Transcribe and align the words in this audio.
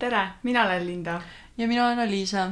tere, 0.00 0.28
mina 0.42 0.64
olen 0.64 0.86
Linda. 0.86 1.20
ja 1.56 1.68
mina 1.68 1.86
olen 1.86 1.98
Aliisa. 1.98 2.50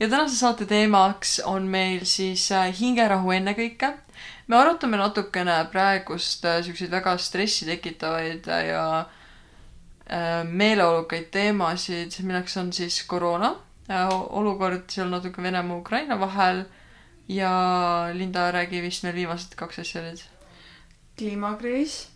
ja 0.00 0.08
tänase 0.08 0.36
saate 0.36 0.66
teemaks 0.66 1.40
on 1.44 1.62
meil 1.62 2.04
siis 2.04 2.50
äh, 2.52 2.74
hingerahu 2.80 3.30
ennekõike. 3.30 3.92
me 4.46 4.56
arutame 4.56 4.98
natukene 4.98 5.64
praegust 5.72 6.44
äh, 6.44 6.58
siukseid 6.66 6.90
väga 6.90 7.16
stressi 7.18 7.66
tekitavaid 7.66 8.48
äh, 8.48 8.66
ja 8.72 8.84
meeleolukaid 10.42 11.28
teemasid, 11.30 12.16
milleks 12.26 12.56
on 12.58 12.72
siis 12.74 12.96
koroona, 13.06 13.52
olukord 14.40 14.88
seal 14.90 15.06
natuke 15.06 15.42
Venemaa-Ukraina 15.42 16.16
vahel 16.18 16.64
ja 17.30 17.52
Linda 18.12 18.48
räägi 18.50 18.80
vist 18.82 19.06
meil 19.06 19.14
viimased 19.14 19.54
kaks 19.54 19.78
asja 19.84 20.02
olid. 20.02 20.24
kliimakriis. 21.18 22.08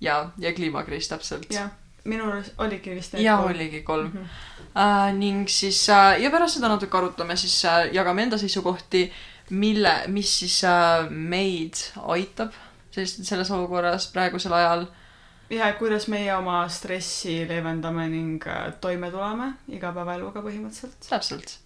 ja, 0.00 0.32
ja 0.38 0.52
kliimakriis 0.52 1.08
täpselt. 1.08 1.46
jah, 1.54 1.70
minul 2.04 2.42
oligi 2.58 2.94
vist 2.94 3.12
need 3.12 3.24
ja 3.24 3.36
kolm. 3.36 3.50
oligi 3.50 3.82
kolm 3.82 4.06
Mhm. 4.06 4.24
äh,. 4.76 5.12
ning 5.14 5.48
siis 5.48 5.88
äh, 5.88 6.20
ja 6.22 6.30
pärast 6.30 6.54
seda 6.54 6.68
natuke 6.68 6.98
arutame, 6.98 7.36
siis 7.36 7.64
äh, 7.64 7.92
jagame 7.92 8.22
enda 8.22 8.38
seisukohti, 8.38 9.12
mille, 9.50 9.94
mis 10.06 10.38
siis 10.38 10.64
äh, 10.64 11.10
meid 11.10 11.74
aitab 12.06 12.52
sellist, 12.90 13.24
selles 13.24 13.50
olukorras 13.50 14.06
praegusel 14.12 14.52
ajal. 14.52 14.86
ja 15.50 15.72
kuidas 15.72 16.08
meie 16.08 16.34
oma 16.36 16.68
stressi 16.68 17.48
leevendame 17.48 18.08
ning 18.08 18.46
äh, 18.46 18.72
toime 18.80 19.10
tuleme 19.10 19.52
igapäevaeluga 19.68 20.40
põhimõtteliselt. 20.40 21.08
täpselt. 21.08 21.58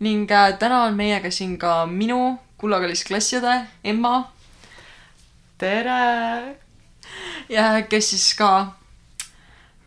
ning 0.00 0.30
äh, 0.30 0.58
täna 0.58 0.82
on 0.84 0.96
meiega 0.96 1.30
siin 1.30 1.58
ka 1.58 1.86
minu 1.86 2.38
kullakallis 2.58 3.04
klassiõde 3.04 3.66
Emma. 3.84 4.32
tere. 5.58 6.56
ja 7.48 7.82
kes 7.88 8.10
siis 8.10 8.34
ka 8.34 8.77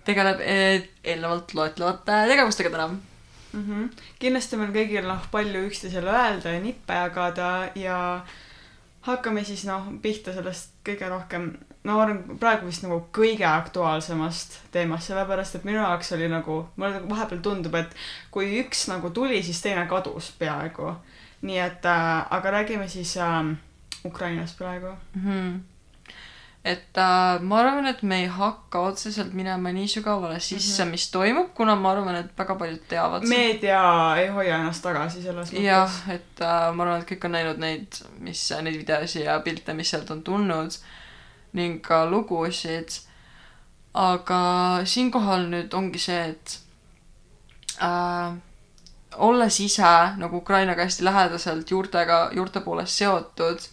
tegeleb 0.05 0.39
eh, 0.41 0.89
eelnevalt 1.03 1.53
loetlevate 1.53 2.21
tegevustega 2.27 2.69
täna 2.69 2.87
mm. 2.87 3.65
-hmm. 3.65 3.89
kindlasti 4.19 4.57
meil 4.57 4.71
kõigil 4.75 5.07
noh, 5.07 5.25
palju 5.31 5.65
üksteisele 5.67 6.11
öelda 6.11 6.55
ja 6.55 6.61
nippe 6.63 6.93
jagada 6.93 7.51
ja 7.75 7.97
hakkame 9.01 9.43
siis 9.43 9.65
noh, 9.65 9.87
pihta 10.01 10.33
sellest 10.33 10.73
kõige 10.85 11.09
rohkem, 11.09 11.51
no 11.83 11.95
ma 11.95 12.03
arvan 12.03 12.37
praegu 12.41 12.69
vist 12.69 12.83
nagu 12.85 12.99
kõige 13.13 13.45
aktuaalsemast 13.49 14.59
teemast, 14.73 15.09
sellepärast 15.09 15.57
et 15.57 15.65
minu 15.65 15.81
jaoks 15.81 16.13
oli 16.17 16.29
nagu, 16.29 16.61
mulle 16.75 16.93
nagu 16.99 17.09
vahepeal 17.09 17.41
tundub, 17.41 17.75
et 17.75 17.95
kui 18.31 18.53
üks 18.61 18.87
nagu 18.91 19.09
tuli, 19.09 19.41
siis 19.43 19.61
teine 19.61 19.87
kadus 19.89 20.31
peaaegu. 20.39 20.95
nii 21.41 21.57
et 21.57 21.85
äh,, 21.85 22.25
aga 22.29 22.51
räägime 22.51 22.87
siis 22.87 23.17
äh, 23.17 23.57
Ukrainast 24.05 24.57
praegu. 24.57 24.87
mm. 25.15 25.21
-hmm. 25.25 25.59
Et 26.63 26.97
äh, 26.97 27.41
ma 27.41 27.59
arvan, 27.59 27.87
et 27.89 28.03
me 28.05 28.19
ei 28.21 28.27
hakka 28.29 28.83
otseselt 28.91 29.33
minema 29.33 29.71
nii 29.73 29.87
sügavale 29.89 30.39
sisse 30.39 30.83
mm, 30.83 30.87
-hmm. 30.87 30.91
mis 30.91 31.11
toimub, 31.11 31.53
kuna 31.57 31.75
ma 31.75 31.91
arvan, 31.91 32.15
et 32.15 32.37
väga 32.37 32.55
paljud 32.55 32.83
teavad 32.87 33.25
meedia 33.27 33.81
ei 34.17 34.27
hoia 34.27 34.59
ennast 34.59 34.83
tagasi 34.85 35.23
selles 35.23 35.53
jah 35.53 35.89
mõttes., 35.89 36.15
et 36.15 36.41
äh, 36.45 36.67
ma 36.75 36.83
arvan, 36.83 37.01
et 37.01 37.09
kõik 37.09 37.25
on 37.25 37.33
näinud 37.37 37.63
neid, 37.65 38.01
mis, 38.19 38.43
neid 38.61 38.77
videosi 38.77 39.23
ja 39.23 39.39
pilte, 39.39 39.73
mis 39.73 39.89
sealt 39.89 40.11
on 40.11 40.21
tulnud 40.23 40.77
ning 41.53 41.81
ka 41.81 42.05
lugusid. 42.05 43.01
aga 43.93 44.41
siinkohal 44.85 45.49
nüüd 45.51 45.73
ongi 45.73 45.99
see, 45.99 46.29
et 46.29 46.59
äh, 47.81 48.37
olles 49.17 49.59
ise 49.59 49.93
nagu 50.17 50.37
Ukrainaga 50.37 50.85
hästi 50.85 51.03
lähedaselt 51.03 51.71
juurtega, 51.71 52.29
juurte 52.35 52.61
poolest 52.61 53.01
seotud, 53.01 53.65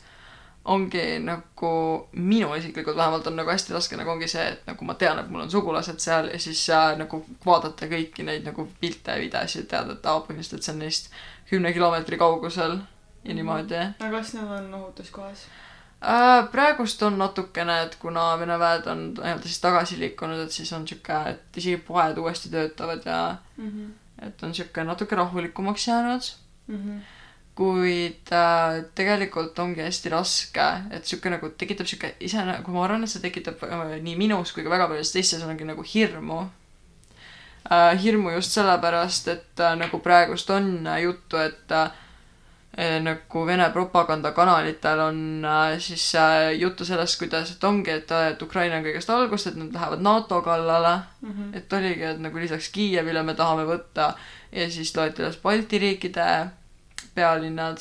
ongi 0.69 1.03
nagu 1.25 1.71
minul 2.13 2.57
isiklikult 2.59 2.97
vähemalt 2.97 3.27
on 3.27 3.37
nagu 3.41 3.51
hästi 3.51 3.73
raske 3.73 3.97
nagu 3.97 4.11
ongi 4.13 4.29
see, 4.29 4.45
et 4.53 4.67
nagu 4.69 4.85
ma 4.85 4.95
tean, 5.01 5.19
et 5.23 5.29
mul 5.33 5.41
on 5.47 5.51
sugulased 5.51 5.99
seal 6.05 6.29
ja 6.33 6.39
siis 6.39 6.65
äh, 6.75 6.91
nagu 7.01 7.23
vaadata 7.47 7.89
kõiki 7.89 8.25
neid 8.27 8.45
nagu 8.49 8.67
pilte 8.81 9.15
ja 9.17 9.23
videosid, 9.23 9.69
teada, 9.71 9.97
et 9.97 10.07
aa, 10.07 10.21
põhimõtteliselt 10.27 10.67
see 10.67 10.75
on 10.77 10.83
neist 10.85 11.11
kümne 11.51 11.73
kilomeetri 11.73 12.19
kaugusel 12.21 12.79
ja 13.25 13.35
niimoodi 13.35 13.79
aga 13.81 14.11
kas 14.19 14.35
need 14.37 14.51
on 14.59 14.75
ohutus 14.81 15.11
kohas? 15.11 15.47
äh,. 16.05 16.49
praegust 16.53 17.03
on 17.03 17.17
natukene, 17.19 17.81
et 17.87 17.97
kuna 18.03 18.27
Vene 18.39 18.59
väed 18.61 18.87
on 18.93 19.07
nii-öelda 19.17 19.49
siis 19.49 19.61
tagasi 19.65 19.99
liikunud, 19.99 20.45
et 20.45 20.53
siis 20.55 20.73
on 20.77 20.85
sihuke, 20.89 21.17
et 21.33 21.57
isegi 21.63 21.81
poed 21.89 22.19
uuesti 22.21 22.51
töötavad 22.53 23.07
ja 23.07 23.23
Mhm. 23.57 23.89
et 24.23 24.43
on 24.43 24.55
sihuke 24.55 24.85
natuke 24.85 25.17
rahulikumaks 25.17 25.89
jäänud. 25.89 26.29
Mhm. 26.69 26.99
Kuid 27.59 28.31
äh, 28.31 28.85
tegelikult 28.95 29.59
ongi 29.59 29.83
hästi 29.83 30.13
raske, 30.15 30.67
et 30.95 31.09
sihuke 31.09 31.33
nagu 31.33 31.51
tekitab 31.59 31.89
sihuke 31.91 32.13
ise 32.23 32.45
nagu 32.47 32.75
ma 32.75 32.85
arvan, 32.87 33.03
et 33.03 33.11
see 33.11 33.25
tekitab 33.25 33.65
äh, 33.67 33.97
nii 34.05 34.15
minus 34.21 34.53
kui 34.55 34.63
ka 34.67 34.71
väga 34.71 34.87
paljudes 34.91 35.15
teistes 35.15 35.43
ongi 35.43 35.67
nagu 35.67 35.83
hirmu 35.95 36.43
äh,. 37.71 37.97
hirmu 38.03 38.31
just 38.37 38.55
sellepärast, 38.55 39.29
et 39.35 39.61
äh, 39.65 39.75
nagu 39.81 39.99
praegust 40.05 40.51
on 40.55 40.87
äh, 40.87 41.01
juttu, 41.03 41.37
et 41.43 41.73
äh, 41.75 41.91
eh, 42.79 43.01
nagu 43.03 43.43
Vene 43.47 43.67
propagandakanalitel 43.75 45.01
on 45.09 45.19
äh, 45.45 45.79
siis 45.83 46.15
äh, 46.15 46.53
juttu 46.61 46.85
sellest, 46.87 47.19
kuidas, 47.19 47.51
et 47.57 47.65
ongi, 47.65 47.91
et, 47.91 48.11
et 48.31 48.43
Ukraina 48.43 48.79
on 48.79 48.87
kõigest 48.87 49.11
algust, 49.11 49.51
et 49.51 49.59
nad 49.59 49.75
lähevad 49.75 50.05
NATO 50.07 50.43
kallale 50.47 50.95
Mhm. 51.23 51.51
et 51.59 51.73
oligi, 51.73 52.05
et 52.07 52.21
nagu 52.23 52.39
lisaks 52.39 52.69
Kiievile 52.71 53.23
me 53.27 53.35
tahame 53.35 53.65
võtta 53.67 54.13
ja 54.53 54.71
siis 54.71 54.95
loeti 54.97 55.23
üles 55.25 55.37
Balti 55.43 55.79
riikide 55.83 56.29
pealinnad. 57.19 57.79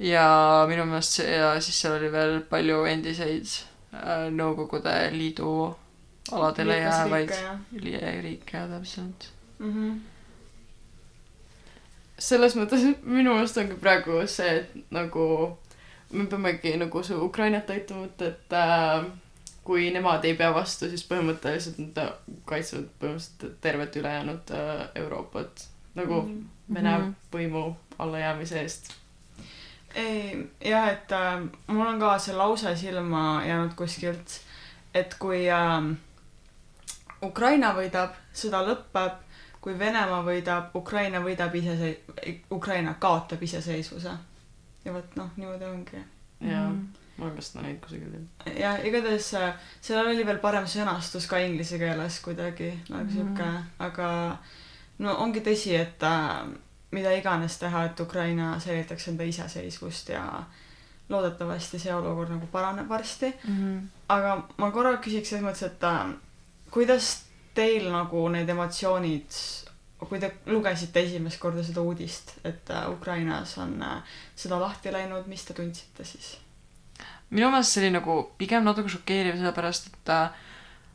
ja 0.00 0.26
minu 0.68 0.84
meelest 0.88 1.12
see 1.20 1.32
ja 1.36 1.52
siis 1.60 1.80
seal 1.82 1.98
oli 1.98 2.08
veel 2.12 2.38
palju 2.50 2.84
endiseid 2.88 3.44
äh, 3.94 4.28
Nõukogude 4.32 4.94
Liidu 5.12 5.50
aladele 6.32 6.76
jäävaid 6.78 7.32
li- 7.84 7.98
riike 8.22 8.56
ja 8.56 8.66
täpselt. 8.70 9.28
Mhm. 9.58 9.98
selles 12.20 12.54
mõttes 12.58 12.82
minu 13.16 13.34
meelest 13.34 13.58
ongi 13.60 13.76
praegu 13.80 14.20
see, 14.28 14.60
et 14.62 14.92
nagu 14.92 15.26
me 16.12 16.26
peamegi 16.30 16.74
nagu 16.80 17.02
see 17.06 17.16
Ukrainat 17.16 17.70
aitama 17.70 18.06
võtta, 18.06 18.30
et 18.32 18.56
äh, 18.56 19.04
kui 19.64 19.90
nemad 19.94 20.24
ei 20.26 20.34
pea 20.38 20.50
vastu, 20.54 20.88
siis 20.90 21.04
põhimõtteliselt 21.08 21.78
nad 21.82 22.00
kaitsevad 22.48 22.88
põhimõtteliselt 23.00 23.60
tervet 23.64 23.96
ülejäänud 24.00 24.52
äh, 24.56 24.86
Euroopat 25.02 25.66
nagu 25.98 26.22
Mhm. 26.24 26.40
Vene 26.70 26.90
Mhm. 26.98 27.14
võimu 27.32 27.60
allajäämise 28.02 28.60
eest. 28.60 28.92
ei, 29.94 30.50
jah, 30.64 30.88
et 30.88 31.12
äh, 31.12 31.40
mul 31.66 31.86
on 31.86 31.98
ka 32.00 32.18
see 32.18 32.34
lause 32.36 32.76
silma 32.76 33.42
jäänud 33.46 33.74
kuskilt, 33.76 34.40
et 34.94 35.14
kui 35.18 35.48
äh, 35.50 35.90
Ukraina 37.22 37.72
võidab, 37.76 38.14
sõda 38.34 38.62
lõpeb, 38.64 39.18
kui 39.60 39.74
Venemaa 39.78 40.22
võidab, 40.24 40.70
Ukraina 40.78 41.20
võidab 41.20 41.54
isesei-, 41.58 42.38
Ukraina 42.50 42.94
kaotab 43.02 43.42
iseseisvuse. 43.42 44.12
ja 44.84 44.92
vot 44.94 45.16
noh, 45.16 45.28
niimoodi 45.36 45.64
ongi. 45.64 45.96
ja 46.40 46.62
Mhm. 46.68 46.86
ma 47.18 47.24
olen 47.26 47.36
vist 47.36 47.54
näinud 47.54 47.80
kusagil. 47.84 48.14
ja 48.58 48.76
igatahes 48.84 49.34
äh, 49.34 49.54
seal 49.80 50.06
oli 50.06 50.24
veel 50.26 50.38
parem 50.38 50.64
sõnastus 50.64 51.26
ka 51.28 51.36
inglise 51.38 51.78
keeles 51.78 52.20
kuidagi 52.24 52.70
nagu 52.88 53.04
Mhm. 53.04 53.12
sihuke, 53.12 53.50
aga 53.78 54.38
no 54.98 55.14
ongi 55.18 55.40
tõsi, 55.40 55.74
et 55.76 56.02
äh, 56.02 56.46
mida 56.90 57.12
iganes 57.14 57.58
teha, 57.58 57.84
et 57.90 58.00
Ukraina 58.00 58.52
säilitaks 58.60 59.08
enda 59.08 59.24
iseseisvust 59.24 60.08
ja 60.08 60.24
loodetavasti 61.10 61.78
see 61.78 61.94
olukord 61.94 62.30
nagu 62.30 62.46
paraneb 62.52 62.88
varsti. 62.88 63.32
aga 64.08 64.36
ma 64.58 64.70
korra 64.70 64.96
küsiks 65.02 65.32
selles 65.32 65.44
mõttes, 65.44 65.66
et 65.66 65.84
äh, 65.84 66.14
kuidas 66.70 67.10
teil 67.54 67.90
nagu 67.92 68.28
need 68.32 68.48
emotsioonid, 68.48 69.40
kui 70.00 70.20
te 70.22 70.30
lugesite 70.46 71.02
esimest 71.02 71.40
korda 71.40 71.64
seda 71.66 71.82
uudist, 71.82 72.38
et 72.44 72.70
äh, 72.70 72.86
Ukrainas 72.90 73.56
on 73.58 73.82
äh, 73.82 74.14
sõda 74.36 74.60
lahti 74.60 74.92
läinud, 74.92 75.26
mis 75.26 75.44
te 75.44 75.54
tundsite 75.54 76.06
siis? 76.06 76.36
minu 77.30 77.50
meelest 77.50 77.74
see 77.74 77.84
oli 77.84 77.94
nagu 77.94 78.16
pigem 78.38 78.64
natuke 78.66 78.90
šokeeriv, 78.90 79.36
sellepärast 79.38 79.90
et 79.90 80.12
äh, 80.14 80.40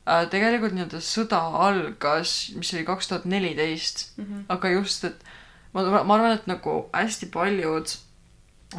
äh, 0.06 0.26
tegelikult 0.32 0.76
nii-öelda 0.76 1.02
sõda 1.04 1.40
algas, 1.68 2.36
mis 2.56 2.74
oli 2.76 2.84
kaks 2.88 3.12
tuhat 3.12 3.28
neliteist, 3.30 4.08
aga 4.52 4.72
just, 4.76 5.08
et 5.08 5.24
ma, 5.76 6.04
ma 6.04 6.18
arvan, 6.18 6.36
et 6.38 6.48
nagu 6.50 6.76
hästi 6.96 7.30
paljud 7.34 7.96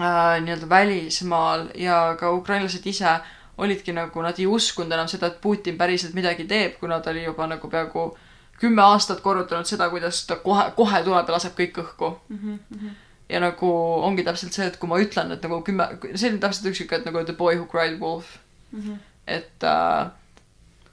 äh, 0.01 0.37
nii-öelda 0.45 0.69
välismaal 0.69 1.69
ja 1.79 2.17
ka 2.21 2.33
ukrainlased 2.33 2.87
ise 2.87 3.19
olidki 3.59 3.93
nagu, 3.97 4.23
nad 4.23 4.39
ei 4.39 4.47
uskunud 4.47 4.93
enam 4.93 5.09
seda, 5.09 5.31
et 5.31 5.41
Putin 5.41 5.79
päriselt 5.79 6.15
midagi 6.17 6.45
teeb, 6.49 6.77
kuna 6.81 7.01
ta 7.01 7.13
oli 7.13 7.25
juba 7.25 7.47
nagu 7.49 7.69
peaaegu 7.73 8.07
kümme 8.61 8.83
aastat 8.83 9.21
korrutanud 9.25 9.69
seda, 9.69 9.89
kuidas 9.93 10.23
ta 10.29 10.37
kohe, 10.41 10.71
kohe 10.77 11.03
tuleb 11.05 11.29
ja 11.29 11.37
laseb 11.37 11.57
kõik 11.57 11.81
õhku. 11.85 12.13
ja 13.29 13.41
nagu 13.41 13.71
ongi 14.07 14.25
täpselt 14.25 14.55
see, 14.55 14.67
et 14.67 14.77
kui 14.77 14.89
ma 14.89 15.01
ütlen, 15.03 15.33
et 15.33 15.43
nagu 15.43 15.61
kümme, 15.67 15.89
see 16.15 16.31
oli 16.31 16.39
täpselt 16.39 16.71
üks 16.71 16.83
siuke, 16.83 17.01
et 17.01 17.09
nagu 17.09 17.25
the 17.25 17.33
boy 17.37 17.57
who 17.57 17.67
cried 17.67 18.01
wolf. 18.01 18.39
et 19.27 19.65
äh,, 19.65 20.11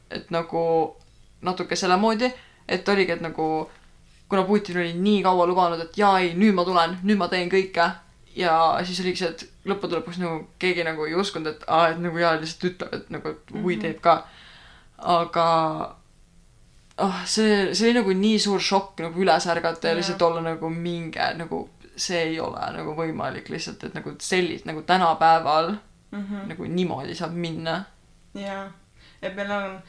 et 0.10 0.32
nagu 0.32 0.96
natuke 1.42 1.76
selle 1.76 1.98
moodi, 1.98 2.32
et 2.68 2.90
oligi, 2.90 3.12
et 3.12 3.22
nagu 3.22 3.70
kuna 4.30 4.44
Putin 4.44 4.78
oli 4.82 4.94
nii 4.94 5.24
kaua 5.24 5.46
lubanud, 5.48 5.80
et 5.82 5.98
jaa 5.98 6.20
ei, 6.20 6.34
nüüd 6.34 6.54
ma 6.58 6.64
tulen, 6.66 7.00
nüüd 7.04 7.18
ma 7.18 7.28
teen 7.28 7.50
kõike 7.52 7.92
ja 8.36 8.54
siis 8.86 9.00
oligi 9.04 9.18
see, 9.22 9.30
et 9.30 9.44
lõppude 9.70 10.00
lõpuks 10.00 10.18
nagu 10.20 10.48
keegi 10.60 10.84
nagu 10.84 11.06
ei 11.06 11.14
uskunud, 11.16 11.48
et 11.52 11.64
aa, 11.68 11.90
et 11.94 12.00
nagu 12.02 12.18
jaa, 12.18 12.34
lihtsalt 12.42 12.64
ütleb, 12.72 12.94
et 12.98 13.10
nagu 13.14 13.30
et 13.30 13.52
hui 13.54 13.76
Mhm. 13.76 13.82
teeb 13.82 14.00
ka. 14.02 14.16
aga 14.98 15.46
ah 16.98 17.24
see 17.26 17.74
see 17.76 17.90
oli 17.90 17.94
nagu 18.00 18.14
nii 18.14 18.40
suur 18.40 18.60
šokk 18.62 19.00
nagu 19.06 19.20
üles 19.24 19.48
ärgata 19.50 19.88
ja 19.88 19.94
Jah. 19.94 19.98
lihtsalt 19.98 20.22
olla 20.22 20.42
nagu 20.42 20.70
minge 20.70 21.26
nagu 21.38 21.70
see 21.96 22.22
ei 22.30 22.40
ole 22.40 22.62
nagu 22.78 22.94
võimalik 22.98 23.50
lihtsalt 23.50 23.84
et 23.84 23.94
nagu 23.98 24.14
sellist 24.20 24.66
nagu 24.70 24.82
tänapäeval 24.82 25.76
Mhm. 26.14 26.48
nagu 26.50 26.64
niimoodi 26.66 27.16
saab 27.18 27.34
minna 27.34 27.86
jaa, 28.36 28.68
et 29.22 29.36
meil 29.36 29.52
on 29.52 29.80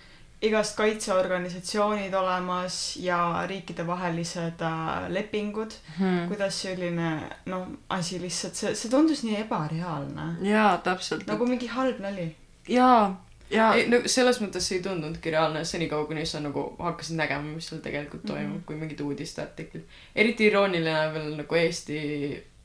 igast 0.49 0.77
kaitseorganisatsioonid 0.77 2.15
olemas 2.15 2.79
ja 3.01 3.19
riikidevahelised 3.49 4.63
äh, 4.63 5.09
lepingud 5.09 5.77
hmm. 5.99 6.29
kuidas 6.29 6.63
selline 6.63 7.11
noh 7.47 7.67
asi 7.89 8.21
lihtsalt 8.23 8.55
see 8.61 8.75
see 8.75 8.91
tundus 8.91 9.23
nii 9.27 9.37
ebareaalne 9.45 10.27
jaa 10.51 10.73
täpselt 10.89 11.27
nagu 11.31 11.47
mingi 11.47 11.67
halb 11.77 12.01
nali 12.07 12.27
jaa 12.69 13.25
jaa 13.51 13.71
ei 13.79 13.87
no 13.93 14.01
selles 14.17 14.41
mõttes 14.43 14.69
see 14.69 14.79
ei 14.79 14.85
tundnudki 14.87 15.33
reaalne 15.35 15.65
senikaua 15.69 16.07
kuni 16.11 16.27
sa 16.27 16.41
nagu 16.45 16.65
hakkasid 16.79 17.17
nägema 17.21 17.55
mis 17.57 17.69
seal 17.71 17.83
tegelikult 17.85 18.27
toimub 18.27 18.43
mm 18.43 18.51
Mhm. 18.51 18.59
-hmm. 18.61 18.67
kui 18.67 18.77
mingid 18.77 19.01
uudisteartiklid 19.01 19.85
eriti 20.23 20.47
irooniline 20.47 21.13
veel 21.15 21.37
nagu 21.43 21.55
Eesti 21.55 21.99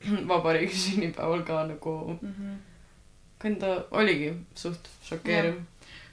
Vabariigi 0.28 0.76
sünnipäeval 0.84 1.42
ka 1.42 1.66
nagu 1.66 2.18
mm. 2.22 2.28
-hmm. 2.28 2.56
enda 3.46 3.84
oligi 3.90 4.32
suht 4.54 4.88
šokeeriv 5.08 5.54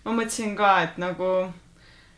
ma 0.07 0.13
mõtlesin 0.15 0.55
ka 0.55 0.73
et 0.85 0.99
nagu 1.03 1.29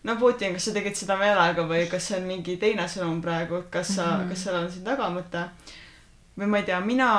no 0.03 0.15
Putin 0.21 0.53
kas 0.53 0.69
sa 0.69 0.73
tegid 0.75 0.97
seda 0.97 1.17
meelega 1.19 1.65
või 1.67 1.87
kas 1.91 2.09
see 2.09 2.19
on 2.19 2.27
mingi 2.29 2.57
teine 2.61 2.85
sõnum 2.87 3.21
praegu 3.23 3.63
kas 3.73 3.95
sa 3.95 4.05
mm. 4.05 4.21
-hmm. 4.21 4.29
kas 4.29 4.43
seal 4.43 4.59
on 4.61 4.71
siin 4.71 4.85
tagamõte 4.85 5.45
või 6.37 6.51
ma 6.53 6.61
ei 6.61 6.67
tea 6.69 6.79
mina 6.85 7.09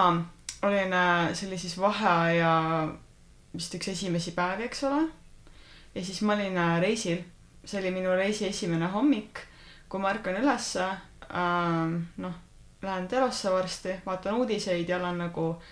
olin 0.63 0.93
äh, 0.93 1.35
see 1.35 1.49
oli 1.49 1.59
siis 1.59 1.77
vaheaja 1.81 2.55
vist 3.55 3.75
üks 3.75 3.93
esimesi 3.93 4.33
päevi 4.37 4.69
eks 4.69 4.85
ole 4.85 5.03
ja 5.95 6.05
siis 6.05 6.23
ma 6.23 6.39
olin 6.39 6.59
äh, 6.59 6.81
reisil 6.81 7.23
see 7.65 7.81
oli 7.81 7.91
minu 7.91 8.15
reisi 8.17 8.47
esimene 8.47 8.87
hommik 8.95 9.45
kui 9.89 10.01
ma 10.01 10.15
ärkan 10.15 10.39
ülesse 10.41 10.87
ähm, 11.35 11.97
noh 12.17 12.35
lähen 12.83 13.09
telosse 13.09 13.51
varsti 13.53 14.01
vaatan 14.07 14.35
uudiseid 14.35 14.89
ja 14.89 14.97
olen 14.97 15.19
nagu 15.19 15.63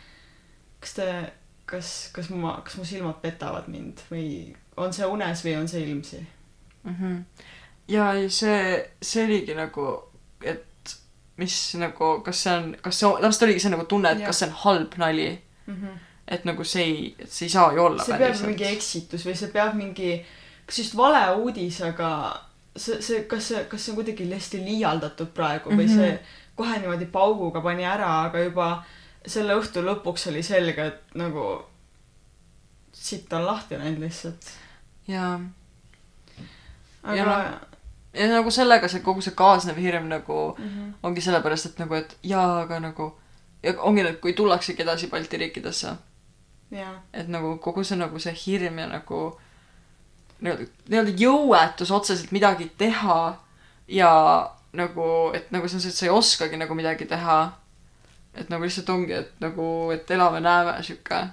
kas 0.81 0.95
te 0.95 1.33
kas 1.67 2.11
kas 2.13 2.31
ma 2.31 2.61
kas 2.65 2.77
mu 2.77 2.85
silmad 2.85 3.21
petavad 3.23 3.69
mind 3.69 4.03
või 4.11 4.57
on 4.85 4.93
see 4.93 5.07
unes 5.07 5.45
või 5.45 5.57
on 5.61 5.69
see 5.69 5.83
ilmsi 5.85 6.21
mm. 6.85 6.95
-hmm. 6.95 7.23
ja 7.89 8.13
ei, 8.13 8.31
see 8.31 8.91
see 9.03 9.25
oligi 9.25 9.55
nagu 9.59 9.87
et 10.43 10.65
mis 11.37 11.55
nagu 11.79 12.11
kas 12.27 12.43
see 12.43 12.57
on 12.57 12.75
kas 12.83 13.01
see 13.01 13.13
täpselt 13.23 13.47
oligi 13.49 13.61
see 13.65 13.71
nagu 13.75 13.85
tunne 13.91 14.11
et 14.13 14.19
Jah. 14.25 14.27
kas 14.33 14.39
see 14.43 14.49
on 14.49 14.55
halb 14.65 14.99
nali 15.05 15.29
mm 15.67 15.75
-hmm. 15.75 15.99
et 16.29 16.45
nagu 16.45 16.65
see 16.65 16.83
ei 16.85 17.15
see 17.27 17.47
ei 17.47 17.51
saa 17.55 17.73
ju 17.73 17.85
olla 17.85 18.05
see 18.05 18.19
peab 18.19 18.43
mingi 18.47 18.65
eksitus 18.73 19.27
või 19.27 19.37
see 19.37 19.49
peab 19.55 19.75
mingi 19.75 20.13
kas 20.67 20.79
just 20.79 20.97
valeuudis 20.97 21.81
aga 21.83 22.11
see 22.77 23.03
see 23.03 23.23
kas 23.31 23.49
see 23.49 23.65
kas 23.65 23.85
see 23.85 23.93
on 23.93 23.97
kuidagi 24.03 24.31
hästi 24.35 24.59
liialdatud 24.65 25.27
praegu 25.35 25.71
või 25.71 25.87
Mhm. 25.87 25.97
see 25.97 26.21
kohe 26.57 26.79
niimoodi 26.79 27.07
pauguga 27.07 27.61
pani 27.61 27.85
ära 27.85 28.13
aga 28.25 28.39
juba 28.45 28.85
selle 29.27 29.55
õhtu 29.55 29.83
lõpuks 29.85 30.29
oli 30.31 30.43
selge 30.43 30.87
et 30.87 31.15
nagu 31.15 31.45
sitt 32.93 33.33
on 33.33 33.47
lahti 33.47 33.79
läinud 33.79 34.01
lihtsalt 34.01 34.51
jaa. 35.09 35.41
Aga 37.03 37.17
Ja 37.17 37.25
noh, 37.25 37.69
ja 38.13 38.27
nagu 38.33 38.51
sellega 38.51 38.89
see 38.89 39.01
kogu 39.05 39.23
see 39.25 39.37
kaasnev 39.37 39.77
hirm 39.77 40.09
nagu 40.09 40.55
mm 40.59 40.65
-hmm. 40.65 40.93
ongi 41.03 41.21
sellepärast 41.21 41.67
et 41.67 41.79
nagu 41.79 41.95
et 41.95 42.17
jaa 42.23 42.61
aga 42.63 42.81
nagu 42.81 43.13
ja 43.63 43.75
ongi 43.79 44.03
nüüd 44.03 44.21
kui 44.21 44.33
tullaksegi 44.33 44.83
edasi 44.83 45.07
Balti 45.07 45.37
riikidesse. 45.37 45.97
Et 47.13 47.29
nagu 47.29 47.57
kogu 47.59 47.85
see 47.85 47.97
nagu 47.99 48.19
see 48.19 48.35
hirm 48.47 48.79
ja 48.79 48.87
nagu 48.87 49.41
nii-öelda 50.41 50.67
nii-öelda 50.89 51.13
jõuetus 51.23 51.91
otseselt 51.91 52.33
midagi 52.33 52.71
teha 52.79 53.39
ja 53.89 54.13
nagu 54.73 55.33
et 55.35 55.51
nagu 55.51 55.65
on 55.65 55.81
see 55.81 55.89
et 55.89 55.95
sa 55.95 56.07
ei 56.07 56.13
oskagi 56.13 56.57
nagu 56.57 56.75
midagi 56.75 57.05
teha. 57.05 57.39
Et 58.35 58.51
nagu 58.51 58.65
lihtsalt 58.65 58.89
ongi 58.89 59.13
et 59.13 59.33
nagu 59.41 59.91
et 59.91 60.11
elame-näeme 60.11 60.83
sihuke 60.83 61.29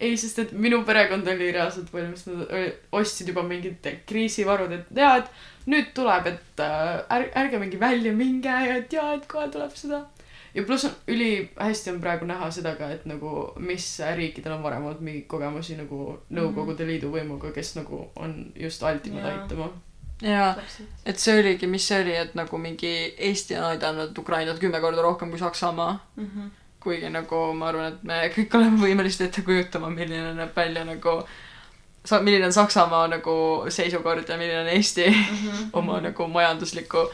ei 0.00 0.16
sest 0.16 0.38
et 0.38 0.52
minu 0.52 0.82
perekond 0.86 1.26
oli 1.26 1.52
reaalselt 1.52 1.92
valmis 1.92 2.26
nad 2.26 2.52
ostsid 2.92 3.28
juba 3.32 3.42
mingid 3.42 3.88
kriisivarud 4.06 4.72
et 4.76 4.92
jaa 4.94 5.16
et 5.22 5.32
nüüd 5.68 5.90
tuleb 5.96 6.28
et 6.30 6.62
äh, 6.64 7.00
ärge 7.16 7.32
ärge 7.42 7.60
mingi 7.62 7.80
välja 7.80 8.12
minge 8.12 8.54
ja 8.68 8.78
et 8.78 8.92
jaa 8.92 9.14
et 9.16 9.26
kohe 9.28 9.48
tuleb 9.52 9.74
seda. 9.76 10.04
Ja 10.54 10.62
pluss 10.64 10.86
on 10.88 10.94
ülihästi 11.12 11.90
on 11.92 12.00
praegu 12.00 12.26
näha 12.26 12.48
seda 12.50 12.72
ka 12.78 12.88
et 12.90 13.04
nagu 13.06 13.52
mis 13.60 13.88
riikidel 14.16 14.54
on 14.56 14.62
varem 14.62 14.86
olnud 14.86 15.02
mingeid 15.04 15.26
kogemusi 15.30 15.76
nagu 15.76 16.16
Nõukogude 16.34 16.86
Liidu 16.88 17.12
võimuga 17.12 17.52
kes 17.54 17.74
nagu 17.76 18.06
on 18.16 18.38
just 18.56 18.82
altimad 18.82 19.26
Jaa. 19.26 19.34
aitama. 19.34 19.68
Ja 20.22 20.46
täpselt. 20.56 21.04
Et 21.06 21.20
see 21.20 21.36
oligi 21.38 21.68
mis 21.70 21.84
see 21.88 22.00
oli 22.02 22.16
et 22.16 22.34
nagu 22.38 22.58
mingi 22.58 22.94
Eesti 23.28 23.58
on 23.58 23.68
aidanud 23.74 24.18
Ukrainat 24.18 24.58
kümme 24.58 24.80
korda 24.80 25.04
rohkem 25.04 25.30
kui 25.30 25.38
Saksamaa? 25.38 25.92
Mm 26.16 26.30
-hmm. 26.30 26.50
Kuigi 26.80 27.10
nagu 27.10 27.52
ma 27.58 27.68
arvan, 27.68 27.92
et 27.92 28.02
me 28.02 28.18
kõik 28.36 28.54
oleme 28.58 28.80
võimelised 28.82 29.24
ette 29.26 29.42
kujutama, 29.42 29.90
milline 29.90 30.34
näeb 30.38 30.56
välja 30.56 30.84
nagu 30.84 31.22
sa-, 32.04 32.20
milline 32.22 32.46
on 32.46 32.52
Saksamaa 32.52 33.08
nagu 33.08 33.34
seisukord 33.68 34.28
ja 34.28 34.36
milline 34.38 34.60
on 34.60 34.68
Eesti 34.76 35.08
Mm 35.10 35.36
-hmm. 35.36 35.68
oma 35.78 36.00
nagu 36.00 36.28
majandusliku 36.28 37.08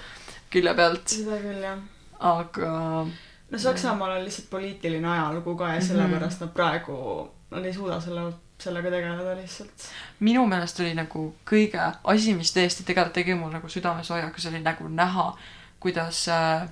külje 0.50 0.74
pealt, 0.74 1.08
seda 1.08 1.36
küll 1.42 1.62
jah 1.62 1.78
aga 2.20 3.06
no 3.50 3.58
Saksamaal 3.58 4.10
on 4.18 4.24
lihtsalt 4.24 4.50
poliitiline 4.50 5.08
ajalugu 5.08 5.56
ka 5.56 5.68
ja 5.68 5.78
Mhm. 5.80 5.86
sellepärast 5.86 6.40
nad 6.40 6.52
praegu 6.54 7.28
nad 7.50 7.64
ei 7.64 7.72
suuda 7.74 8.00
selle 8.00 8.32
sellega 8.58 8.90
tegeleda 8.90 9.34
lihtsalt 9.36 9.88
minu 10.20 10.46
meelest 10.46 10.80
oli 10.80 10.94
nagu 10.94 11.34
kõige 11.50 11.92
asi, 12.04 12.34
mis 12.34 12.52
tõesti 12.56 12.84
tegelikult 12.84 13.12
tegi 13.14 13.34
mul 13.34 13.50
nagu 13.50 13.68
südamesoojaks, 13.68 14.46
oli 14.46 14.60
nagu 14.60 14.88
näha, 14.88 15.36
kuidas 15.80 16.28
äh, 16.28 16.68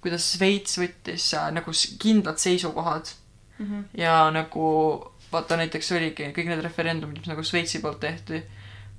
kuidas 0.00 0.32
Šveits 0.34 0.78
võttis 0.80 1.30
äh, 1.36 1.50
nagu 1.54 1.72
kindlad 2.02 2.38
seisukohad 2.40 3.12
mm 3.58 3.66
-hmm. 3.66 3.84
ja 4.00 4.30
nagu 4.30 4.66
vaata 5.32 5.56
näiteks 5.56 5.92
oligi 5.92 6.32
kõik 6.36 6.48
need 6.50 6.64
referendumid, 6.64 7.18
mis 7.18 7.28
nagu 7.28 7.42
Šveitsi 7.42 7.78
poolt 7.78 8.00
tehti, 8.00 8.42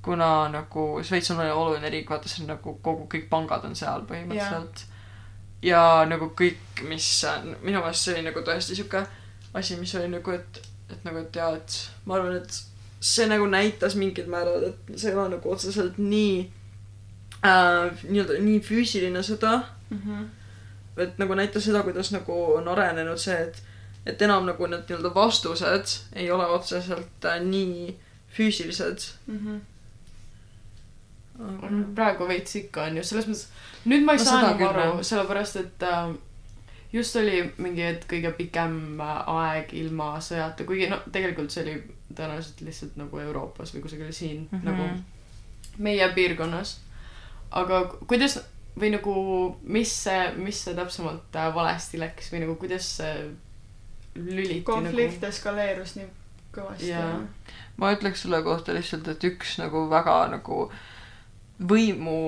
kuna 0.01 0.49
nagu 0.49 1.03
Šveits 1.03 1.31
on 1.31 1.39
oluline 1.39 1.89
riik, 1.89 2.09
vaata 2.09 2.29
see 2.29 2.43
on 2.43 2.53
nagu 2.55 2.73
kogu, 2.81 3.07
kõik 3.13 3.29
pangad 3.29 3.65
on 3.65 3.75
seal 3.75 4.05
põhimõtteliselt. 4.09 4.85
ja 5.61 6.05
nagu 6.07 6.31
kõik, 6.41 6.83
mis 6.87 7.25
minu 7.61 7.79
meelest 7.79 8.03
see 8.03 8.13
oli 8.13 8.23
nagu 8.29 8.39
tõesti 8.39 8.75
sihuke 8.75 9.05
asi, 9.53 9.75
mis 9.75 9.95
oli 9.95 10.07
nagu, 10.07 10.31
et, 10.31 10.61
et 10.89 11.03
nagu, 11.03 11.17
et 11.17 11.35
jaa, 11.35 11.55
et 11.55 11.89
ma 12.05 12.15
arvan, 12.15 12.35
et 12.35 12.63
see 12.99 13.27
nagu 13.27 13.45
näitas 13.45 13.95
mingil 13.95 14.27
määral, 14.29 14.63
et 14.63 14.97
see 14.97 15.11
ei 15.11 15.15
ole 15.15 15.29
nagu 15.35 15.51
otseselt 15.51 15.97
nii 15.97 16.51
äh, 17.45 18.03
nii-öelda 18.09 18.39
nii 18.39 18.59
füüsiline 18.59 19.23
sõda 19.23 19.63
Mm 19.91 20.01
-hmm. 20.07 20.40
Et 20.97 21.17
nagu 21.17 21.35
näitas 21.35 21.63
seda, 21.65 21.83
kuidas 21.83 22.11
nagu 22.11 22.53
on 22.55 22.67
arenenud 22.67 23.17
see, 23.17 23.37
et 23.47 23.63
et 24.05 24.21
enam 24.21 24.45
nagu 24.45 24.67
need 24.67 24.87
nii-öelda 24.89 25.11
vastused 25.15 25.91
ei 26.15 26.31
ole 26.31 26.45
otseselt 26.45 27.25
äh, 27.25 27.39
nii 27.41 27.97
füüsilised 28.37 28.99
Mm 29.27 29.37
-hmm. 29.37 29.59
on 31.65 31.91
praegu 31.95 32.27
veits 32.27 32.55
ikka 32.55 32.83
on 32.83 32.97
ju 32.97 33.03
selles 33.03 33.27
mõttes 33.27 33.47
nüüd 33.85 34.03
ma 34.05 34.13
ei 34.13 34.17
No 34.21 34.23
saa 34.25 34.41
enam 34.51 34.67
aru 34.67 35.03
sellepärast 35.03 35.55
et 35.55 35.83
äh, 35.83 36.13
just 36.93 37.15
oli 37.15 37.53
mingi 37.57 37.81
hetk 37.87 38.05
kõige 38.13 38.31
pikem 38.37 38.99
äh, 39.01 39.29
aeg 39.35 39.73
ilma 39.73 40.13
sõjata 40.19 40.65
kuigi 40.67 40.89
no 40.91 40.99
tegelikult 41.11 41.51
see 41.51 41.63
oli 41.63 41.75
tõenäoliselt 42.15 42.61
lihtsalt 42.67 42.95
nagu 42.99 43.19
Euroopas 43.19 43.73
või 43.75 43.81
kusagil 43.81 44.11
siin 44.11 44.47
mm 44.51 44.57
Mhm. 44.57 44.67
-hmm. 44.67 44.71
nagu 44.71 44.83
meie 45.77 46.09
piirkonnas 46.15 46.79
aga 47.51 47.83
ku- 47.85 48.05
kuidas 48.05 48.39
või 48.79 48.91
nagu 48.93 49.13
mis 49.63 49.91
see 50.05 50.31
mis 50.39 50.61
see 50.65 50.75
täpsemalt 50.77 51.35
äh, 51.35 51.49
valesti 51.55 51.99
läks 51.99 52.31
või 52.31 52.45
nagu 52.45 52.55
kuidas 52.61 52.87
see 52.99 53.15
lüliti 54.15 54.61
konflikt 54.67 55.23
eskaleerus 55.27 55.95
nii 55.97 56.07
kõvasti 56.55 56.91
ja 56.91 57.03
ma 57.79 57.91
ütleks 57.95 58.23
selle 58.25 58.41
kohta 58.45 58.75
lihtsalt, 58.75 59.07
et 59.11 59.27
üks 59.27 59.57
nagu 59.61 59.85
väga 59.91 60.15
nagu 60.31 60.63
võimu 61.67 62.21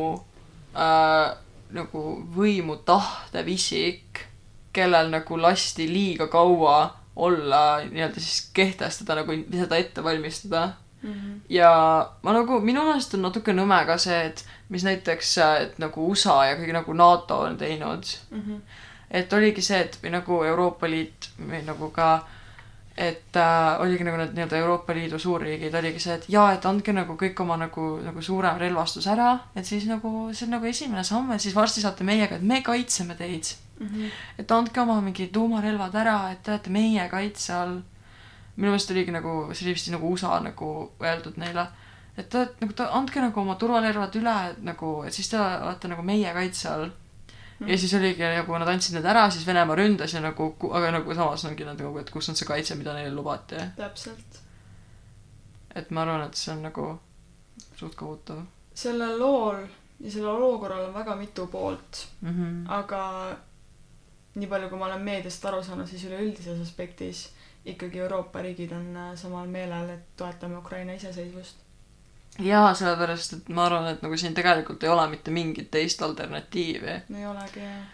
äh, 0.75 1.31
nagu 1.73 2.03
võimu 2.35 2.77
tahtev 2.85 3.49
isik, 3.49 4.27
kellel 4.73 5.09
nagu 5.13 5.37
lasti 5.39 5.87
liiga 5.89 6.27
kaua 6.31 6.77
olla 7.15 7.63
nii-öelda 7.85 8.21
siis 8.21 8.49
kehtestada 8.53 9.19
nagu 9.21 9.35
seda 9.53 9.77
ette 9.77 10.03
valmistada 10.03 10.63
mm 11.03 11.13
-hmm. 11.13 11.39
ja 11.49 12.09
ma 12.23 12.33
nagu, 12.33 12.59
minu 12.59 12.83
meelest 12.83 13.13
on 13.13 13.21
natuke 13.21 13.53
nõme 13.53 13.85
ka 13.85 13.97
see, 13.97 14.25
et 14.25 14.45
mis 14.69 14.83
näiteks, 14.83 15.37
et 15.61 15.79
nagu 15.79 16.07
USA 16.09 16.45
ja 16.45 16.55
kõik 16.55 16.73
nagu 16.73 16.93
NATO 16.93 17.39
on 17.39 17.57
teinud. 17.57 18.05
Mm 18.31 18.41
-hmm. 18.41 18.61
et 19.11 19.33
oligi 19.33 19.61
see, 19.61 19.79
et 19.79 19.99
või 20.03 20.11
nagu 20.11 20.43
Euroopa 20.43 20.89
Liit 20.89 21.29
või 21.39 21.65
nagu 21.65 21.89
ka, 21.89 22.23
et 22.97 23.35
äh, 23.35 23.81
oligi 23.81 24.05
nagu 24.05 24.17
need 24.17 24.35
nii-öelda 24.37 24.57
Euroopa 24.57 24.93
Liidu 24.93 25.19
suurriigid, 25.19 25.73
oligi 25.75 25.99
see, 25.99 26.13
et 26.19 26.27
jaa, 26.29 26.51
et 26.53 26.65
andke 26.69 26.93
nagu 26.93 27.15
kõik 27.17 27.39
oma 27.41 27.57
nagu, 27.57 27.87
nagu 28.05 28.21
suurem 28.21 28.59
relvastus 28.61 29.07
ära, 29.09 29.31
et 29.55 29.65
siis 29.65 29.87
nagu 29.89 30.29
see 30.33 30.45
on 30.45 30.53
nagu 30.57 30.69
esimene 30.69 31.03
samm, 31.03 31.31
et 31.33 31.41
siis 31.41 31.55
varsti 31.55 31.81
saate 31.81 32.05
meiega, 32.05 32.37
et 32.37 32.45
me 32.45 32.61
kaitseme 32.61 33.15
teid. 33.15 33.55
Mm 33.79 33.87
-hmm. 33.87 34.09
et 34.37 34.51
andke 34.51 34.81
oma 34.81 35.01
mingid 35.01 35.31
tuumarelvad 35.33 35.95
ära, 35.95 36.31
et 36.31 36.43
te 36.43 36.51
olete 36.51 36.69
meie 36.69 37.09
kaitse 37.09 37.53
all. 37.53 37.81
Minu 38.55 38.69
meelest 38.69 38.91
oligi 38.93 39.13
nagu, 39.13 39.37
see 39.53 39.67
oli 39.67 39.77
vist 39.77 39.89
nagu 39.93 40.11
USA 40.13 40.39
nagu 40.43 40.73
öeldud 41.01 41.39
neile, 41.41 41.67
et 42.17 42.29
ta, 42.29 42.45
nagu 42.61 42.75
ta, 42.77 42.89
andke 42.99 43.21
nagu 43.23 43.41
oma 43.41 43.55
turvalervad 43.61 44.17
üle, 44.19 44.35
et 44.51 44.59
nagu, 44.65 44.95
et 45.07 45.15
siis 45.15 45.31
te 45.31 45.39
olete 45.39 45.89
nagu 45.89 46.05
meie 46.05 46.33
kaitse 46.35 46.69
all 46.69 46.85
mm.. 46.87 47.67
ja 47.71 47.77
siis 47.77 47.93
oligi 47.97 48.25
nagu 48.25 48.59
nad 48.61 48.69
andsid 48.75 48.97
need 48.97 49.09
ära, 49.09 49.25
siis 49.33 49.47
Venemaa 49.47 49.77
ründas 49.79 50.13
ja 50.13 50.21
nagu, 50.21 50.51
aga 50.71 50.91
nagu 50.99 51.15
samas 51.17 51.45
ongi 51.49 51.65
nad 51.65 51.79
nagu, 51.81 51.97
et 51.99 52.11
kus 52.13 52.29
on 52.29 52.37
see 52.37 52.49
kaitse, 52.49 52.77
mida 52.77 52.93
neile 52.97 53.13
lubati. 53.15 53.57
täpselt. 53.77 54.41
et 55.75 55.89
ma 55.91 56.05
arvan, 56.05 56.27
et 56.27 56.37
see 56.37 56.53
on 56.53 56.61
nagu 56.69 56.91
suht 57.79 57.95
kohutav. 57.97 58.43
sellel 58.73 59.17
lool 59.19 59.63
ja 59.99 60.11
sellel 60.11 60.35
olukorral 60.35 60.85
on 60.89 60.93
väga 60.93 61.15
mitu 61.15 61.47
poolt 61.47 62.07
mm. 62.21 62.29
-hmm. 62.29 62.71
aga 62.71 63.37
nii 64.35 64.47
palju, 64.49 64.69
kui 64.69 64.77
ma 64.77 64.85
olen 64.85 65.01
meediast 65.01 65.45
aru 65.45 65.63
saanud, 65.63 65.87
siis 65.87 66.05
üleüldises 66.05 66.61
aspektis 66.61 67.31
ikkagi 67.65 67.99
Euroopa 67.99 68.41
riigid 68.41 68.71
on 68.71 68.97
äh, 68.97 69.15
samal 69.15 69.47
meelel, 69.47 69.89
et 69.89 70.05
toetame 70.17 70.57
Ukraina 70.57 70.93
iseseisvust. 70.93 71.57
jaa, 72.39 72.73
sellepärast 72.73 73.33
et 73.33 73.49
ma 73.49 73.65
arvan, 73.65 73.87
et 73.87 74.01
nagu 74.01 74.17
siin 74.17 74.33
tegelikult 74.33 74.83
ei 74.83 74.89
ole 74.89 75.07
mitte 75.07 75.31
mingit 75.31 75.71
teist 75.71 76.01
alternatiivi. 76.01 76.95
ei 77.17 77.25
olegi, 77.25 77.59
jah. 77.59 77.85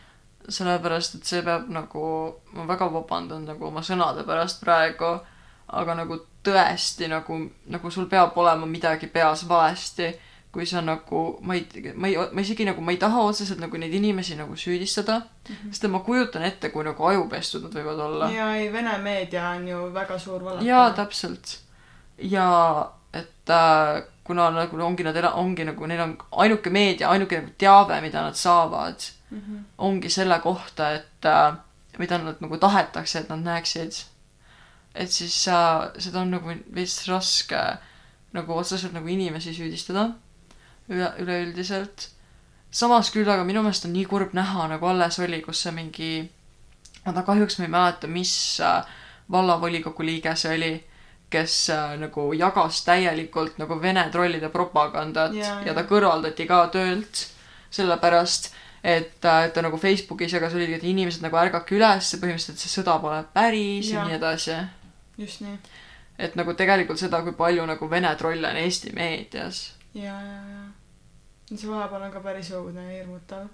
sellepärast, 0.49 1.15
et 1.15 1.33
see 1.33 1.41
peab 1.41 1.67
nagu, 1.69 2.05
ma 2.53 2.67
väga 2.67 2.89
vabandan 2.93 3.45
nagu 3.45 3.67
oma 3.67 3.83
sõnade 3.85 4.25
pärast 4.25 4.63
praegu, 4.63 5.19
aga 5.67 5.95
nagu 6.01 6.21
tõesti 6.43 7.09
nagu, 7.11 7.37
nagu 7.65 7.91
sul 7.91 8.07
peab 8.09 8.37
olema 8.37 8.65
midagi 8.65 9.07
peas 9.07 9.47
valesti 9.49 10.13
kui 10.51 10.65
sa 10.65 10.81
nagu, 10.81 11.37
ma 11.45 11.53
ei, 11.53 11.65
ma 11.93 12.09
ei, 12.09 12.15
ma 12.33 12.41
isegi 12.41 12.65
nagu, 12.65 12.81
ma 12.81 12.93
ei 12.93 12.97
taha 13.01 13.21
otseselt 13.29 13.59
nagu 13.61 13.77
neid 13.77 13.93
inimesi 13.93 14.37
nagu 14.37 14.55
süüdistada 14.57 15.19
mm, 15.19 15.55
-hmm. 15.55 15.71
sest 15.71 15.87
ma 15.93 15.99
kujutan 15.99 16.43
ette, 16.43 16.69
kui 16.73 16.83
nagu 16.83 17.05
ajupestud 17.05 17.63
nad 17.63 17.75
võivad 17.77 17.99
olla. 18.05 18.29
ja 18.33 18.55
ei, 18.55 18.71
Vene 18.73 18.97
meedia 18.97 19.49
on 19.49 19.67
ju 19.67 19.93
väga 19.93 20.17
suur 20.19 20.43
valetaja. 20.43 20.69
jaa, 20.69 20.91
täpselt. 20.91 21.59
ja 22.17 22.47
et 23.13 23.49
äh, 23.49 24.03
kuna 24.23 24.49
nagu 24.49 24.81
ongi 24.81 25.03
nad 25.03 25.15
ongi 25.33 25.65
nagu, 25.65 25.85
neil 25.85 26.01
on 26.01 26.17
ainuke 26.31 26.69
meedia, 26.69 27.09
ainuke 27.09 27.41
nagu 27.41 27.53
teave, 27.57 28.01
mida 28.01 28.21
nad 28.21 28.35
saavad 28.35 28.97
mm, 29.29 29.39
-hmm. 29.39 29.63
ongi 29.77 30.09
selle 30.09 30.39
kohta, 30.39 30.91
et 30.91 31.25
äh, 31.25 31.57
mida 31.97 32.17
nad 32.17 32.35
nagu 32.39 32.57
tahetakse, 32.57 33.19
et 33.19 33.29
nad 33.29 33.39
näeksid. 33.39 34.05
et 34.95 35.11
siis 35.11 35.47
äh, 35.47 35.91
seda 35.97 36.19
on 36.19 36.31
nagu 36.31 36.49
veits 36.75 37.07
raske 37.07 37.77
nagu 38.33 38.53
otseselt 38.53 38.93
nagu 38.93 39.07
inimesi 39.07 39.53
süüdistada 39.53 40.09
üle, 40.89 41.13
üleüldiselt. 41.19 42.09
samas 42.71 43.09
küll 43.11 43.29
aga 43.29 43.43
minu 43.43 43.63
meelest 43.65 43.87
on 43.87 43.93
nii 43.93 44.05
kurb 44.09 44.33
näha, 44.37 44.67
nagu 44.69 44.85
alles 44.89 45.19
oli, 45.19 45.41
kus 45.41 45.63
see 45.65 45.73
mingi, 45.73 46.11
ma 47.05 47.23
kahjuks 47.25 47.57
ma 47.59 47.65
ei 47.65 47.73
mäleta, 47.73 48.07
mis 48.07 48.33
äh, 48.61 48.85
vallavolikogu 49.31 50.05
liige 50.05 50.35
see 50.37 50.53
oli, 50.55 50.71
kes 51.29 51.57
äh, 51.73 51.97
nagu 52.01 52.29
jagas 52.33 52.83
täielikult 52.85 53.57
nagu 53.61 53.81
Vene 53.81 54.07
trollide 54.13 54.49
propagandat 54.53 55.35
ja, 55.37 55.59
ja 55.65 55.75
ta 55.77 55.85
kõrvaldati 55.89 56.47
ka 56.49 56.63
töölt 56.73 57.25
sellepärast, 57.73 58.51
et, 58.83 59.25
äh, 59.25 59.43
et 59.45 59.53
ta 59.53 59.61
nagu 59.65 59.77
Facebookis 59.77 60.33
jagas, 60.33 60.55
oligi, 60.57 60.79
et 60.79 60.87
inimesed 60.89 61.25
nagu 61.25 61.37
ärgake 61.41 61.77
üles, 61.77 62.15
põhimõtteliselt 62.21 62.61
see 62.61 62.73
sõda 62.73 62.97
pole 63.01 63.21
päris 63.33 63.91
ja, 63.91 64.01
ja 64.01 64.07
nii 64.09 64.17
edasi. 64.17 64.57
just 65.17 65.45
nii. 65.45 65.57
et 66.17 66.35
nagu 66.37 66.53
tegelikult 66.53 67.01
seda, 67.01 67.21
kui 67.25 67.37
palju 67.37 67.65
nagu 67.69 67.89
Vene 67.89 68.13
trolle 68.17 68.49
on 68.49 68.61
Eesti 68.65 68.93
meedias. 68.93 69.71
ja, 69.93 70.13
ja, 70.13 70.41
ja 70.53 70.67
see 71.57 71.69
vahepeal 71.69 72.03
on 72.05 72.11
ka 72.11 72.19
päris 72.19 72.51
õudne 72.53 72.83
ja 72.85 72.97
hirmutav. 72.99 73.47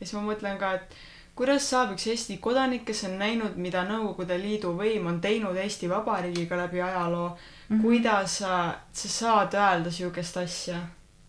ja 0.00 0.06
siis 0.06 0.12
ma 0.14 0.22
mõtlen 0.32 0.58
ka, 0.58 0.74
et 0.74 0.94
kuidas 1.40 1.70
saab 1.70 1.94
üks 1.94 2.06
Eesti 2.12 2.36
kodanik, 2.42 2.84
kes 2.88 3.04
on 3.08 3.16
näinud, 3.20 3.56
mida 3.56 3.84
Nõukogude 3.88 4.36
Liidu 4.38 4.74
võim 4.76 5.06
on 5.08 5.20
teinud 5.24 5.56
Eesti 5.56 5.88
Vabariigiga 5.88 6.58
läbi 6.58 6.82
ajaloo 6.82 7.28
mm, 7.30 7.76
-hmm. 7.76 7.82
kuidas 7.82 8.38
sa, 8.38 8.74
sa 8.92 9.08
saad 9.08 9.54
öelda 9.54 9.90
siukest 9.90 10.36
asja? 10.36 10.80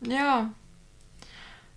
jaa. 0.07 0.49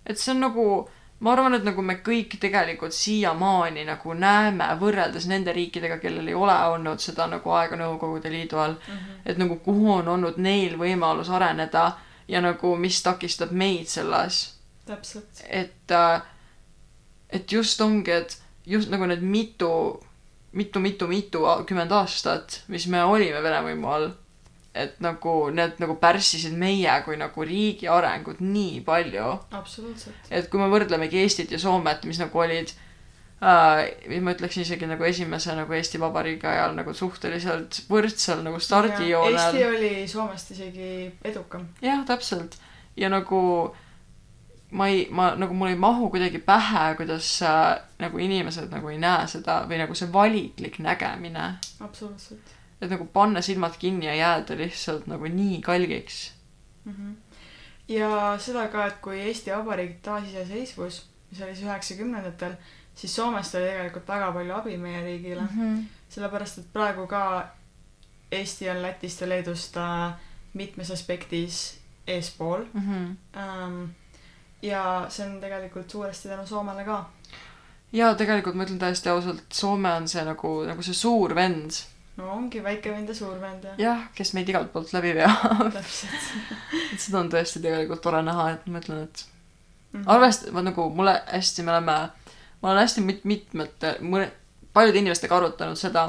et 0.07 0.19
see 0.19 0.35
on 0.35 0.41
nagu, 0.41 0.89
ma 1.21 1.33
arvan, 1.33 1.55
et 1.55 1.65
nagu 1.65 1.83
me 1.83 1.95
kõik 1.95 2.39
tegelikult 2.41 2.93
siiamaani 2.93 3.85
nagu 3.85 4.15
näeme, 4.15 4.65
võrreldes 4.81 5.29
nende 5.29 5.53
riikidega, 5.53 5.99
kellel 5.99 6.29
ei 6.29 6.35
ole 6.35 6.59
olnud 6.75 6.99
seda 6.99 7.27
nagu 7.27 7.51
aega 7.51 7.77
Nõukogude 7.77 8.31
Liidu 8.31 8.59
all 8.59 8.75
mm, 8.75 8.97
-hmm. 8.97 9.23
et 9.27 9.39
nagu 9.39 9.57
kuhu 9.57 9.93
on 9.93 10.09
olnud 10.09 10.37
neil 10.37 10.77
võimalus 10.79 11.31
areneda 11.31 11.93
ja 12.29 12.41
nagu 12.45 12.77
mis 12.81 13.03
takistab 13.03 13.53
meid 13.53 13.89
selles. 13.89 14.55
täpselt. 14.87 15.45
et, 15.49 15.91
äh, 15.91 16.23
et 17.31 17.53
just 17.53 17.81
ongi, 17.81 18.11
et 18.11 18.39
just 18.67 18.91
nagu 18.91 19.07
need 19.07 19.23
mitu, 19.23 19.71
mitu, 20.53 20.81
mitu, 20.81 21.09
mitukümmend 21.09 21.93
aastat, 21.93 22.63
mis 22.69 22.87
me 22.87 23.05
olime 23.05 23.43
Vene 23.43 23.63
võimu 23.65 23.91
all, 23.91 24.11
et 24.75 24.99
nagu 25.05 25.35
need 25.55 25.79
nagu 25.79 25.97
pärssisid 26.03 26.57
meie 26.59 26.95
kui 27.07 27.17
nagu 27.17 27.47
riigi 27.47 27.89
arengut 27.89 28.41
nii 28.41 28.81
palju. 28.87 29.29
absoluutselt. 29.51 30.31
et 30.31 30.51
kui 30.51 30.61
me 30.61 30.69
võrdlemegi 30.73 31.23
Eestit 31.23 31.53
ja 31.55 31.59
Soomet, 31.59 32.05
mis 32.05 32.19
nagu 32.19 32.39
olid 32.39 32.75
äh,, 33.45 34.19
ma 34.25 34.35
ütleksin 34.35 34.65
isegi 34.65 34.89
nagu 34.89 35.05
esimese 35.05 35.55
nagu 35.59 35.77
Eesti 35.77 36.01
Vabariigi 36.01 36.49
ajal 36.49 36.77
nagu 36.79 36.95
suhteliselt 36.97 37.85
võrdsel 37.91 38.45
nagu 38.47 38.61
stardijoonel. 38.63 39.39
Eesti 39.39 39.65
oli 39.69 39.95
Soomest 40.09 40.55
isegi 40.57 40.91
edukam. 41.25 41.69
jah, 41.85 42.05
täpselt. 42.09 42.57
ja 42.97 43.11
nagu 43.13 43.41
ma 44.75 44.89
ei, 44.89 45.07
ma 45.11 45.33
nagu 45.39 45.55
mul 45.55 45.71
ei 45.71 45.79
mahu 45.79 46.11
kuidagi 46.11 46.41
pähe, 46.43 46.95
kuidas 46.99 47.29
äh, 47.47 47.79
nagu 48.03 48.19
inimesed 48.19 48.73
nagu 48.75 48.91
ei 48.91 48.99
näe 48.99 49.27
seda 49.31 49.63
või 49.71 49.79
nagu 49.83 49.95
see 49.99 50.11
valiklik 50.13 50.81
nägemine. 50.83 51.55
absoluutselt. 51.81 52.55
et 52.81 52.91
nagu 52.91 53.07
panna 53.13 53.43
silmad 53.43 53.79
kinni 53.79 54.07
ja 54.07 54.15
jääda 54.19 54.57
lihtsalt 54.59 55.07
nagu 55.07 55.31
nii 55.31 55.61
kalgiks 55.63 56.33
mm. 56.85 56.93
-hmm. 56.93 57.15
ja 57.89 58.37
seda 58.39 58.69
ka, 58.69 58.87
et 58.87 58.99
kui 59.03 59.21
Eesti 59.21 59.55
Vabariik 59.55 60.01
taasiseseisvus, 60.03 61.05
mis 61.31 61.43
oli 61.43 61.55
siis 61.55 61.69
üheksakümnendatel, 61.69 62.57
siis 62.95 63.17
Soomest 63.17 63.55
oli 63.55 63.65
tegelikult 63.65 64.09
väga 64.09 64.33
palju 64.33 64.55
abi 64.55 64.77
meie 64.79 65.03
riigile 65.05 65.41
mm. 65.41 65.49
-hmm. 65.49 65.85
sellepärast, 66.09 66.59
et 66.59 66.73
praegu 66.73 67.07
ka 67.07 67.47
Eesti 68.31 68.71
on 68.71 68.83
Lätist 68.83 69.21
ja 69.21 69.29
Leedust 69.29 69.77
äh, 69.77 70.13
mitmes 70.55 70.91
aspektis 70.91 71.81
eespool 72.07 72.65
mm. 72.73 72.81
-hmm. 72.81 73.41
Ähm, 73.41 73.85
ja 74.63 75.07
see 75.09 75.27
on 75.27 75.41
tegelikult 75.41 75.91
suuresti 75.91 76.29
tänu 76.29 76.47
Soomele 76.47 76.85
ka. 76.85 77.11
ja 77.93 78.15
tegelikult 78.15 78.57
ma 78.57 78.65
ütlen 78.65 78.79
täiesti 78.79 79.09
ausalt, 79.09 79.45
Soome 79.53 79.93
on 79.93 80.09
see 80.09 80.25
nagu, 80.25 80.55
nagu 80.67 80.83
see 80.83 80.95
suur 80.95 81.35
vend. 81.35 81.71
no 82.17 82.33
ongi 82.33 82.63
väike 82.63 82.93
vend 82.93 83.09
ja 83.09 83.15
suur 83.15 83.41
vend 83.41 83.65
jah. 83.65 83.79
jah, 83.79 84.09
kes 84.15 84.35
meid 84.35 84.49
igalt 84.49 84.73
poolt 84.73 84.93
läbi 84.93 85.15
veab 85.15 85.73
täpselt 85.73 86.33
et 86.93 87.01
seda 87.01 87.21
on 87.21 87.31
tõesti 87.31 87.63
tegelikult 87.63 88.03
tore 88.03 88.23
näha, 88.23 88.51
et 88.51 88.67
ma 88.67 88.79
ütlen, 88.79 89.03
et 89.03 89.27
mm 89.93 90.01
-hmm. 90.01 90.11
arvest-, 90.17 90.51
nagu 90.63 90.91
mulle 90.91 91.23
hästi, 91.27 91.63
me 91.63 91.71
oleme 91.71 91.99
ma 92.65 92.71
olen 92.73 92.81
hästi 92.81 93.03
mit-, 93.05 93.25
mitmete, 93.29 93.99
mõne, 94.01 94.31
paljude 94.73 95.03
inimestega 95.03 95.37
arutanud 95.37 95.77
seda, 95.77 96.07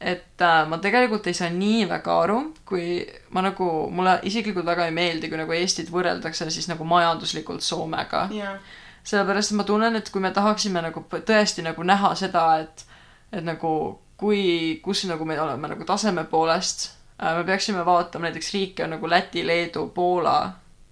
et 0.00 0.40
äh, 0.42 0.62
ma 0.68 0.78
tegelikult 0.82 1.26
ei 1.28 1.36
saa 1.36 1.50
nii 1.52 1.84
väga 1.90 2.14
aru, 2.24 2.38
kui 2.66 3.02
ma 3.36 3.44
nagu, 3.44 3.66
mulle 3.92 4.16
isiklikult 4.28 4.66
väga 4.66 4.88
ei 4.88 4.94
meeldi, 4.96 5.28
kui 5.28 5.38
nagu 5.38 5.52
Eestit 5.52 5.92
võrreldakse 5.92 6.48
siis 6.50 6.70
nagu 6.70 6.86
majanduslikult 6.88 7.62
Soomega. 7.62 8.24
Yeah.. 8.32 8.56
sellepärast, 9.04 9.52
et 9.52 9.58
ma 9.58 9.66
tunnen, 9.68 9.98
et 9.98 10.08
kui 10.14 10.22
me 10.24 10.30
tahaksime 10.32 10.80
nagu 10.82 11.04
tõesti 11.12 11.64
nagu 11.66 11.84
näha 11.84 12.14
seda, 12.18 12.46
et, 12.64 12.86
et 13.34 13.44
nagu 13.44 13.72
kui, 14.16 14.80
kus 14.82 15.04
nagu 15.10 15.26
me 15.28 15.36
oleme 15.42 15.74
nagu 15.74 15.84
taseme 15.84 16.24
poolest 16.30 16.88
äh,, 17.18 17.36
me 17.36 17.44
peaksime 17.44 17.84
vaatama 17.84 18.30
näiteks 18.30 18.52
riike 18.54 18.88
nagu 18.88 19.10
Läti, 19.10 19.44
Leedu, 19.46 19.90
Poola. 19.94 20.38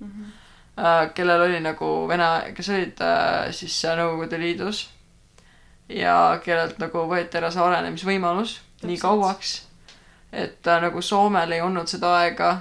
Mm. 0.01 0.11
-hmm 0.11 0.40
kellel 1.15 1.43
oli 1.49 1.61
nagu 1.61 1.91
vene, 2.09 2.29
kes 2.57 2.71
olid 2.73 3.03
äh, 3.05 3.51
siis 3.53 3.77
Nõukogude 3.99 4.39
Liidus 4.41 4.87
ja 5.91 6.41
kellelt 6.45 6.79
nagu 6.81 7.05
võeti 7.11 7.41
ära 7.41 7.51
see 7.51 7.63
arenemisvõimalus 7.65 8.57
Täpselt. 8.61 8.89
nii 8.89 9.01
kauaks, 9.03 9.55
et 10.33 10.67
äh, 10.67 10.83
nagu 10.87 11.03
Soomel 11.03 11.53
ei 11.53 11.61
olnud 11.61 11.91
seda 11.91 12.15
aega, 12.21 12.55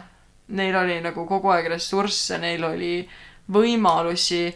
neil 0.57 0.75
oli 0.75 0.99
nagu 1.05 1.25
kogu 1.29 1.53
aeg 1.53 1.69
ressursse, 1.71 2.39
neil 2.41 2.63
oli 2.65 2.93
võimalusi, 3.53 4.49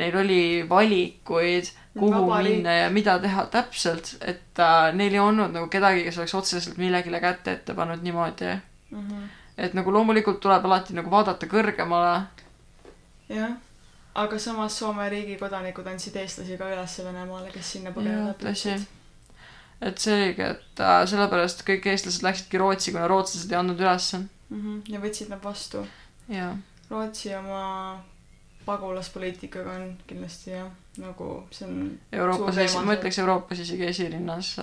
neil 0.00 0.16
oli 0.18 0.42
valikuid, 0.68 1.70
kuhu 1.94 2.12
Vabariik. 2.26 2.56
minna 2.56 2.78
ja 2.80 2.90
mida 2.90 3.18
teha 3.22 3.46
täpselt, 3.52 4.16
et 4.20 4.58
äh, 4.58 4.90
neil 4.96 5.14
ei 5.14 5.22
olnud 5.22 5.54
nagu 5.54 5.68
kedagi, 5.70 6.02
kes 6.08 6.18
oleks 6.18 6.34
otseselt 6.34 6.80
millegile 6.80 7.20
kätte 7.22 7.58
ette 7.58 7.74
pannud 7.74 8.02
niimoodi 8.02 8.48
mm. 8.54 8.98
-hmm. 8.98 9.28
et 9.58 9.74
nagu 9.74 9.92
loomulikult 9.92 10.40
tuleb 10.40 10.64
alati 10.64 10.96
nagu 10.96 11.10
vaadata 11.10 11.46
kõrgemale 11.46 12.16
jah, 13.28 13.56
aga 14.14 14.38
samas 14.38 14.78
Soome 14.78 15.08
riigi 15.12 15.38
kodanikud 15.40 15.86
andsid 15.90 16.16
eestlasi 16.16 16.58
ka 16.60 16.68
üles 16.74 16.98
Venemaale, 17.04 17.50
kes 17.54 17.72
sinna 17.76 17.94
põgeneda 17.94 18.34
püüdsid. 18.40 18.86
et 19.80 19.98
see 19.98 20.14
oligi, 20.14 20.48
et 20.54 20.80
äh, 20.80 21.02
sellepärast 21.10 21.64
kõik 21.66 21.90
eestlased 21.92 22.24
läksidki 22.26 22.62
Rootsi, 22.62 22.94
kuna 22.94 23.08
rootslased 23.10 23.52
ei 23.52 23.58
andnud 23.58 23.80
ülesse 23.80 24.18
mm. 24.18 24.60
-hmm. 24.60 24.82
ja 24.92 25.00
võtsid 25.00 25.30
nad 25.34 25.42
vastu. 25.44 25.86
Rootsi 26.90 27.34
oma 27.34 28.04
pagulaspoliitikaga 28.66 29.70
on 29.70 29.98
kindlasti 30.06 30.50
jah, 30.50 30.70
nagu 30.98 31.28
see 31.52 31.68
on 31.68 31.98
Euroopas, 32.12 32.76
ma 32.84 32.96
ütleks 32.96 33.18
Euroopas 33.18 33.60
isegi 33.64 33.86
esirinnas. 33.86 34.54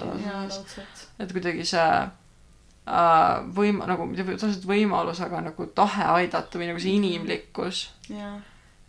et 1.19 1.33
kuidagi 1.33 1.65
see 1.65 1.85
äh, 1.85 3.35
võim-, 3.57 3.83
nagu 3.87 4.07
mitte 4.09 4.25
otseselt 4.33 4.65
võimalus, 4.67 5.21
aga 5.21 5.43
nagu 5.49 5.67
tahe 5.75 6.07
aidata 6.17 6.61
või 6.61 6.71
nagu 6.71 6.81
see 6.81 6.95
inimlikkus. 6.97 7.89
jaa, 8.09 8.39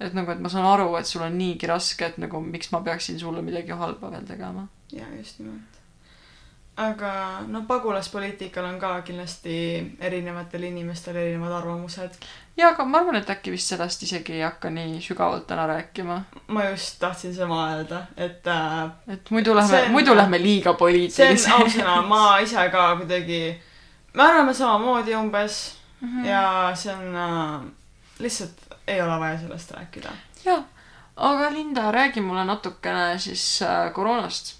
et 0.03 0.15
nagu, 0.17 0.33
et 0.33 0.41
ma 0.43 0.51
saan 0.53 0.67
aru, 0.67 0.89
et 0.99 1.09
sul 1.09 1.23
on 1.25 1.37
niigi 1.39 1.69
raske, 1.71 2.07
et 2.13 2.19
nagu 2.23 2.41
miks 2.45 2.73
ma 2.73 2.81
peaksin 2.87 3.19
sulle 3.21 3.43
midagi 3.45 3.77
halba 3.79 4.11
veel 4.11 4.27
tegema. 4.29 4.67
jaa, 4.93 5.09
just 5.17 5.39
nimelt. 5.41 5.79
aga 6.77 7.13
no 7.49 7.63
pagulaspoliitikal 7.69 8.65
on 8.65 8.79
ka 8.81 8.93
kindlasti 9.03 9.57
erinevatel 10.01 10.63
inimestel 10.71 11.17
erinevad 11.17 11.53
arvamused. 11.59 12.17
jaa, 12.57 12.71
aga 12.71 12.85
ma 12.85 13.03
arvan, 13.03 13.21
et 13.21 13.31
äkki 13.35 13.53
vist 13.55 13.73
sellest 13.75 14.03
isegi 14.09 14.39
ei 14.39 14.47
hakka 14.47 14.71
nii 14.71 15.01
sügavalt 15.01 15.47
täna 15.47 15.67
rääkima. 15.67 16.23
ma 16.49 16.65
just 16.71 16.99
tahtsin 17.01 17.35
sama 17.35 17.61
öelda, 17.75 18.07
et 18.17 18.47
äh, 18.47 18.91
et 19.09 19.31
muidu 19.31 19.55
lähme 19.55 19.85
muidu 19.99 20.17
lähme 20.17 20.43
liiga 20.43 20.71
see 20.71 20.73
on 20.73 20.79
poliitiliseks. 20.79 21.47
ausõna, 21.59 22.01
ma 22.09 22.25
ise 22.39 22.69
ka 22.73 22.89
kuidagi, 22.97 23.45
me 24.15 24.23
arvame 24.23 24.55
samamoodi 24.55 25.15
umbes 25.17 25.63
Mhm. 26.03 26.25
ja 26.25 26.73
see 26.75 26.91
on 26.95 27.15
äh,, 27.17 27.61
lihtsalt 28.19 28.62
ei 28.87 29.03
ole 29.03 29.21
vaja 29.21 29.39
sellest 29.39 29.71
rääkida. 29.71 30.13
jaa, 30.45 30.65
aga 31.17 31.53
Linda, 31.53 31.91
räägi 31.93 32.21
mulle 32.21 32.45
natukene 32.45 33.19
siis 33.19 33.63
äh, 33.63 33.93
koroonast. 33.93 34.57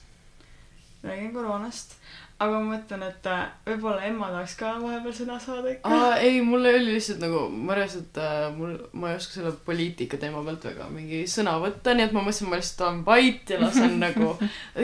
räägin 1.03 1.33
koroonast, 1.33 1.97
aga 2.43 2.59
ma 2.59 2.75
mõtlen, 2.75 3.03
et 3.07 3.27
äh, 3.31 3.43
võib-olla 3.67 4.07
Emma 4.09 4.29
tahaks 4.33 4.55
ka 4.59 4.73
vahepeal 4.83 5.15
sõna 5.17 5.37
saada 5.43 5.71
ikka. 5.73 5.91
aa, 5.91 6.17
ei, 6.25 6.41
mul 6.45 6.67
oli 6.69 6.95
lihtsalt 6.97 7.21
nagu, 7.23 7.43
ma 7.53 7.77
reaalselt 7.79 8.19
äh,, 8.21 8.47
mul, 8.57 8.75
ma 8.99 9.13
ei 9.13 9.19
oska 9.21 9.37
selle 9.37 9.53
poliitika 9.67 10.19
teema 10.23 10.43
pealt 10.47 10.67
väga 10.69 10.89
mingi 10.93 11.23
sõna 11.31 11.55
võtta, 11.63 11.95
nii 11.97 12.09
et 12.09 12.17
ma 12.17 12.25
mõtlesin, 12.25 12.51
ma 12.51 12.59
lihtsalt 12.61 12.85
olen 12.87 13.05
vait 13.07 13.55
ja 13.55 13.61
lasen 13.63 13.97
nagu 14.07 14.33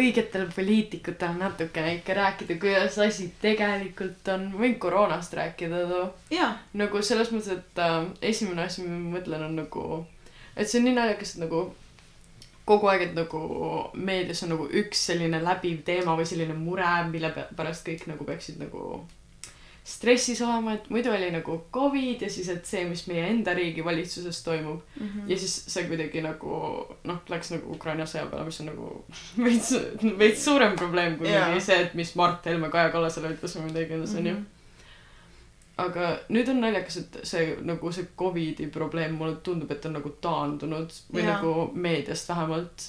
õigetel 0.03 0.47
poliitikutel 0.55 1.35
natukene 1.41 1.99
ikka 1.99 2.19
rääkida, 2.21 2.61
kuidas 2.63 3.01
asi 3.05 3.31
tegelikult 3.43 4.33
on. 4.35 4.49
võin 4.61 4.79
koroonast 4.83 5.35
rääkida 5.39 5.85
too. 5.91 6.07
nagu 6.79 7.03
selles 7.03 7.35
mõttes, 7.35 7.59
et 7.59 7.85
äh, 7.85 8.01
esimene 8.33 8.69
asi, 8.69 8.87
mida 8.87 9.03
ma 9.03 9.19
mõtlen, 9.19 9.45
on 9.51 9.61
nagu, 9.65 9.85
et 10.57 10.69
see 10.69 10.83
on 10.83 10.91
nii 10.91 10.99
naljakas, 11.01 11.37
et 11.37 11.47
nagu 11.47 11.69
kogu 12.69 12.89
aeg, 12.93 13.03
et 13.09 13.15
nagu 13.17 13.41
meedias 13.97 14.43
on 14.45 14.53
nagu 14.55 14.67
üks 14.83 15.07
selline 15.11 15.41
läbiv 15.45 15.81
teema 15.89 16.15
või 16.19 16.27
selline 16.29 16.55
mure, 16.57 16.89
mille 17.11 17.33
pärast 17.57 17.87
kõik 17.89 18.05
nagu 18.11 18.25
peaksid 18.29 18.61
nagu 18.61 19.01
stressis 19.89 20.41
olema, 20.45 20.75
et 20.77 20.91
muidu 20.93 21.09
oli 21.09 21.31
nagu 21.33 21.55
Covid 21.73 22.21
ja 22.21 22.29
siis, 22.29 22.51
et 22.53 22.67
see, 22.69 22.83
mis 22.85 23.07
meie 23.09 23.23
enda 23.31 23.55
riigi 23.57 23.81
valitsuses 23.85 24.43
toimub 24.45 24.83
Mhm. 25.01 25.23
ja 25.31 25.39
siis 25.41 25.55
see 25.73 25.87
kuidagi 25.89 26.21
nagu 26.23 26.59
noh, 27.09 27.23
läks 27.33 27.51
nagu 27.55 27.73
Ukraina 27.73 28.05
sõja 28.05 28.27
peale, 28.29 28.45
mis 28.45 28.61
on 28.61 28.67
nagu 28.69 28.91
veits, 29.47 29.73
veits 30.21 30.45
suurem 30.45 30.77
probleem 30.77 31.17
kui 31.17 31.31
mingi 31.49 31.65
see, 31.65 31.81
et 31.87 31.95
mis 31.97 32.13
Mart 32.21 32.45
Helme 32.45 32.69
Kaja 32.69 32.91
Kallasele 32.93 33.33
ütles 33.33 33.57
või 33.57 33.71
midagi 33.71 33.89
iganes 33.95 34.15
onju. 34.21 34.35
Mhm. 34.37 34.47
Aga 35.79 36.13
nüüd 36.35 36.49
on 36.51 36.63
naljakas, 36.65 37.01
et 37.03 37.19
see 37.29 37.57
nagu 37.67 37.93
see 37.95 38.09
Covidi 38.19 38.67
probleem 38.75 39.15
mulle 39.19 39.39
tundub, 39.47 39.71
et 39.71 39.85
on 39.87 39.99
nagu 39.99 40.11
taandunud 40.25 40.95
või 41.15 41.25
ja. 41.25 41.35
nagu 41.37 41.69
meediast 41.75 42.31
vähemalt. 42.33 42.89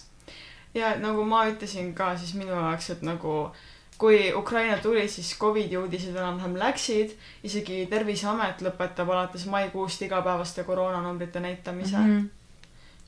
ja 0.74 0.96
nagu 1.02 1.26
ma 1.26 1.46
ütlesin 1.50 1.94
ka 1.98 2.16
siis 2.18 2.34
minu 2.38 2.56
jaoks, 2.56 2.90
et 2.96 3.06
nagu 3.06 3.52
kui 4.00 4.34
Ukraina 4.34 4.78
tuli, 4.82 5.08
siis 5.12 5.34
Covidi 5.40 5.78
uudised 5.78 6.16
enam-vähem 6.16 6.56
läksid, 6.58 7.16
isegi 7.44 7.82
Terviseamet 7.92 8.64
lõpetab 8.64 9.12
alates 9.12 9.46
maikuust 9.52 10.02
igapäevaste 10.08 10.64
koroonanumbrite 10.64 11.44
näitamise 11.44 11.98
mm. 12.00 12.30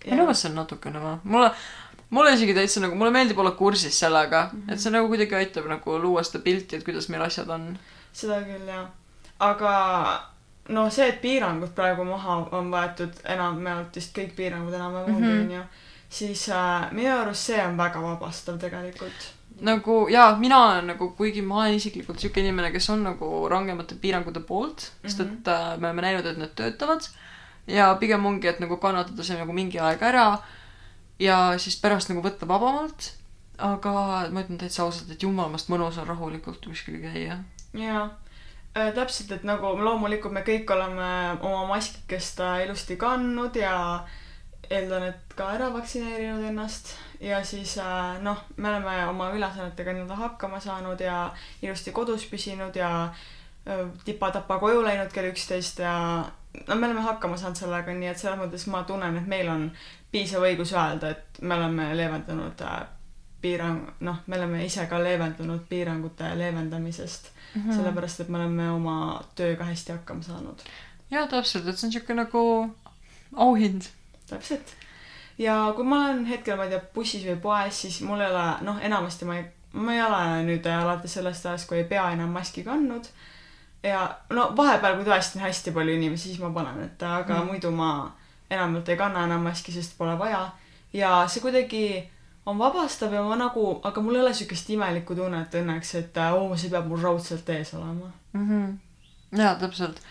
minu 0.05 0.25
meelest 0.25 0.45
see 0.45 0.51
on 0.51 0.59
natukene 0.59 1.01
või? 1.01 1.17
mulle, 1.23 1.51
mulle 2.11 2.35
isegi 2.35 2.57
täitsa 2.57 2.83
nagu, 2.83 3.00
mulle 3.00 3.15
meeldib 3.15 3.39
olla 3.39 3.55
kursis 3.57 4.00
sellega 4.03 4.50
mm, 4.51 4.61
-hmm. 4.61 4.73
et 4.73 4.83
see 4.83 4.93
nagu 4.93 5.07
kuidagi 5.07 5.39
aitab 5.39 5.71
nagu 5.71 5.97
luua 6.05 6.23
seda 6.27 6.43
pilti, 6.43 6.75
et 6.75 6.85
kuidas 6.85 7.09
meil 7.09 7.23
asjad 7.23 7.50
on. 7.50 7.71
seda 8.13 8.43
küll 8.43 8.67
jah, 8.67 8.89
aga 9.41 9.74
no 10.69 10.86
see, 10.93 11.07
et 11.10 11.21
piirangud 11.21 11.74
praegu 11.75 12.05
maha 12.05 12.38
on 12.57 12.71
võetud 12.74 13.21
enamjaolt 13.33 13.98
vist 13.98 14.13
kõik 14.15 14.36
piirangud 14.38 14.74
enam-vähem 14.77 15.15
ongi 15.15 15.27
Mhm. 15.27 15.44
onju, 15.46 15.61
siis 16.09 16.48
äh, 16.50 16.92
minu 16.92 17.13
arust 17.18 17.50
see 17.50 17.61
on 17.65 17.77
väga 17.77 18.01
vabastav 18.01 18.59
tegelikult. 18.59 19.31
nagu 19.61 20.07
jaa, 20.09 20.35
mina 20.37 20.57
olen 20.65 20.87
nagu, 20.87 21.09
kuigi 21.18 21.42
ma 21.42 21.63
olen 21.63 21.75
isiklikult 21.75 22.20
siuke 22.20 22.42
inimene, 22.42 22.72
kes 22.72 22.89
on 22.89 23.03
nagu 23.03 23.48
rangemate 23.50 23.96
piirangute 23.96 24.39
poolt 24.39 24.81
mm, 24.81 25.07
-hmm. 25.07 25.09
sest 25.09 25.20
et 25.20 25.48
äh, 25.48 25.77
me 25.77 25.87
oleme 25.87 26.01
näinud, 26.01 26.25
et 26.25 26.37
need 26.37 26.55
töötavad. 26.55 27.09
ja 27.68 27.96
pigem 28.00 28.25
ongi, 28.25 28.48
et 28.48 28.59
nagu 28.59 28.77
kannatada 28.77 29.24
see 29.24 29.37
nagu 29.37 29.53
mingi 29.53 29.79
aeg 29.79 30.01
ära 30.01 30.37
ja 31.20 31.57
siis 31.57 31.81
pärast 31.81 32.09
nagu 32.09 32.22
võtta 32.22 32.48
vabamalt. 32.48 33.13
aga 33.57 33.92
ma 34.31 34.42
ütlen 34.42 34.57
täitsa 34.57 34.83
ausalt, 34.83 35.11
et 35.11 35.24
jumalamast 35.24 35.70
mõnus 35.70 35.98
on 36.01 36.07
rahulikult 36.07 36.65
kuskil 36.65 37.01
käia. 37.01 37.37
jaa 37.74 38.09
äh,, 38.77 38.92
täpselt, 38.96 39.31
et 39.31 39.44
nagu 39.48 39.75
loomulikult 39.77 40.34
me 40.34 40.44
kõik 40.48 40.70
oleme 40.74 41.12
oma 41.42 41.66
maskikest 41.75 42.44
ilusti 42.66 42.98
kandnud 42.98 43.55
ja 43.60 43.75
eeldan, 44.72 45.03
et 45.12 45.36
ka 45.36 45.51
ära 45.55 45.70
vaktsineerinud 45.74 46.46
ennast. 46.51 46.96
Ja 47.22 47.44
siis 47.46 47.75
äh, 47.77 48.18
noh, 48.24 48.40
me 48.57 48.70
oleme 48.70 48.96
oma 49.12 49.29
ülesannetega 49.36 49.94
nii-öelda 49.94 50.18
hakkama 50.18 50.60
saanud 50.60 51.01
ja 51.01 51.27
ilusti 51.62 51.94
kodus 51.94 52.25
püsinud 52.31 52.75
ja 52.75 52.92
äh, 53.03 53.84
tipa-tapa 54.05 54.57
koju 54.60 54.81
läinud 54.86 55.12
kell 55.14 55.29
üksteist 55.29 55.84
ja 55.84 55.96
no 56.68 56.75
me 56.75 56.88
oleme 56.88 57.03
hakkama 57.05 57.38
saanud 57.38 57.60
sellega, 57.62 57.94
nii 57.94 58.10
et 58.10 58.22
selles 58.22 58.40
mõttes 58.40 58.66
ma 58.72 58.84
tunnen, 58.88 59.20
et 59.22 59.29
meil 59.29 59.51
on 59.51 59.68
piisav 60.12 60.48
õigus 60.48 60.74
öelda, 60.74 61.14
et 61.14 61.42
me 61.42 61.55
oleme 61.60 61.92
leevendanud 61.98 62.66
äh, 62.66 62.81
piirang, 63.42 63.86
noh, 64.07 64.24
me 64.27 64.38
oleme 64.40 64.66
ise 64.66 64.88
ka 64.90 65.00
leevendunud 65.03 65.68
piirangute 65.70 66.34
leevendamisest 66.38 67.31
Mm., 67.55 67.72
sellepärast 67.75 68.20
et 68.24 68.29
me 68.29 68.37
oleme 68.37 68.70
oma 68.72 69.22
tööga 69.35 69.66
hästi 69.68 69.92
hakkama 69.92 70.24
saanud. 70.24 70.61
jaa, 71.11 71.27
täpselt, 71.27 71.68
et 71.68 71.77
see 71.77 71.87
on 71.87 71.92
siuke 71.98 72.14
nagu 72.16 72.44
auhind. 73.35 73.90
täpselt. 74.29 74.75
ja 75.37 75.74
kui 75.75 75.83
ma 75.83 76.05
olen 76.05 76.25
hetkel, 76.25 76.55
ma 76.57 76.64
ei 76.64 76.70
tea, 76.75 76.79
bussis 76.96 77.25
või 77.27 77.40
poes, 77.44 77.81
siis 77.81 78.01
mul 78.07 78.22
ei 78.24 78.31
ole, 78.31 78.46
noh, 78.68 78.79
enamasti 78.81 79.25
ma 79.25 79.35
ei, 79.42 79.46
ma 79.74 79.94
ei 79.98 80.01
ole 80.03 80.22
nüüd 80.48 80.66
alates 80.72 81.14
sellest 81.20 81.46
ajast, 81.46 81.68
kui 81.68 81.77
ei 81.81 81.90
pea 81.92 82.05
enam 82.16 82.29
maski 82.31 82.64
kandnud. 82.64 83.07
ja 83.83 84.05
no 84.29 84.51
vahepeal, 84.57 84.96
kui 84.96 85.05
tõesti 85.11 85.40
on 85.40 85.46
hästi 85.48 85.72
palju 85.75 85.96
inimesi, 86.00 86.29
siis 86.29 86.40
ma 86.40 86.50
panen, 86.55 86.83
et 86.85 87.03
aga 87.03 87.42
Mm. 87.42 87.48
muidu 87.51 87.72
ma 87.72 87.92
enamjaolt 88.50 88.90
ei 88.90 88.98
kanna 88.98 89.24
enam 89.27 89.44
maski, 89.44 89.72
sest 89.72 89.98
pole 89.98 90.16
vaja. 90.20 90.51
ja 90.94 91.27
see 91.27 91.42
kuidagi 91.42 92.09
on 92.45 92.57
vabastav 92.57 93.13
ja 93.13 93.21
ma 93.23 93.35
nagu, 93.35 93.79
aga 93.83 94.01
mul 94.01 94.15
ei 94.15 94.21
ole 94.21 94.33
siukest 94.33 94.69
imelikku 94.73 95.15
tunnet 95.15 95.53
õnneks, 95.61 95.93
et 95.99 96.17
oo, 96.31 96.55
see 96.57 96.71
peab 96.73 96.89
mul 96.89 97.01
raudselt 97.01 97.49
ees 97.49 97.73
olema. 97.73 98.11
mm. 98.33 98.49
-hmm. 98.49 99.39
jaa, 99.39 99.55
täpselt. 99.55 100.01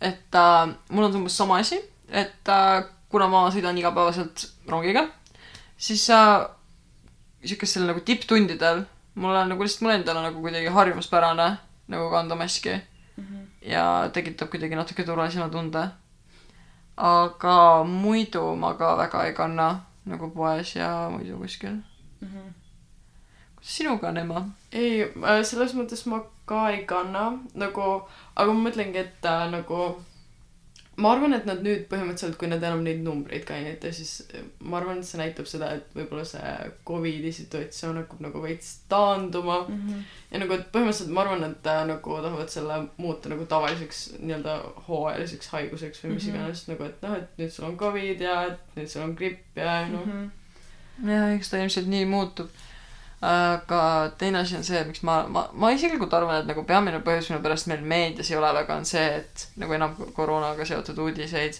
et 0.00 0.34
äh, 0.34 0.74
mul 0.90 1.04
on 1.04 1.16
umbes 1.16 1.36
sama 1.36 1.58
asi, 1.58 1.80
et 2.08 2.48
äh, 2.48 2.84
kuna 3.08 3.28
ma 3.28 3.48
sõidan 3.50 3.78
igapäevaselt 3.78 4.50
rongiga, 4.68 5.08
siis 5.76 6.10
äh, 6.10 6.46
siukestel 7.44 7.86
nagu 7.86 8.00
tipptundidel 8.00 8.84
mul 9.14 9.34
on 9.34 9.48
nagu 9.48 9.62
lihtsalt 9.62 9.82
mulle 9.82 9.94
endale 9.94 10.22
nagu 10.22 10.40
kuidagi 10.40 10.66
harjumuspärane 10.66 11.56
nagu 11.88 12.10
kanda 12.10 12.36
maski 12.36 12.80
ja 13.62 14.10
tekitab 14.12 14.50
kuidagi 14.50 14.76
natuke 14.76 15.04
turvalisema 15.04 15.48
tunde. 15.48 15.88
aga 16.96 17.84
muidu 17.84 18.56
ma 18.56 18.74
ka 18.74 18.96
väga 18.96 19.24
ei 19.26 19.32
kanna 19.34 19.80
nagu 20.08 20.30
poes 20.34 20.76
ja 20.76 21.10
muidu 21.12 21.38
kuskil. 21.38 21.80
kuidas 22.20 23.76
sinuga 23.76 24.08
on, 24.08 24.16
Emma? 24.16 24.44
ei, 24.72 25.04
selles 25.44 25.74
mõttes 25.76 26.06
ma 26.08 26.22
ka 26.48 26.70
ei 26.74 26.84
kanna 26.88 27.30
nagu, 27.54 27.88
aga 28.36 28.52
ma 28.52 28.68
mõtlengi, 28.68 29.04
et 29.04 29.26
äh, 29.28 29.44
nagu 29.52 29.80
ma 31.00 31.12
arvan, 31.14 31.32
et 31.36 31.46
nad 31.48 31.62
nüüd 31.64 31.86
põhimõtteliselt, 31.90 32.36
kui 32.40 32.48
nad 32.50 32.62
enam 32.62 32.82
neid 32.84 33.00
numbreid 33.04 33.44
ka 33.48 33.56
ei 33.56 33.64
näita, 33.64 33.90
siis 33.96 34.26
ma 34.60 34.76
arvan, 34.78 34.98
et 35.00 35.06
see 35.08 35.18
näitab 35.20 35.46
seda, 35.48 35.70
et 35.78 35.94
võib-olla 35.96 36.24
see 36.28 36.52
Covidi 36.88 37.32
situatsioon 37.32 37.96
hakkab 38.02 38.20
nagu 38.26 38.42
veits 38.44 38.72
taanduma 38.92 39.58
ja 40.30 40.38
nagu, 40.42 40.52
et 40.58 40.66
põhimõtteliselt 40.74 41.12
ma 41.16 41.24
arvan, 41.24 41.44
et 41.48 41.66
äh, 41.72 41.80
nagu 41.88 42.16
tahavad 42.22 42.48
selle 42.52 42.80
muuta 42.98 43.28
nagu 43.32 43.46
tavaliseks 43.50 44.02
nii-öelda 44.20 44.56
hooajaliseks 44.88 45.48
haiguseks 45.54 46.04
või 46.04 46.14
mis 46.14 46.26
Mhm. 46.26 46.34
iganes 46.36 46.66
nagu, 46.68 46.84
et 46.84 47.02
noh, 47.02 47.14
et 47.16 47.38
nüüd 47.38 47.50
sul 47.54 47.64
on 47.70 47.76
Covid 47.78 48.20
ja 48.20 48.42
et 48.52 48.58
nüüd 48.76 48.88
sul 48.88 49.02
on 49.02 49.14
gripp 49.16 49.56
ja 49.56 49.86
noh 49.88 50.04
mm 50.06 50.12
-hmm. 50.12 51.08
jah, 51.10 51.30
eks 51.36 51.50
ta 51.50 51.56
ilmselt 51.58 51.86
nii 51.86 52.04
muutub. 52.04 52.48
Aga 53.22 53.80
teine 54.18 54.38
asi 54.40 54.56
on 54.56 54.64
see, 54.64 54.80
miks 54.88 55.02
ma, 55.04 55.22
ma, 55.28 55.42
ma 55.52 55.70
isiklikult 55.74 56.14
arvan, 56.16 56.40
et 56.40 56.48
nagu 56.48 56.64
peamine 56.64 57.02
põhjus, 57.04 57.28
mille 57.30 57.42
pärast 57.44 57.68
meil 57.68 57.82
meedias 57.84 58.30
ei 58.30 58.38
ole 58.40 58.52
väga, 58.56 58.76
on 58.80 58.84
see, 58.88 59.04
et 59.20 59.48
nagu 59.60 59.76
enam 59.76 59.92
koroonaga 60.16 60.64
seotud 60.64 60.98
uudiseid 61.04 61.58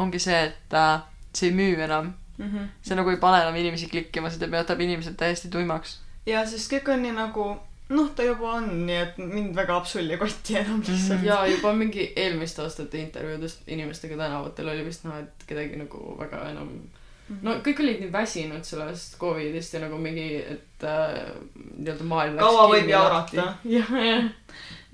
ongi 0.00 0.18
see, 0.20 0.40
et 0.50 0.72
äh, 0.76 1.00
see 1.36 1.50
ei 1.50 1.54
müü 1.56 1.76
enam. 1.84 2.14
see 2.84 2.96
nagu 2.96 3.08
ei 3.10 3.16
pane 3.20 3.38
enam 3.42 3.54
inimesi 3.56 3.86
klikkima, 3.88 4.28
see 4.30 4.38
teeb, 4.40 4.52
jätab 4.52 4.80
inimesed 4.80 5.14
täiesti 5.16 5.48
tuimaks. 5.52 5.98
ja 6.26 6.42
sest 6.48 6.72
kõik 6.72 6.90
on 6.92 7.02
nii 7.02 7.12
nagu 7.16 7.46
noh, 7.88 8.08
ta 8.16 8.24
juba 8.26 8.56
on, 8.58 8.66
nii 8.86 8.96
et 8.98 9.18
mind 9.20 9.54
väga 9.56 9.76
absol 9.76 10.10
ei 10.10 10.18
koti 10.18 10.56
enam 10.58 10.80
lihtsalt 10.82 11.20
Mhm. 11.20 11.26
ja 11.26 11.46
juba 11.46 11.72
mingi 11.72 12.12
eelmiste 12.16 12.62
aastate 12.62 12.98
intervjuudest 12.98 13.68
inimestega 13.68 14.16
tänavatel 14.16 14.68
oli 14.68 14.84
vist 14.84 15.04
näha, 15.04 15.18
et 15.20 15.44
kedagi 15.46 15.76
nagu 15.76 16.16
väga 16.18 16.48
enam 16.50 16.72
no 17.42 17.56
kõik 17.64 17.80
olid 17.82 18.02
nii 18.02 18.12
väsinud 18.12 18.66
sellest 18.66 19.16
Covidist 19.18 19.74
ja 19.74 19.80
nagu 19.82 19.98
mingi, 20.00 20.28
et 20.38 20.86
äh, 20.86 21.16
nii-öelda 21.56 22.06
maailm 22.06 22.38
Kaua 22.38 22.68
võib 22.70 22.90
jaurata. 22.90 23.48
jah, 23.76 23.90
jah. 23.90 24.28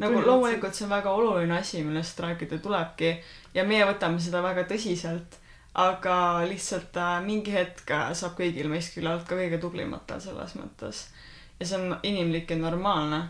nagu 0.01 0.23
loomulikult 0.25 0.77
see 0.77 0.87
on 0.87 0.95
väga 0.95 1.12
oluline 1.12 1.59
asi, 1.59 1.83
millest 1.85 2.21
rääkida 2.25 2.61
tulebki. 2.64 3.14
Ja 3.55 3.66
meie 3.68 3.85
võtame 3.88 4.23
seda 4.23 4.40
väga 4.45 4.64
tõsiselt, 4.71 5.37
aga 5.77 6.16
lihtsalt 6.49 6.97
äh, 6.97 7.18
mingi 7.27 7.53
hetk 7.53 7.92
äh, 7.92 8.09
saab 8.16 8.38
kõigil 8.40 8.71
meist 8.73 8.97
küllalt 8.97 9.29
ka 9.29 9.37
kõige 9.37 9.61
tublimatel 9.61 10.25
selles 10.25 10.57
mõttes. 10.57 11.07
ja 11.61 11.68
see 11.68 11.79
on 11.79 12.01
inimlik 12.03 12.51
ja 12.51 12.57
normaalne. 12.57 13.23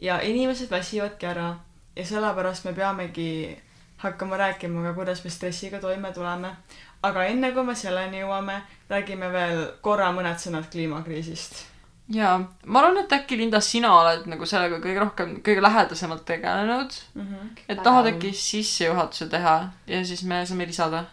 Ja 0.00 0.20
inimesed 0.24 0.70
väsivadki 0.72 1.26
ära. 1.28 1.54
Ja 1.96 2.04
sellepärast 2.06 2.64
me 2.64 2.72
peamegi 2.72 3.56
hakkama 4.02 4.36
rääkima 4.36 4.82
ka, 4.88 4.94
kuidas 4.94 5.24
me 5.24 5.30
stressiga 5.30 5.80
toime 5.80 6.12
tuleme. 6.12 6.56
aga 7.02 7.24
enne 7.24 7.52
kui 7.52 7.64
me 7.64 7.74
selleni 7.74 8.20
jõuame, 8.20 8.60
räägime 8.90 9.32
veel 9.32 9.66
korra 9.80 10.12
mõned 10.12 10.38
sõnad 10.40 10.70
kliimakriisist 10.72 11.70
jaa, 12.10 12.34
ma 12.66 12.80
arvan, 12.80 12.98
et 13.04 13.12
äkki 13.14 13.38
Linda, 13.38 13.60
sina 13.62 13.92
oled 13.94 14.26
nagu 14.30 14.46
sellega 14.48 14.80
kõige 14.82 14.98
rohkem, 15.02 15.36
kõige 15.46 15.62
lähedasemalt 15.62 16.24
tegelenud. 16.26 16.96
mm. 17.14 17.22
-hmm. 17.22 17.62
et 17.68 17.82
tahad 17.82 18.10
äkki 18.14 18.32
sissejuhatuse 18.32 19.28
teha 19.28 19.70
ja 19.86 20.04
siis 20.04 20.24
me 20.24 20.44
saame 20.46 20.66
lisada. 20.66 21.04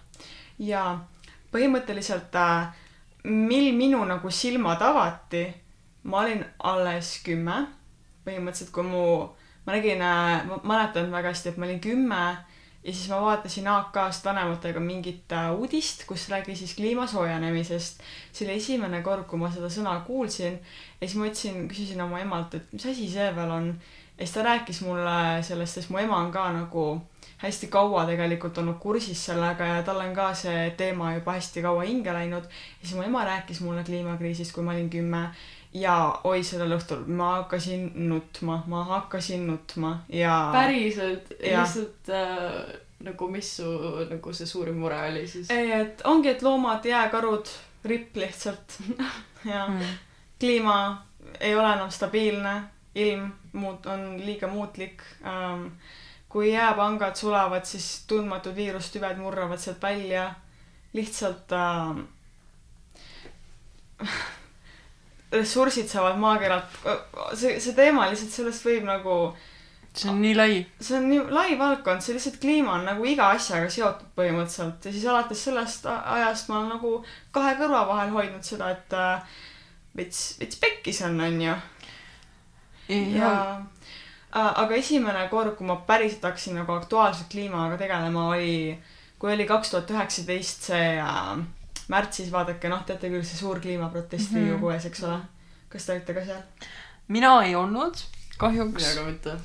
jaa, 0.60 1.08
põhimõtteliselt 1.54 2.36
äh, 2.36 2.73
mil 3.23 3.73
minu 3.76 4.04
nagu 4.06 4.32
silmad 4.32 4.82
avati, 4.82 5.47
ma 6.04 6.21
olin 6.21 6.45
alles 6.60 7.21
kümme. 7.23 7.67
põhimõtteliselt, 8.26 8.71
kui 8.71 8.84
mu, 8.84 9.30
ma 9.65 9.73
nägin, 9.73 10.00
ma 10.47 10.60
mäletan 10.63 11.12
väga 11.12 11.30
hästi, 11.32 11.50
et 11.50 11.58
ma 11.58 11.65
olin 11.65 11.80
kümme 11.80 12.38
ja 12.88 12.93
siis 12.93 13.10
ma 13.10 13.19
vaatasin 13.21 13.67
AK-st 13.67 14.26
vanematega 14.26 14.80
mingit 14.80 15.32
äh, 15.36 15.50
uudist, 15.52 16.06
kus 16.08 16.30
räägis 16.32 16.60
siis 16.60 16.76
kliima 16.76 17.08
soojenemisest. 17.08 18.00
see 18.32 18.47
oli 18.47 18.58
esimene 18.58 19.02
kord, 19.04 19.26
kui 19.28 19.39
ma 19.39 19.52
seda 19.52 19.67
sõna 19.73 19.97
kuulsin 20.08 20.56
ja 20.56 21.08
siis 21.08 21.17
ma 21.19 21.28
ütlesin, 21.28 21.67
küsisin 21.67 22.02
oma 22.04 22.21
emalt, 22.23 22.56
et 22.56 22.71
mis 22.71 22.86
asi 22.88 23.10
see 23.12 23.28
veel 23.36 23.52
on. 23.52 23.67
ja 24.17 24.23
siis 24.23 24.38
ta 24.38 24.47
rääkis 24.47 24.82
mulle 24.88 25.43
sellest, 25.43 25.82
sest 25.82 25.91
mu 25.91 26.00
ema 26.00 26.21
on 26.23 26.32
ka 26.32 26.47
nagu 26.56 26.88
hästi 27.43 27.67
kaua 27.67 28.06
tegelikult 28.08 28.58
olnud 28.58 28.80
kursis 28.80 29.26
sellega 29.26 29.67
ja 29.67 29.84
tal 29.84 30.00
on 30.02 30.15
ka 30.15 30.32
see 30.34 30.71
teema 30.80 31.12
juba 31.17 31.36
hästi 31.36 31.62
kaua 31.67 31.84
hinge 31.84 32.13
läinud. 32.13 32.47
ja 32.47 32.88
siis 32.88 32.95
mu 32.95 33.04
ema 33.04 33.26
rääkis 33.26 33.62
mulle 33.67 33.84
kliimakriisist, 33.84 34.56
kui 34.56 34.63
ma 34.63 34.71
olin 34.71 34.89
kümme 34.89 35.28
ja 35.73 36.19
oi, 36.23 36.43
sellel 36.43 36.77
õhtul 36.77 37.06
ma 37.08 37.36
hakkasin 37.38 37.91
nutma, 38.10 38.62
ma 38.67 38.84
hakkasin 38.84 39.47
nutma 39.47 39.97
ja. 40.10 40.49
päriselt, 40.53 41.34
lihtsalt 41.41 42.12
äh, 42.13 42.77
nagu 43.03 43.30
mis 43.30 43.49
su 43.60 43.67
nagu 44.10 44.34
see 44.34 44.49
suurim 44.49 44.80
mure 44.82 44.99
oli 45.10 45.27
siis? 45.27 45.51
ei, 45.53 45.71
et 45.71 46.01
ongi, 46.06 46.32
et 46.34 46.41
loomad, 46.41 46.86
jääkarud, 46.86 47.51
ripp 47.86 48.15
lihtsalt 48.17 48.80
ja 49.53 49.67
Mm. 49.67 49.86
kliima 50.39 51.06
ei 51.39 51.56
ole 51.56 51.73
enam 51.73 51.91
stabiilne, 51.91 52.62
ilm 52.95 53.32
muut-, 53.53 53.86
on 53.86 54.17
liiga 54.25 54.47
muutlik 54.47 55.01
ähm,. 55.25 55.67
kui 56.30 56.51
jääpangad 56.51 57.15
sulavad, 57.15 57.63
siis 57.65 58.03
tundmatud 58.08 58.56
viirustüved 58.56 59.17
murravad 59.17 59.58
sealt 59.58 59.82
välja. 59.82 60.34
lihtsalt 60.93 61.51
ähm, 61.51 61.99
ressursid 65.38 65.89
saavad 65.91 66.17
maakeralt, 66.21 66.80
see, 67.38 67.58
see 67.63 67.76
teema 67.78 68.08
lihtsalt, 68.12 68.34
sellest 68.34 68.65
võib 68.67 68.88
nagu, 68.88 69.17
see 69.93 70.10
on 70.12 70.19
nii 70.21 70.34
lai. 70.38 70.58
see 70.80 70.97
on 71.00 71.08
nii 71.12 71.23
lai 71.34 71.58
valdkond, 71.60 72.04
see 72.06 72.17
lihtsalt 72.17 72.39
kliima 72.43 72.76
on 72.78 72.86
nagu 72.89 73.08
iga 73.08 73.32
asjaga 73.36 73.69
seotud 73.73 74.12
põhimõtteliselt 74.17 74.89
ja 74.89 74.93
siis 74.95 75.08
alates 75.12 75.43
sellest 75.47 75.88
ajast 75.89 76.52
ma 76.52 76.60
olen 76.60 76.76
nagu 76.76 76.93
kahe 77.36 77.56
kõrva 77.60 77.86
vahel 77.89 78.13
hoidnud 78.15 78.45
seda, 78.45 78.71
et 78.76 78.97
äh, 78.97 79.39
veits, 79.97 80.21
veits 80.41 80.62
pekkis 80.62 81.02
on, 81.08 81.19
onju. 81.30 81.58
ja 83.17 83.34
äh, 83.58 84.54
aga 84.63 84.78
esimene 84.78 85.28
kord, 85.34 85.56
kui 85.58 85.67
ma 85.67 85.80
päriselt 85.89 86.30
hakkasin 86.30 86.60
nagu 86.62 86.78
aktuaalselt 86.78 87.32
kliimaga 87.34 87.80
tegelema, 87.82 88.30
oli, 88.36 88.78
kui 89.17 89.34
oli 89.34 89.47
kaks 89.50 89.73
tuhat 89.73 89.95
üheksateist 89.97 90.69
see 90.71 90.97
äh, 91.02 91.38
märtsis, 91.89 92.32
vaadake, 92.32 92.69
noh, 92.69 92.84
teate 92.86 93.10
küll, 93.10 93.23
see 93.23 93.38
suur 93.39 93.60
kliimaprotest 93.63 94.32
Mhm. 94.32 94.39
Riigikogu 94.39 94.71
ees, 94.73 94.86
eks 94.86 95.04
ole. 95.04 95.21
kas 95.69 95.86
te 95.86 95.93
olite 95.93 96.13
ka 96.13 96.26
seal? 96.26 96.41
mina 97.08 97.32
ei 97.43 97.56
olnud, 97.56 97.95
kahjuks 98.38 98.84
mina. 98.84 98.95
ka 98.95 99.06
mitte. 99.10 99.38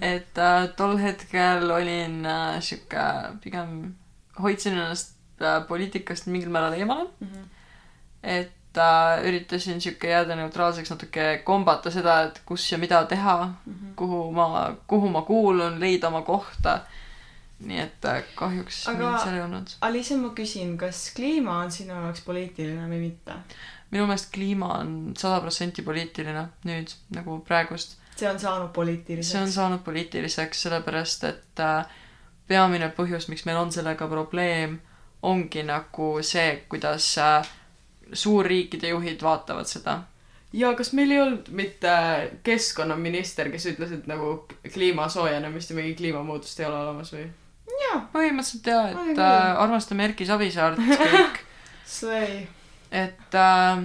et 0.00 0.38
äh, 0.38 0.68
tol 0.76 0.96
hetkel 0.98 1.70
olin 1.70 2.24
äh, 2.26 2.60
sihuke, 2.60 3.04
pigem 3.42 3.94
hoidsin 4.40 4.72
ennast 4.78 5.14
äh, 5.42 5.60
poliitikast 5.68 6.26
mingil 6.26 6.48
määral 6.48 6.72
eemale. 6.78 7.06
et 8.22 8.78
äh, 8.78 9.24
üritasin 9.28 9.80
sihuke 9.80 10.08
jääda 10.08 10.36
neutraalseks, 10.36 10.90
natuke 10.90 11.42
kombata 11.44 11.90
seda, 11.90 12.22
et 12.22 12.40
kus 12.46 12.72
ja 12.72 12.78
mida 12.78 13.04
teha, 13.04 13.52
kuhu 13.96 14.30
ma, 14.32 14.74
kuhu 14.86 15.08
ma 15.10 15.22
kuulun, 15.22 15.80
leida 15.80 16.08
oma 16.08 16.22
kohta. 16.22 16.80
Nii 17.68 17.80
et 17.82 18.08
äh, 18.10 18.22
kahjuks 18.38 18.84
Aga- 18.88 18.96
Aga... 18.98 19.10
mind 19.10 19.24
seal 19.24 19.38
ei 19.38 19.44
olnud. 19.44 19.76
Aliise, 19.88 20.18
ma 20.20 20.32
küsin, 20.36 20.76
kas 20.80 21.06
kliima 21.16 21.58
on 21.64 21.72
sinu 21.74 21.96
jaoks 21.96 22.24
poliitiline 22.26 22.88
või 22.90 23.08
mitte? 23.08 23.40
minu 23.94 24.06
meelest 24.08 24.32
kliima 24.34 24.72
on 24.80 24.94
sada 25.18 25.40
protsenti 25.40 25.82
poliitiline 25.86 26.46
nüüd 26.66 26.94
nagu 27.14 27.38
praegust. 27.46 27.98
see 28.16 28.30
on 28.30 28.40
saanud 28.40 28.72
poliitiliseks. 28.74 29.32
see 29.32 29.42
on 29.42 29.52
saanud 29.52 29.84
poliitiliseks 29.86 30.64
sellepärast, 30.66 31.24
et 31.30 31.62
äh, 31.62 32.00
peamine 32.48 32.90
põhjus, 32.96 33.28
miks 33.30 33.44
meil 33.46 33.60
on 33.60 33.72
sellega 33.72 34.08
probleem, 34.10 34.80
ongi 35.22 35.62
nagu 35.66 36.08
see, 36.22 36.64
kuidas 36.68 37.06
äh, 37.22 37.46
suurriikide 38.12 38.90
juhid 38.92 39.22
vaatavad 39.22 39.70
seda. 39.70 40.00
ja 40.52 40.74
kas 40.74 40.92
meil 40.92 41.10
ei 41.10 41.20
olnud 41.20 41.48
mitte 41.50 41.94
keskkonnaminister, 42.42 43.50
kes 43.50 43.70
ütles, 43.72 43.94
et 43.94 44.10
nagu 44.10 44.36
kliima 44.74 45.08
soojenemist 45.08 45.70
ja 45.70 45.78
mingi 45.78 45.94
kliimamuutust 46.02 46.60
ei 46.60 46.66
ole 46.66 46.82
olemas 46.82 47.14
või? 47.14 47.30
Põhimõtteliselt 48.14 48.70
jaa, 48.70 48.86
et 48.92 49.18
äh, 49.18 49.50
armastame 49.64 50.08
Erki 50.08 50.26
Savisaart 50.28 50.80
kõik, 50.80 51.42
et 53.04 53.38
äh, 53.38 53.84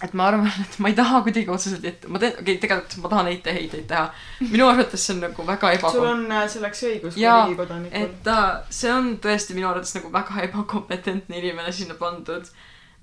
et 0.00 0.14
ma 0.16 0.30
arvan, 0.30 0.48
et 0.48 0.78
ma 0.80 0.88
ei 0.90 0.96
taha 0.96 1.20
kuidagi 1.24 1.52
otseselt 1.52 1.84
ette, 1.84 2.08
ma 2.08 2.20
teen, 2.20 2.32
okei 2.32 2.54
okay,, 2.54 2.60
tegelikult 2.62 3.02
ma 3.02 3.10
tahan 3.12 3.28
etteheiteid 3.34 3.86
teha. 3.90 4.06
minu 4.48 4.68
arvates 4.68 5.04
see 5.04 5.14
on 5.16 5.20
nagu 5.26 5.46
väga 5.46 5.72
sul 5.72 5.78
ebakom-, 5.78 6.08
on 6.14 6.36
äh, 6.38 6.46
selleks 6.54 6.82
õigus 6.88 7.18
kui 7.18 7.26
riigikodanikul. 7.26 8.06
et 8.06 8.30
äh, 8.32 8.48
see 8.80 8.92
on 8.94 9.12
tõesti 9.26 9.56
minu 9.58 9.68
arvates 9.68 9.92
nagu 9.98 10.12
väga 10.14 10.46
ebakompetentne 10.48 11.40
inimene 11.42 11.72
sinna 11.76 11.98
pandud. 12.00 12.48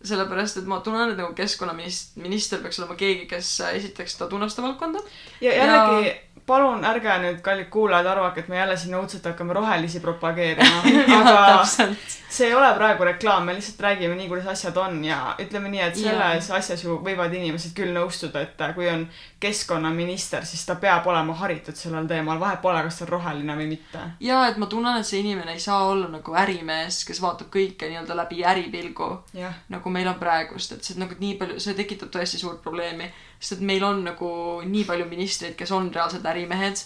sellepärast, 0.03 0.62
et 0.62 0.69
ma 0.69 0.79
tunnen, 0.86 1.12
et 1.12 1.17
nagu 1.17 1.33
keskkonnaminister, 1.38 2.21
minister 2.21 2.62
peaks 2.62 2.79
olema 2.81 2.97
keegi, 2.99 3.25
kes 3.29 3.49
äh, 3.65 3.75
esiteks 3.79 4.17
ta 4.19 4.29
tunneb 4.29 4.51
seda 4.53 4.67
valdkonda. 4.67 5.01
ja 5.41 5.55
jällegi, 5.57 6.13
palun 6.47 6.86
ärge 6.88 7.15
nüüd, 7.23 7.39
kallid 7.43 7.67
kuulajad, 7.71 8.07
arvake, 8.07 8.45
et 8.45 8.51
me 8.51 8.60
jälle 8.60 8.77
siin 8.79 8.95
õudselt 8.95 9.25
hakkame 9.27 9.55
rohelisi 9.57 9.99
propageerima. 9.99 10.83
aga 11.19 11.65
see 11.67 12.47
ei 12.47 12.53
ole 12.55 12.69
praegu 12.77 13.03
reklaam, 13.07 13.43
me 13.47 13.55
lihtsalt 13.57 13.81
räägime 13.83 14.15
nii, 14.15 14.29
kuidas 14.31 14.47
asjad 14.53 14.77
on 14.79 15.01
ja 15.05 15.19
ütleme 15.43 15.71
nii, 15.73 15.81
et 15.89 15.99
selles 15.99 16.51
asjas 16.55 16.83
ju 16.86 16.99
võivad 17.03 17.33
inimesed 17.36 17.75
küll 17.75 17.91
nõustuda, 17.95 18.45
et 18.47 18.63
äh, 18.63 18.71
kui 18.77 18.88
on 18.91 19.03
keskkonnaminister, 19.43 20.45
siis 20.47 20.63
ta 20.65 20.77
peab 20.79 21.07
olema 21.12 21.36
haritud 21.41 21.75
sellel 21.77 22.07
teemal, 22.07 22.39
vahet 22.39 22.62
pole, 22.63 22.79
kas 22.88 23.01
ta 23.01 23.05
on 23.07 23.12
roheline 23.17 23.57
või 23.60 23.67
mitte. 23.73 24.05
ja 24.23 24.45
et 24.47 24.57
ma 24.62 24.69
tunnen, 24.71 25.01
et 25.01 25.07
see 25.07 25.19
inimene 25.25 25.57
ei 25.57 25.63
saa 25.63 25.83
olla 25.89 26.07
nagu 26.12 26.39
ärimees, 26.45 27.03
kes 27.07 27.21
vaatab 27.21 27.51
kõike 27.53 27.91
nii-öelda 27.91 28.15
läbi 28.23 28.43
äripilgu, 28.47 29.10
jah, 29.38 29.60
nagu 29.88 29.93
meil 29.93 30.08
on 30.12 30.19
praegust, 30.19 30.73
et 30.76 30.84
see 30.84 31.00
nagu 31.00 31.15
nii 31.19 31.38
palju, 31.39 31.62
see 31.63 31.76
tekitab 31.78 32.12
tõesti 32.12 32.39
suurt 32.41 32.62
probleemi, 32.63 33.08
sest 33.39 33.58
et 33.58 33.65
meil 33.65 33.84
on 33.88 34.04
nagu 34.04 34.30
nii 34.67 34.86
palju 34.88 35.08
ministreid, 35.08 35.56
kes 35.56 35.71
on 35.71 35.91
reaalsed 35.93 36.26
ärimehed. 36.26 36.84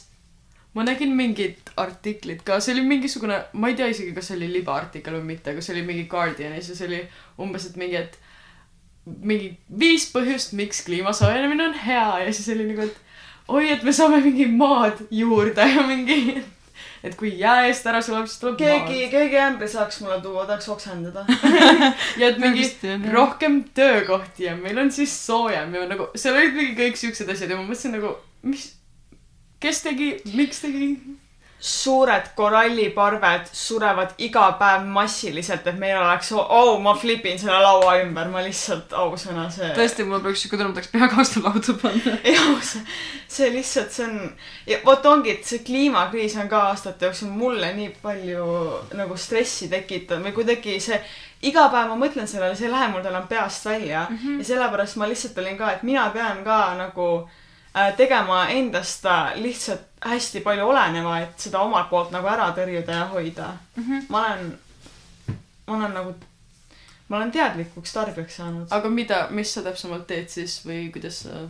ma 0.74 0.86
nägin 0.88 1.12
mingit 1.12 1.74
artiklit 1.76 2.46
ka, 2.48 2.62
see 2.64 2.72
oli 2.72 2.86
mingisugune, 2.88 3.42
ma 3.54 3.68
ei 3.68 3.76
tea 3.76 3.90
isegi, 3.92 4.14
kas 4.16 4.30
see 4.30 4.38
oli 4.38 4.48
libaartikkel 4.54 5.18
või 5.18 5.34
mitte, 5.34 5.52
aga 5.52 5.62
see 5.62 5.74
oli 5.76 5.82
mingi 5.84 6.06
Guardianis 6.08 6.70
ja 6.70 6.76
see 6.78 6.88
oli 6.88 7.02
umbes, 7.44 7.66
et 7.68 7.76
mingi, 7.76 7.98
et 8.00 8.16
mingi 9.04 9.50
viis 9.68 10.06
põhjust, 10.14 10.54
miks 10.56 10.80
kliima 10.86 11.12
soojenemine 11.12 11.66
on 11.66 11.76
hea 11.76 12.22
ja 12.24 12.32
siis 12.32 12.48
oli 12.56 12.70
nagu, 12.70 12.88
et 12.88 13.52
oi, 13.52 13.66
et 13.74 13.84
me 13.84 13.92
saame 13.92 14.22
mingi 14.24 14.48
maad 14.48 15.04
juurde 15.12 15.68
ja 15.74 15.84
mingi, 15.84 16.40
et 17.04 17.16
kui 17.18 17.32
jää 17.40 17.68
eest 17.70 17.88
ära 17.90 18.02
sulab, 18.06 18.28
siis 18.30 18.42
tuleb 18.42 18.60
keegi, 18.60 19.08
keegi 19.14 19.40
ämbri 19.42 19.70
saaks 19.72 20.02
mulle 20.04 20.20
tuua, 20.24 20.46
tahaks 20.50 20.70
oksendada. 20.74 21.26
ja 22.20 22.30
et 22.30 22.38
mingi 22.42 22.68
rohkem 23.14 23.64
töökohti 23.78 24.50
ja 24.50 24.56
meil 24.60 24.78
on 24.84 24.92
siis 24.94 25.14
soojem 25.26 25.74
ja 25.78 25.88
nagu 25.90 26.12
seal 26.16 26.38
olid 26.38 26.58
mingi 26.58 26.78
kõik 26.78 27.02
siuksed 27.02 27.34
asjad 27.34 27.54
ja 27.54 27.60
ma 27.60 27.66
mõtlesin 27.66 27.98
nagu, 27.98 28.14
mis, 28.46 28.70
kes 29.64 29.84
tegi, 29.88 30.14
miks 30.38 30.62
tegi? 30.66 30.94
Suured 31.62 32.32
koralliparved 32.34 33.50
surevad 33.54 34.16
iga 34.26 34.48
päev 34.58 34.88
massiliselt, 34.90 35.68
et 35.70 35.78
meil 35.78 36.00
oleks, 36.00 36.32
oh, 36.34 36.72
ma 36.82 36.96
flipin 36.98 37.38
selle 37.38 37.60
laua 37.62 38.00
ümber, 38.02 38.32
ma 38.34 38.42
lihtsalt, 38.42 38.96
ausõna, 38.98 39.46
see. 39.54 39.70
tõesti, 39.78 40.06
mul 40.10 40.24
peaks 40.26 40.42
siuke 40.42 40.58
tunne, 40.58 40.72
ma 40.72 40.80
tahaks 40.80 40.90
pea 40.96 41.10
kausta 41.12 41.44
lauda 41.46 41.76
panna. 41.84 42.16
jah, 42.34 42.56
see, 42.66 42.82
see 43.30 43.52
lihtsalt, 43.54 43.94
see 43.94 44.08
on, 44.08 44.32
ja 44.72 44.80
vot 44.88 45.06
ongi, 45.12 45.36
et 45.36 45.46
see 45.46 45.62
kliimakriis 45.68 46.40
on 46.42 46.50
ka 46.50 46.64
aastate 46.72 47.12
jooksul 47.12 47.30
mulle 47.30 47.70
nii 47.78 47.94
palju 48.02 48.48
nagu 48.98 49.20
stressi 49.22 49.70
tekitanud 49.70 50.32
või 50.32 50.34
kuidagi 50.40 50.80
see, 50.82 50.98
iga 51.46 51.68
päev 51.70 51.94
ma 51.94 52.00
mõtlen 52.02 52.26
sellele, 52.30 52.58
see 52.58 52.72
ei 52.72 52.74
lähe 52.74 52.90
mul 52.90 53.06
enam 53.06 53.30
peast 53.30 53.70
välja 53.70 54.08
mm 54.10 54.18
-hmm. 54.18 54.42
ja 54.42 54.50
sellepärast 54.50 54.98
ma 54.98 55.14
lihtsalt 55.14 55.38
olin 55.38 55.62
ka, 55.62 55.72
et 55.78 55.86
mina 55.86 56.10
pean 56.10 56.42
ka 56.44 56.60
nagu 56.82 57.08
äh, 57.78 57.94
tegema 57.98 58.48
endast 58.50 59.06
äh, 59.06 59.38
lihtsalt 59.38 59.91
hästi 60.06 60.42
palju 60.42 60.66
oleneva, 60.68 61.20
et 61.20 61.40
seda 61.40 61.62
omalt 61.62 61.90
poolt 61.90 62.12
nagu 62.12 62.28
ära 62.28 62.50
tõrjuda 62.58 62.98
ja 63.00 63.08
hoida 63.14 63.54
mm. 63.76 63.84
-hmm. 63.84 64.06
ma 64.10 64.26
olen, 64.26 64.60
ma 65.68 65.76
olen 65.78 65.94
nagu, 65.94 66.14
ma 67.08 67.18
olen 67.18 67.32
teadlikuks 67.32 67.94
tarbijaks 67.94 68.36
saanud. 68.36 68.68
aga 68.70 68.90
mida, 68.90 69.28
mis 69.30 69.54
sa 69.54 69.62
täpsemalt 69.62 70.08
teed 70.08 70.30
siis 70.30 70.62
või 70.66 70.92
kuidas 70.92 71.24
sa 71.24 71.48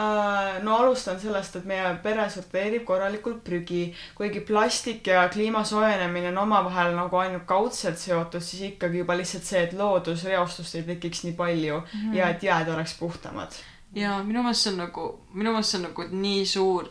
Äh, 0.00 0.62
no 0.62 0.76
alustan 0.76 1.18
sellest, 1.20 1.56
et 1.58 1.64
meie 1.66 1.88
pere 2.02 2.22
sorteerib 2.30 2.84
korralikult 2.86 3.40
prügi, 3.44 3.88
kuigi 4.14 4.40
plastik 4.46 5.08
ja 5.10 5.24
kliima 5.28 5.64
soojenemine 5.66 6.30
on 6.30 6.38
omavahel 6.44 6.94
nagu 6.94 7.18
ainult 7.18 7.42
kaudselt 7.48 7.98
seotud, 7.98 8.44
siis 8.44 8.68
ikkagi 8.68 9.02
juba 9.02 9.16
lihtsalt 9.18 9.48
see, 9.48 9.64
et 9.66 9.74
loodusreostust 9.76 10.78
ei 10.78 10.86
tekiks 10.92 11.24
nii 11.26 11.34
palju 11.36 11.80
mm 11.80 11.90
-hmm. 11.90 12.14
ja 12.16 12.30
et 12.30 12.42
jääd 12.42 12.70
oleks 12.74 12.94
puhtamad. 13.00 13.58
ja 13.94 14.22
minu 14.22 14.42
meelest 14.42 14.62
see 14.62 14.72
on 14.72 14.78
nagu, 14.78 15.08
minu 15.34 15.50
meelest 15.50 15.70
see 15.70 15.80
on 15.80 15.88
nagu 15.88 16.06
nii 16.10 16.46
suur, 16.46 16.88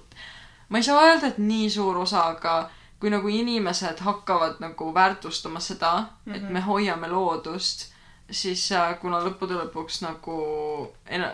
ma 0.70 0.78
ei 0.78 0.84
saa 0.84 1.04
öelda, 1.04 1.28
et 1.28 1.38
nii 1.38 1.70
suur 1.70 1.98
osa, 1.98 2.26
aga 2.36 2.70
kui 3.00 3.10
nagu 3.10 3.28
inimesed 3.32 4.02
hakkavad 4.04 4.60
nagu 4.60 4.94
väärtustama 4.94 5.60
seda 5.60 5.94
mm, 6.00 6.34
-hmm. 6.34 6.36
et 6.36 6.50
me 6.50 6.62
hoiame 6.62 7.08
loodust, 7.08 7.88
siis 8.32 8.72
äh, 8.72 9.00
kuna 9.00 9.22
lõppude 9.24 9.56
lõpuks 9.56 10.02
nagu 10.02 10.36
ena-, 11.06 11.34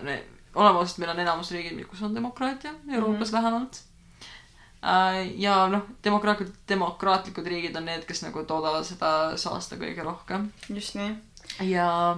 oleme 0.56 0.80
ausad, 0.80 1.00
meil 1.00 1.12
on 1.12 1.20
enamus 1.20 1.52
riigid, 1.52 1.86
kus 1.88 2.02
on 2.02 2.16
demokraatia, 2.16 2.74
Euroopas 2.92 3.32
mm 3.32 3.38
-hmm. 3.38 3.42
vähemalt. 3.42 3.84
ja 5.36 5.68
noh, 5.68 5.82
demokraatlikud, 6.04 6.56
demokraatlikud 6.70 7.48
riigid 7.48 7.76
on 7.76 7.86
need, 7.86 8.06
kes 8.06 8.22
nagu 8.24 8.44
toodavad 8.44 8.84
seda 8.84 9.38
saasta 9.38 9.76
kõige 9.76 10.04
rohkem. 10.04 10.52
just 10.70 10.96
nii. 10.96 11.16
ja 11.62 12.18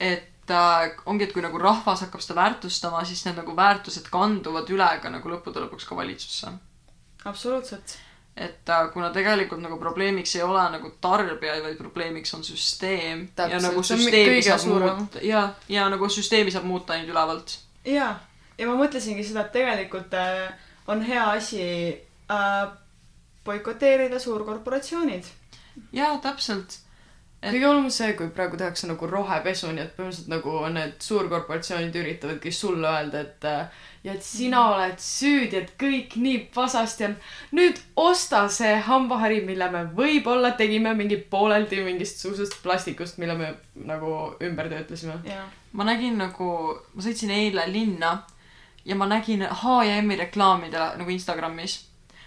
et 0.00 0.37
äh, 0.50 0.90
ongi, 1.06 1.26
et 1.26 1.32
kui 1.32 1.42
nagu 1.44 1.58
rahvas 1.60 2.04
hakkab 2.06 2.22
seda 2.24 2.38
väärtustama, 2.40 3.04
siis 3.08 3.24
need 3.26 3.38
nagu 3.40 3.54
väärtused 3.56 4.10
kanduvad 4.12 4.70
üle 4.74 4.88
ka 5.02 5.12
nagu 5.12 5.32
lõppude 5.32 5.64
lõpuks 5.64 5.88
ka 5.88 5.96
valitsusse. 5.98 6.52
absoluutselt. 7.24 7.96
et 8.36 8.70
äh, 8.70 8.90
kuna 8.92 9.10
tegelikult 9.10 9.60
nagu 9.60 9.78
probleemiks 9.78 10.36
ei 10.36 10.42
ole 10.42 10.62
nagu 10.76 10.92
tarbijaid, 11.00 11.62
vaid 11.62 11.78
probleemiks 11.78 12.34
on 12.34 12.44
süsteem. 12.44 13.28
ja 13.36 13.60
nagu 13.60 13.82
süsteemi 13.82 14.42
saab 14.42 14.66
muuta 14.66 15.22
ja, 15.22 15.48
ja 15.68 15.88
nagu 15.88 16.08
süsteemi 16.08 16.50
saab 16.50 16.64
muuta 16.64 16.92
ainult 16.92 17.10
ülevalt. 17.14 17.58
ja, 17.84 18.14
ja 18.58 18.66
ma 18.66 18.76
mõtlesingi 18.78 19.24
seda, 19.24 19.46
et 19.46 19.52
tegelikult 19.52 20.14
äh, 20.14 20.52
on 20.88 21.02
hea 21.02 21.30
asi 21.30 21.62
äh, 22.30 22.68
boikoteerida 23.44 24.18
suurkorporatsioonid. 24.18 25.24
jaa, 25.92 26.18
täpselt. 26.18 26.80
Et- 27.42 27.52
kõige 27.54 27.66
hullem 27.68 27.84
on 27.84 27.90
see, 27.94 28.12
kui 28.18 28.30
praegu 28.34 28.56
tehakse 28.58 28.88
nagu 28.90 29.06
rohepesu, 29.06 29.68
nii 29.72 29.82
et 29.84 29.92
põhimõtteliselt 29.96 30.30
nagu 30.32 30.54
need 30.74 30.96
suurkorporatsioonid 31.06 31.94
üritavadki 32.00 32.50
sulle 32.52 32.88
öelda, 32.88 33.20
et 33.20 33.44
äh, 33.46 33.68
ja 34.04 34.12
et 34.16 34.22
sina 34.26 34.62
oled 34.72 34.98
süüdi, 34.98 35.60
et 35.60 35.70
kõik 35.78 36.16
nii 36.18 36.38
pasasti 36.54 37.04
on. 37.06 37.14
nüüd 37.54 37.78
osta 37.96 38.48
see 38.48 38.72
hambahari, 38.88 39.40
mille 39.46 39.70
me 39.70 39.84
võib-olla 40.00 40.50
tegime 40.58 40.94
mingi 40.98 41.16
pooleldi 41.30 41.78
mingist 41.84 42.18
suusast 42.24 42.58
plastikust, 42.62 43.18
mille 43.22 43.38
me 43.38 43.54
nagu 43.86 44.34
ümber 44.42 44.68
töötlesime. 44.68 45.20
ma 45.72 45.84
nägin 45.84 46.18
nagu, 46.18 46.50
ma 46.94 47.02
sõitsin 47.02 47.30
eile 47.30 47.68
linna 47.70 48.16
ja 48.84 48.96
ma 48.96 49.06
nägin 49.06 49.46
H&M-i 49.46 50.16
reklaamidele 50.16 50.96
nagu 50.98 51.10
Instagramis, 51.10 51.84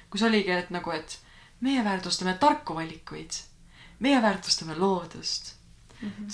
kus 0.10 0.24
oligi, 0.24 0.52
et 0.52 0.70
nagu, 0.70 0.92
et 0.92 1.18
meie 1.62 1.84
väärtustame 1.84 2.38
tarku 2.40 2.76
valikuid, 2.76 3.32
meie 4.02 4.22
väärtustame 4.22 4.76
loodust, 4.80 5.54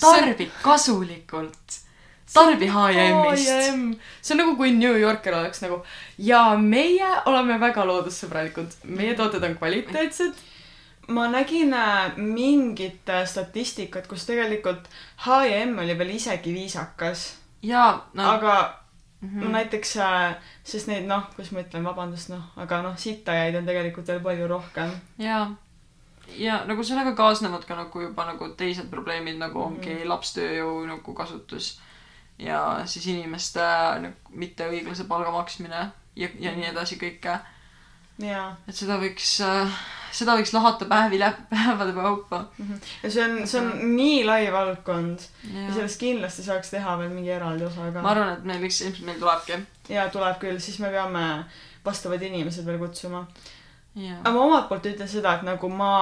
tarbi 0.00 0.48
kasulikult, 0.62 1.80
tarbi 2.32 2.68
H&M-ist. 2.72 3.48
H&M, 3.48 3.82
see 4.20 4.34
on 4.34 4.42
nagu 4.42 4.56
kui 4.56 4.72
New 4.76 4.96
Yorker 5.00 5.36
oleks 5.38 5.62
nagu 5.64 5.82
ja 6.18 6.42
meie 6.60 7.10
oleme 7.28 7.58
väga 7.60 7.84
loodussõbralikud, 7.88 8.80
meie 8.98 9.16
tooted 9.18 9.44
on 9.44 9.58
kvaliteetsed. 9.60 10.46
ma 11.08 11.24
nägin 11.32 11.72
äh, 11.72 12.16
mingit 12.16 13.08
äh, 13.08 13.24
statistikat, 13.26 14.06
kus 14.06 14.26
tegelikult 14.28 14.90
H&M 15.24 15.78
oli 15.80 15.96
veel 15.98 16.10
isegi 16.18 16.52
viisakas 16.52 17.30
ja 17.62 18.02
no., 18.14 18.28
aga 18.34 18.58
mm 19.20 19.40
no 19.40 19.48
näiteks 19.50 19.96
äh,, 19.96 20.36
sest 20.64 20.86
neid 20.86 21.06
noh, 21.10 21.24
kuidas 21.34 21.50
ma 21.52 21.62
ütlen, 21.64 21.82
vabandust 21.84 22.30
noh, 22.30 22.44
aga 22.56 22.82
noh, 22.84 22.94
sittajaid 22.96 23.56
on 23.58 23.66
tegelikult 23.66 24.06
veel 24.06 24.20
palju 24.22 24.46
rohkem. 24.46 24.92
ja, 25.18 25.40
ja 26.36 26.64
nagu 26.68 26.84
sellega 26.84 27.12
kaasnevad 27.16 27.64
ka 27.66 27.76
nagu 27.76 28.00
juba 28.00 28.24
nagu 28.28 28.48
teised 28.56 28.90
probleemid, 28.90 29.38
nagu 29.38 29.62
ongi 29.62 29.94
Mhm. 29.94 30.08
lapstööjõu 30.08 30.86
nagu 30.86 31.14
kasutus 31.14 31.78
ja 32.38 32.82
siis 32.86 33.06
inimeste 33.06 33.60
nagu 34.00 34.14
mitteõiglase 34.30 35.04
palga 35.08 35.30
maksmine 35.30 35.90
ja, 36.16 36.28
ja 36.38 36.52
nii 36.54 36.66
edasi 36.72 36.96
kõike. 37.00 37.38
jaa. 38.18 38.56
et 38.68 38.74
seda 38.74 38.98
võiks 38.98 39.40
äh,, 39.46 39.78
seda 40.12 40.34
võiks 40.38 40.52
lahata 40.54 40.84
päevi 40.90 41.18
läbi, 41.18 41.42
päevade 41.50 41.92
kaupa. 41.94 42.44
ja 43.02 43.10
see 43.10 43.24
on, 43.24 43.46
see 43.46 43.60
on 43.60 43.96
nii 43.96 44.24
lai 44.26 44.52
valdkond 44.52 45.20
ja 45.54 45.66
ja 45.68 45.74
sellest 45.74 46.00
kindlasti 46.00 46.42
saaks 46.42 46.70
teha 46.70 46.96
veel 46.98 47.10
mingi 47.14 47.30
eraldi 47.30 47.64
osa 47.64 47.90
ka 47.92 48.02
ma. 48.02 48.10
arvan, 48.10 48.32
et 48.38 48.44
meil 48.44 48.60
võiks, 48.62 48.80
ilmselt 48.86 49.06
meil 49.06 49.18
tulebki. 49.20 49.60
ja 49.88 50.08
tuleb 50.10 50.38
küll, 50.42 50.58
siis 50.60 50.78
me 50.78 50.90
peame 50.90 51.44
vastavad 51.84 52.22
inimesed 52.22 52.66
veel 52.66 52.78
kutsuma. 52.78 53.26
Ja 53.96 54.18
aga 54.20 54.34
ma 54.34 54.44
omalt 54.44 54.68
poolt 54.68 54.86
ütlen 54.90 55.08
seda, 55.08 55.34
et 55.38 55.46
nagu 55.46 55.70
ma 55.72 55.92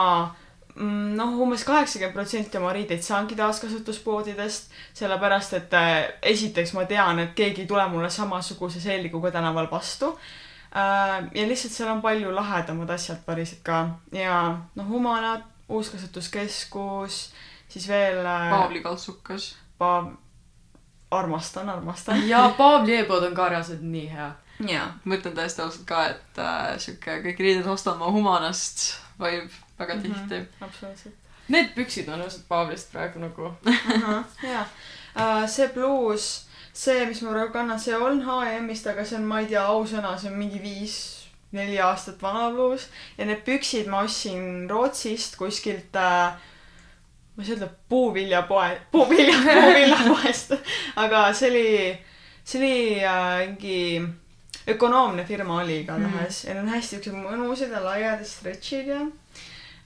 mm, 0.74 1.14
noh, 1.18 1.36
umbes 1.44 1.64
kaheksakümmend 1.68 2.16
protsenti 2.16 2.58
oma 2.58 2.72
riideid 2.76 3.04
saangi 3.04 3.38
taaskasutuspoodidest, 3.38 4.70
sellepärast 4.94 5.58
et 5.60 5.76
äh, 5.78 5.94
esiteks 6.34 6.74
ma 6.76 6.86
tean, 6.90 7.22
et 7.22 7.34
keegi 7.38 7.64
ei 7.64 7.70
tule 7.70 7.86
mulle 7.92 8.10
samasuguse 8.10 8.80
selguga 8.80 9.30
tänaval 9.38 9.70
vastu 9.70 10.12
äh,. 10.76 11.28
ja 11.34 11.48
lihtsalt 11.48 11.72
seal 11.72 11.92
on 11.94 12.02
palju 12.02 12.34
lahedamad 12.34 12.90
asjad 12.90 13.22
päriselt 13.26 13.62
ka 13.62 13.84
ja 14.12 14.40
noh, 14.74 14.88
Humana 14.88 15.36
uuskasutuskeskus, 15.68 17.32
siis 17.68 17.88
veel 17.88 18.26
äh, 18.26 18.50
Paavli 18.50 18.80
kaltsukas. 18.80 19.56
Paav, 19.78 20.12
armastan, 21.10 21.68
armastan. 21.68 22.28
ja 22.28 22.54
Paavli 22.56 22.96
e-pood 22.96 23.22
on 23.22 23.34
ka 23.34 23.48
reaalselt 23.48 23.82
nii 23.82 24.08
hea. 24.12 24.30
jaa, 24.60 24.86
ma 25.04 25.14
ütlen 25.18 25.34
täiesti 25.36 25.62
ausalt 25.62 25.84
ka, 25.88 26.04
et 26.14 26.38
äh, 26.38 26.78
sihuke 26.80 27.18
kõik 27.26 27.38
riided 27.44 27.66
ostama 27.68 28.08
Humanast 28.12 28.86
vibe 29.20 29.48
väga 29.78 29.94
Mhm. 29.94 30.02
tihti. 30.02 30.42
absoluutselt. 30.60 31.14
Need 31.48 31.74
püksid 31.76 32.08
on 32.08 32.18
lihtsalt 32.24 32.48
Paavlist 32.48 32.92
praegu 32.92 33.18
nagu. 33.22 33.52
jaa, 34.52 34.66
see 35.46 35.68
bluus, 35.74 36.46
see, 36.72 37.04
mis 37.06 37.20
ma 37.22 37.30
praegu 37.36 37.52
kannan, 37.52 37.78
see 37.80 37.94
on 37.96 38.20
H&M-ist, 38.26 38.86
aga 38.90 39.04
see 39.04 39.18
on, 39.20 39.24
ma 39.28 39.38
ei 39.40 39.46
tea, 39.52 39.62
ausõna, 39.62 40.16
see 40.18 40.30
on 40.32 40.38
mingi 40.40 40.58
viis, 40.62 40.96
neli 41.52 41.78
aastat 41.80 42.18
vana 42.22 42.48
bluus 42.52 42.88
ja 43.18 43.24
need 43.28 43.44
püksid 43.46 43.86
ma 43.88 44.00
ostsin 44.04 44.66
Rootsist 44.68 45.36
kuskilt 45.38 45.94
äh, 45.96 46.34
ma 47.36 47.42
ei 47.42 47.46
saa 47.46 47.54
öelda 47.54 47.68
puuviljapoe, 47.88 48.80
puuvilja, 48.92 49.38
puuviljapoest, 49.46 50.52
aga 51.04 51.22
see 51.32 51.50
oli, 51.50 51.98
see 52.44 52.58
oli 52.60 53.04
äh, 53.04 53.46
mingi 53.46 53.78
ökonoomne 54.68 55.24
firma 55.24 55.60
oli 55.60 55.80
igatahes 55.80 56.44
mm. 56.44 56.48
ja 56.48 56.54
need 56.54 56.64
on 56.64 56.74
hästi 56.74 56.96
siuksed 56.96 57.14
mõnusad 57.14 57.72
ja 57.72 57.84
laiad 57.84 58.24
ja 58.24 58.26
stretch'id 58.26 58.90
ja 58.90 59.06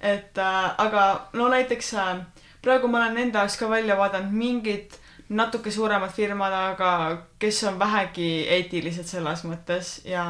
et 0.01 0.39
äh, 0.39 0.71
aga 0.79 1.29
no 1.33 1.49
näiteks 1.49 1.95
äh, 1.95 2.17
praegu 2.63 2.89
ma 2.89 3.05
olen 3.05 3.19
enda 3.27 3.45
jaoks 3.45 3.59
ka 3.61 3.71
välja 3.71 3.97
vaadanud 3.97 4.33
mingid 4.33 4.97
natuke 5.31 5.71
suuremad 5.71 6.11
firmad, 6.11 6.53
aga 6.53 7.23
kes 7.39 7.63
on 7.65 7.79
vähegi 7.79 8.31
eetilised 8.49 9.07
selles 9.07 9.45
mõttes 9.47 10.01
ja 10.05 10.27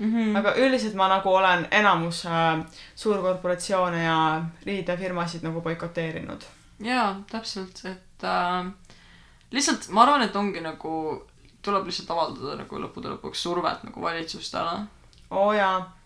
Mm 0.00 0.12
-hmm. 0.12 0.38
aga 0.38 0.54
üldiselt 0.56 0.94
ma 0.94 1.08
nagu 1.08 1.28
olen 1.28 1.66
enamus 1.70 2.26
äh, 2.26 2.64
suurkorporatsioone 2.96 4.04
ja 4.04 4.44
riidefirmasid 4.66 5.42
nagu 5.42 5.60
boikoteerinud. 5.60 6.40
jaa, 6.80 7.22
täpselt, 7.30 7.82
et 7.84 8.24
äh, 8.24 8.72
lihtsalt 9.50 9.88
ma 9.88 10.02
arvan, 10.02 10.22
et 10.22 10.36
ongi 10.36 10.60
nagu, 10.60 11.26
tuleb 11.62 11.88
lihtsalt 11.88 12.10
avaldada 12.10 12.56
nagu 12.62 12.82
lõppude 12.82 13.14
lõpuks 13.14 13.42
survet 13.46 13.84
nagu 13.84 14.02
valitsustele. 14.02 14.84
oo 15.30 15.46
oh, 15.48 15.54
jaa. 15.54 15.96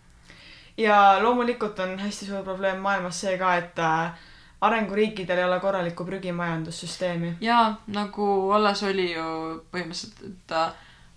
ja 0.77 1.17
loomulikult 1.21 1.79
on 1.79 1.99
hästi 1.99 2.29
suur 2.29 2.43
probleem 2.43 2.81
maailmas 2.81 3.21
see 3.21 3.37
ka, 3.37 3.55
et 3.55 3.79
äh, 3.79 4.25
arenguriikidel 4.61 5.37
ei 5.37 5.47
ole 5.49 5.59
korralikku 5.59 6.05
prügimajandussüsteemi. 6.05 7.37
jaa, 7.41 7.75
nagu 7.87 8.51
alles 8.51 8.83
oli 8.83 9.11
ju 9.13 9.27
põhimõtteliselt, 9.71 10.25
et 10.31 10.51
äh, 10.51 10.73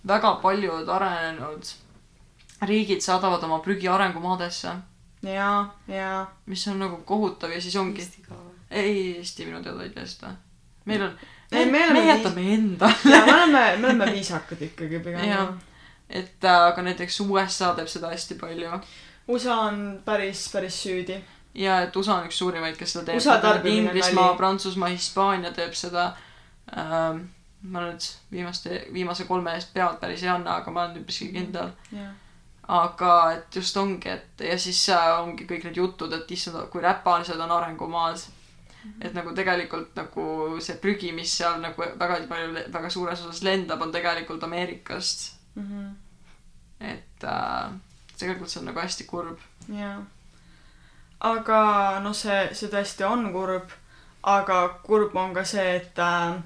väga 0.07 0.35
paljud 0.43 0.89
arenenud 0.89 1.73
riigid 2.61 3.01
saadavad 3.01 3.43
oma 3.43 3.59
prügi 3.63 3.87
arengumaadesse 3.87 4.75
jaa, 5.23 5.75
jaa. 5.87 6.37
mis 6.45 6.67
on 6.67 6.79
nagu 6.79 7.01
kohutav 7.05 7.51
ja 7.51 7.61
siis 7.61 7.75
ongi. 7.75 8.07
Ei, 8.71 9.17
Eesti 9.17 9.45
minu 9.45 9.63
teada 9.63 9.83
ei 9.83 9.89
tee 9.89 10.05
seda. 10.07 10.31
meil 10.85 11.01
on, 11.01 11.15
Ei, 11.51 11.65
me 11.65 11.71
me, 11.71 11.83
oleme 11.85 11.93
me 11.93 12.05
viis- 12.05 12.17
jätame 12.17 12.53
enda. 12.53 12.91
jaa, 13.05 13.25
me 13.25 13.33
oleme, 13.33 13.77
me 13.77 13.87
oleme 13.87 14.11
viisakad 14.13 14.61
ikkagi 14.61 14.99
pigem 14.99 15.25
et 16.09 16.43
äh, 16.45 16.61
aga 16.67 16.81
näiteks 16.81 17.19
USA 17.21 17.73
teeb 17.77 17.87
seda 17.87 18.09
hästi 18.09 18.35
palju 18.41 18.79
USA 19.29 19.55
on 19.69 20.01
päris, 20.05 20.47
päris 20.53 20.77
süüdi. 20.83 21.19
ja 21.53 21.81
et 21.81 21.95
USA 21.95 22.15
on 22.15 22.25
üks 22.29 22.37
suurimaid, 22.41 22.77
kes 22.77 22.93
seda 22.93 23.05
teeb. 23.05 23.17
Inglismaa 23.89 24.33
Prantsusmaa, 24.37 24.89
Hispaania 24.89 25.51
teeb 25.51 25.73
seda 25.73 26.15
ähm,. 26.77 27.27
ma 27.61 27.81
nüüd 27.83 28.05
viimaste, 28.31 28.85
viimase 28.93 29.25
kolme 29.27 29.51
eest 29.57 29.73
pead 29.73 29.97
päris 29.99 30.21
ei 30.23 30.29
anna, 30.31 30.55
aga 30.61 30.71
ma 30.71 30.85
olen 30.85 31.01
üpriski 31.01 31.27
kindel. 31.33 31.71
jah, 31.91 32.13
aga 32.67 33.31
et 33.33 33.55
just 33.55 33.77
ongi, 33.77 34.09
et 34.09 34.43
ja 34.47 34.57
siis 34.57 34.79
äh, 34.89 35.07
ongi 35.19 35.43
kõik 35.49 35.65
need 35.67 35.75
jutud, 35.77 36.13
et 36.13 36.31
issand, 36.31 36.69
kui 36.71 36.81
räpalised 36.81 37.39
on 37.39 37.51
arengumaad. 37.51 38.21
Et 39.01 39.13
nagu 39.13 39.33
tegelikult 39.35 39.95
nagu 39.95 40.59
see 40.61 40.77
prügi, 40.81 41.11
mis 41.15 41.33
seal 41.37 41.59
nagu 41.61 41.81
väga 41.99 42.21
palju, 42.29 42.65
väga 42.73 42.89
suures 42.89 43.21
osas 43.25 43.43
lendab, 43.43 43.81
on 43.81 43.91
tegelikult 43.91 44.43
Ameerikast. 44.43 45.35
Mhm. 45.55 45.87
et 46.79 47.23
äh, 47.23 47.71
tegelikult 48.19 48.49
see 48.49 48.59
on 48.61 48.69
nagu 48.69 48.79
hästi 48.79 49.03
kurb. 49.03 49.39
jaa. 49.73 49.97
aga 51.19 51.59
noh, 52.03 52.15
see, 52.15 52.39
see 52.53 52.71
tõesti 52.71 53.05
on 53.07 53.31
kurb, 53.33 53.73
aga 54.23 54.59
kurb 54.83 55.15
on 55.19 55.33
ka 55.35 55.43
see, 55.47 55.75
et 55.81 55.99
äh, 55.99 56.39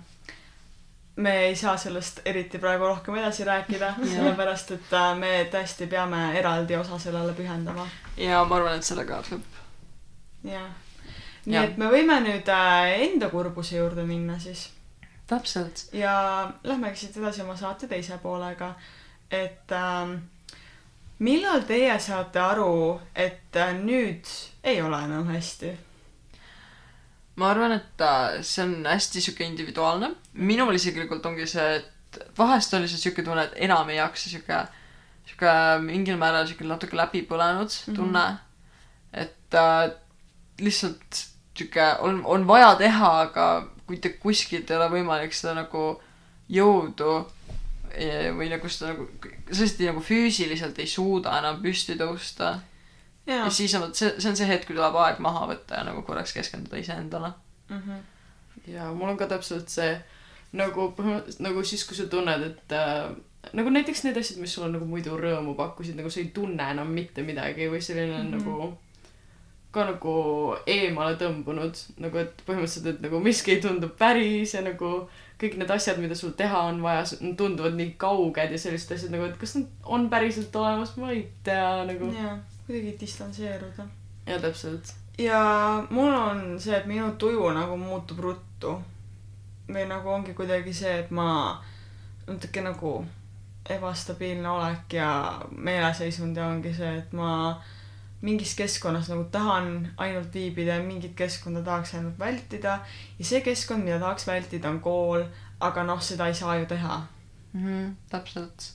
me 1.15 1.33
ei 1.47 1.55
saa 1.55 1.75
sellest 1.77 2.21
eriti 2.25 2.61
praegu 2.61 2.87
rohkem 2.89 3.15
edasi 3.21 3.43
rääkida, 3.43 3.93
sellepärast 4.13 4.71
et 4.77 4.95
äh, 4.97 5.09
me 5.17 5.33
tõesti 5.53 5.89
peame 5.89 6.23
eraldi 6.39 6.77
osa 6.77 6.99
sellele 6.99 7.35
pühendama. 7.37 7.87
ja 8.17 8.43
ma 8.45 8.61
arvan, 8.61 8.79
et 8.79 8.89
sellega 8.89 9.21
lõpp. 9.29 9.61
jah. 10.49 10.71
Nii 11.45 11.55
Jah. 11.55 11.63
et 11.69 11.77
me 11.77 11.89
võime 11.91 12.19
nüüd 12.23 12.47
äh, 12.49 12.93
enda 13.09 13.29
kurbuse 13.29 13.77
juurde 13.77 14.03
minna 14.07 14.37
siis 14.39 14.69
täpselt. 15.27 15.87
ja 15.93 16.51
lähmegi 16.63 16.95
siit 17.05 17.17
edasi 17.17 17.41
oma 17.41 17.55
saate 17.59 17.87
teise 17.87 18.17
poolega, 18.23 18.73
et 19.31 19.71
ähm, 19.71 20.13
millal 21.19 21.63
teie 21.67 21.95
saate 21.99 22.39
aru, 22.39 22.99
et 23.15 23.55
äh, 23.55 23.73
nüüd 23.79 24.29
ei 24.63 24.81
ole 24.81 24.99
enam 25.07 25.27
hästi? 25.31 25.73
ma 27.35 27.49
arvan, 27.49 27.71
et 27.79 28.01
äh, 28.05 28.41
see 28.45 28.63
on 28.63 28.85
hästi 28.85 29.21
sihuke 29.21 29.43
individuaalne. 29.47 30.11
minul 30.33 30.73
isiklikult 30.75 31.25
ongi 31.25 31.47
see, 31.47 31.75
et 31.81 32.21
vahest 32.37 32.73
oli 32.77 32.87
see 32.87 32.97
sihuke 33.07 33.23
tunne, 33.25 33.43
et 33.49 33.59
enam 33.67 33.89
ei 33.89 33.97
jaksa 33.97 34.29
sihuke, 34.29 34.61
sihuke 35.25 35.53
mingil 35.81 36.17
määral 36.21 36.47
sihuke 36.47 36.67
natuke 36.69 36.95
läbi 36.99 37.23
põlenud 37.27 37.71
Mhm. 37.87 37.95
tunne 37.95 38.25
mm. 38.29 38.37
-hmm. 38.37 39.21
et 39.23 39.53
äh, 39.53 39.91
lihtsalt 40.59 41.23
sihuke 41.57 41.87
on, 42.01 42.21
on 42.25 42.47
vaja 42.47 42.75
teha, 42.79 43.11
aga 43.27 43.47
mitte 43.89 44.13
kuskilt 44.21 44.71
ei 44.71 44.77
ole 44.77 44.89
võimalik 44.93 45.35
seda 45.35 45.55
nagu 45.61 45.83
jõudu 46.51 47.15
eh, 47.91 48.29
või 48.35 48.49
nagu 48.51 48.69
seda 48.71 48.93
nagu, 48.93 49.07
tõesti 49.49 49.89
nagu 49.89 50.03
füüsiliselt 50.03 50.79
ei 50.81 50.89
suuda 50.89 51.37
enam 51.39 51.61
püsti 51.63 51.97
tõusta. 51.99 52.55
ja. 53.27 53.49
siis 53.49 53.75
on, 53.79 53.91
see, 53.93 54.15
see 54.17 54.31
on 54.31 54.39
see 54.39 54.49
hetk, 54.49 54.67
kui 54.67 54.77
tuleb 54.77 54.97
aeg 55.03 55.21
maha 55.23 55.47
võtta 55.53 55.81
ja 55.81 55.87
nagu 55.89 56.01
korraks 56.07 56.33
keskenduda 56.33 56.81
iseendale. 56.81 57.33
Mhm. 57.69 58.01
ja 58.67 58.91
mul 58.93 59.13
on 59.13 59.17
ka 59.17 59.27
täpselt 59.27 59.69
see 59.69 59.93
nagu 60.53 60.91
põhimõtteliselt 60.97 61.41
nagu 61.41 61.63
siis, 61.65 61.85
kui 61.87 61.97
sa 61.97 62.05
tunned, 62.09 62.43
et 62.45 62.75
äh, 62.77 63.13
nagu 63.57 63.71
näiteks 63.73 64.03
need 64.05 64.17
asjad, 64.19 64.39
mis 64.41 64.53
sulle 64.53 64.69
nagu 64.71 64.85
muidu 64.87 65.17
rõõmu 65.19 65.55
pakkusid, 65.57 65.97
nagu 65.97 66.11
sa 66.13 66.21
ei 66.21 66.29
tunne 66.35 66.67
enam 66.75 66.91
mitte 66.93 67.25
midagi 67.25 67.67
või 67.71 67.81
selline 67.81 68.19
mm. 68.19 68.27
-hmm. 68.29 68.37
nagu 68.37 68.82
ka 69.73 69.87
nagu 69.89 70.13
eemale 70.69 71.15
tõmbunud, 71.17 71.79
nagu 72.03 72.19
et 72.21 72.41
põhimõtteliselt, 72.45 72.89
et 72.91 73.05
nagu 73.07 73.19
miski 73.23 73.55
ei 73.55 73.61
tundu 73.63 73.89
päris 73.97 74.53
ja 74.53 74.61
nagu 74.61 74.91
kõik 75.41 75.57
need 75.59 75.73
asjad, 75.73 75.97
mida 75.99 76.15
sul 76.15 76.35
teha 76.37 76.61
on 76.69 76.81
vaja, 76.83 77.03
tunduvad 77.39 77.73
nii 77.79 77.95
kauged 77.99 78.53
ja 78.53 78.59
sellised 78.59 78.93
asjad 78.95 79.15
nagu, 79.15 79.25
et 79.27 79.39
kas 79.41 79.57
nad 79.57 79.89
on 79.95 80.05
päriselt 80.13 80.55
olemas, 80.55 80.93
ma 81.01 81.09
ei 81.11 81.25
tea 81.43 81.83
nagu. 81.89 82.11
jaa, 82.13 82.37
kuidagi 82.67 82.95
distantseeruda. 83.01 83.87
ja 84.29 84.39
täpselt. 84.45 84.93
ja 85.17 85.41
mul 85.89 86.13
on 86.13 86.45
see, 86.61 86.77
et 86.77 86.85
minu 86.85 87.11
tuju 87.17 87.49
nagu 87.57 87.77
muutub 87.77 88.21
ruttu. 88.29 88.77
või 89.67 89.87
nagu 89.89 90.09
ongi 90.09 90.37
kuidagi 90.37 90.73
see, 90.73 90.99
et 91.01 91.11
ma 91.11 91.27
natuke 92.27 92.61
nagu 92.61 92.97
ebastabiilne 93.69 94.49
olek 94.49 94.93
ja 94.93 95.09
meeleseisund 95.49 96.37
ja 96.37 96.47
ongi 96.47 96.73
see, 96.75 96.97
et 96.97 97.13
ma 97.15 97.31
mingis 98.23 98.55
keskkonnas 98.55 99.09
nagu 99.11 99.25
tahan 99.31 99.89
ainult 99.97 100.33
viibida 100.33 100.77
ja 100.77 100.83
mingit 100.83 101.15
keskkonda 101.15 101.63
tahaks 101.63 101.93
ainult 101.97 102.19
vältida 102.19 102.77
ja 103.19 103.25
see 103.25 103.41
keskkond, 103.43 103.83
mida 103.83 103.99
tahaks 103.99 104.27
vältida, 104.27 104.69
on 104.69 104.79
kool, 104.83 105.25
aga 105.59 105.83
noh, 105.83 105.99
seda 106.01 106.29
ei 106.31 106.37
saa 106.37 106.55
ju 106.61 106.65
teha. 106.65 107.01
mm. 107.53 107.65
-hmm, 107.65 107.91
täpselt. 108.09 108.69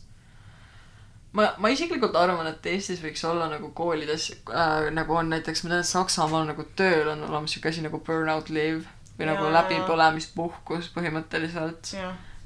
ma, 1.33 1.49
ma 1.59 1.69
isiklikult 1.69 2.17
arvan, 2.17 2.47
et 2.47 2.67
Eestis 2.67 3.01
võiks 3.05 3.25
olla 3.25 3.49
nagu 3.49 3.71
koolides 3.71 4.31
äh, 4.53 4.91
nagu 4.93 5.17
on 5.17 5.31
näiteks, 5.31 5.65
ma 5.65 5.71
tean, 5.71 5.81
et 5.81 5.93
Saksamaal 5.95 6.45
nagu 6.53 6.69
tööl 6.77 7.09
on 7.09 7.25
olemas 7.31 7.57
siuke 7.57 7.69
asi 7.69 7.83
nagu 7.83 8.01
burnout 8.01 8.51
leave 8.51 8.85
või 9.19 9.33
nagu 9.33 9.49
Jaa. 9.49 9.53
läbipõlemispuhkus 9.53 10.93
põhimõtteliselt. 10.95 11.97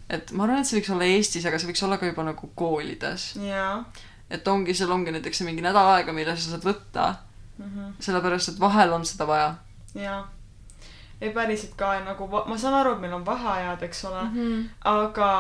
et 0.09 0.33
ma 0.33 0.45
arvan, 0.45 0.63
et 0.63 0.71
see 0.71 0.79
võiks 0.79 0.95
olla 0.95 1.11
Eestis, 1.19 1.47
aga 1.47 1.59
see 1.59 1.73
võiks 1.73 1.83
olla 1.83 1.99
ka 1.99 2.07
juba 2.07 2.31
nagu 2.31 2.53
koolides. 2.55 3.33
jaa 3.43 3.85
et 4.33 4.49
ongi, 4.49 4.75
seal 4.75 4.91
ongi 4.91 5.13
näiteks 5.15 5.43
mingi 5.47 5.65
nädal 5.65 5.91
aega, 5.97 6.13
mille 6.17 6.37
sa 6.37 6.55
saad 6.55 6.65
võtta, 6.67 7.15
mm. 7.59 7.65
-hmm. 7.65 7.93
sellepärast 8.01 8.55
et 8.55 8.61
vahel 8.61 8.93
on 8.93 9.07
seda 9.07 9.27
vaja 9.27 9.55
jaa. 9.95 10.31
ei 11.21 11.31
päriselt 11.31 11.75
ka 11.77 12.01
nagu, 12.01 12.27
ma 12.47 12.59
saan 12.59 12.75
aru, 12.75 12.95
et 12.97 13.01
meil 13.01 13.13
on 13.13 13.27
vaheajad, 13.27 13.83
eks 13.83 14.05
ole 14.05 14.23
mm. 14.23 14.37
-hmm. 14.37 14.69
aga, 14.85 15.31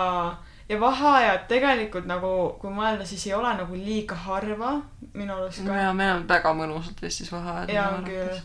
ja 0.68 0.81
vaheajad 0.81 1.48
tegelikult 1.48 2.07
nagu, 2.07 2.57
kui 2.61 2.70
mõelda, 2.70 3.07
siis 3.07 3.26
ei 3.26 3.35
ole 3.35 3.55
nagu 3.57 3.74
liiga 3.74 4.14
harva 4.14 4.81
minu 5.14 5.35
arust 5.35 5.66
ka. 5.66 5.76
ja 5.76 5.92
meil 5.92 6.16
on 6.16 6.28
väga 6.28 6.55
mõnusalt 6.55 7.02
Eestis 7.02 7.33
vaheajad. 7.33 7.68
ja 7.68 7.88
on 7.88 8.05
küll. 8.05 8.40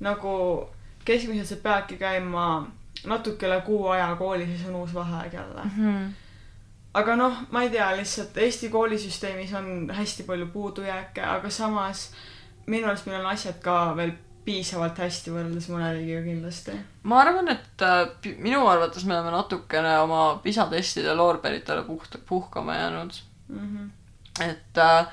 nagu 0.00 0.68
keskmiselt 1.04 1.48
sa 1.48 1.56
peadki 1.62 1.96
käima 1.96 2.66
natuke 3.06 3.46
üle 3.46 3.60
kuu 3.66 3.88
aja 3.88 4.14
koolis 4.18 4.48
ja 4.48 4.56
siis 4.56 4.68
on 4.68 4.74
uus 4.74 4.94
vaheaeg 4.94 5.32
jälle. 5.32 5.62
-hmm. 5.62 6.10
Aga 6.94 7.16
noh, 7.16 7.38
ma 7.50 7.62
ei 7.62 7.70
tea, 7.70 7.86
lihtsalt 7.96 8.36
Eesti 8.36 8.68
koolisüsteemis 8.68 9.54
on 9.54 9.90
hästi 9.94 10.26
palju 10.28 10.46
puudujääke, 10.52 11.22
aga 11.22 11.50
samas 11.50 12.10
minu 12.66 12.86
arust 12.88 13.06
meil 13.06 13.20
on 13.20 13.30
asjad 13.32 13.58
ka 13.64 13.96
veel 13.96 14.12
piisavalt 14.44 14.98
hästi 14.98 15.30
võrreldes 15.30 15.68
mõne 15.70 15.92
riigiga 15.94 16.22
kindlasti. 16.26 16.74
ma 17.06 17.20
arvan, 17.22 17.48
et 17.52 17.84
äh, 17.86 18.06
minu 18.42 18.64
arvates 18.66 19.04
me 19.06 19.14
oleme 19.16 19.34
natukene 19.34 19.96
oma 20.02 20.22
PISA 20.42 20.66
testide 20.70 21.14
loorberitele 21.14 21.84
puht-, 21.86 22.18
puhkama 22.28 22.76
jäänud. 22.76 23.20
Mm 23.48 23.68
-hmm. 23.68 23.90
et 24.48 24.78
äh, 24.78 25.06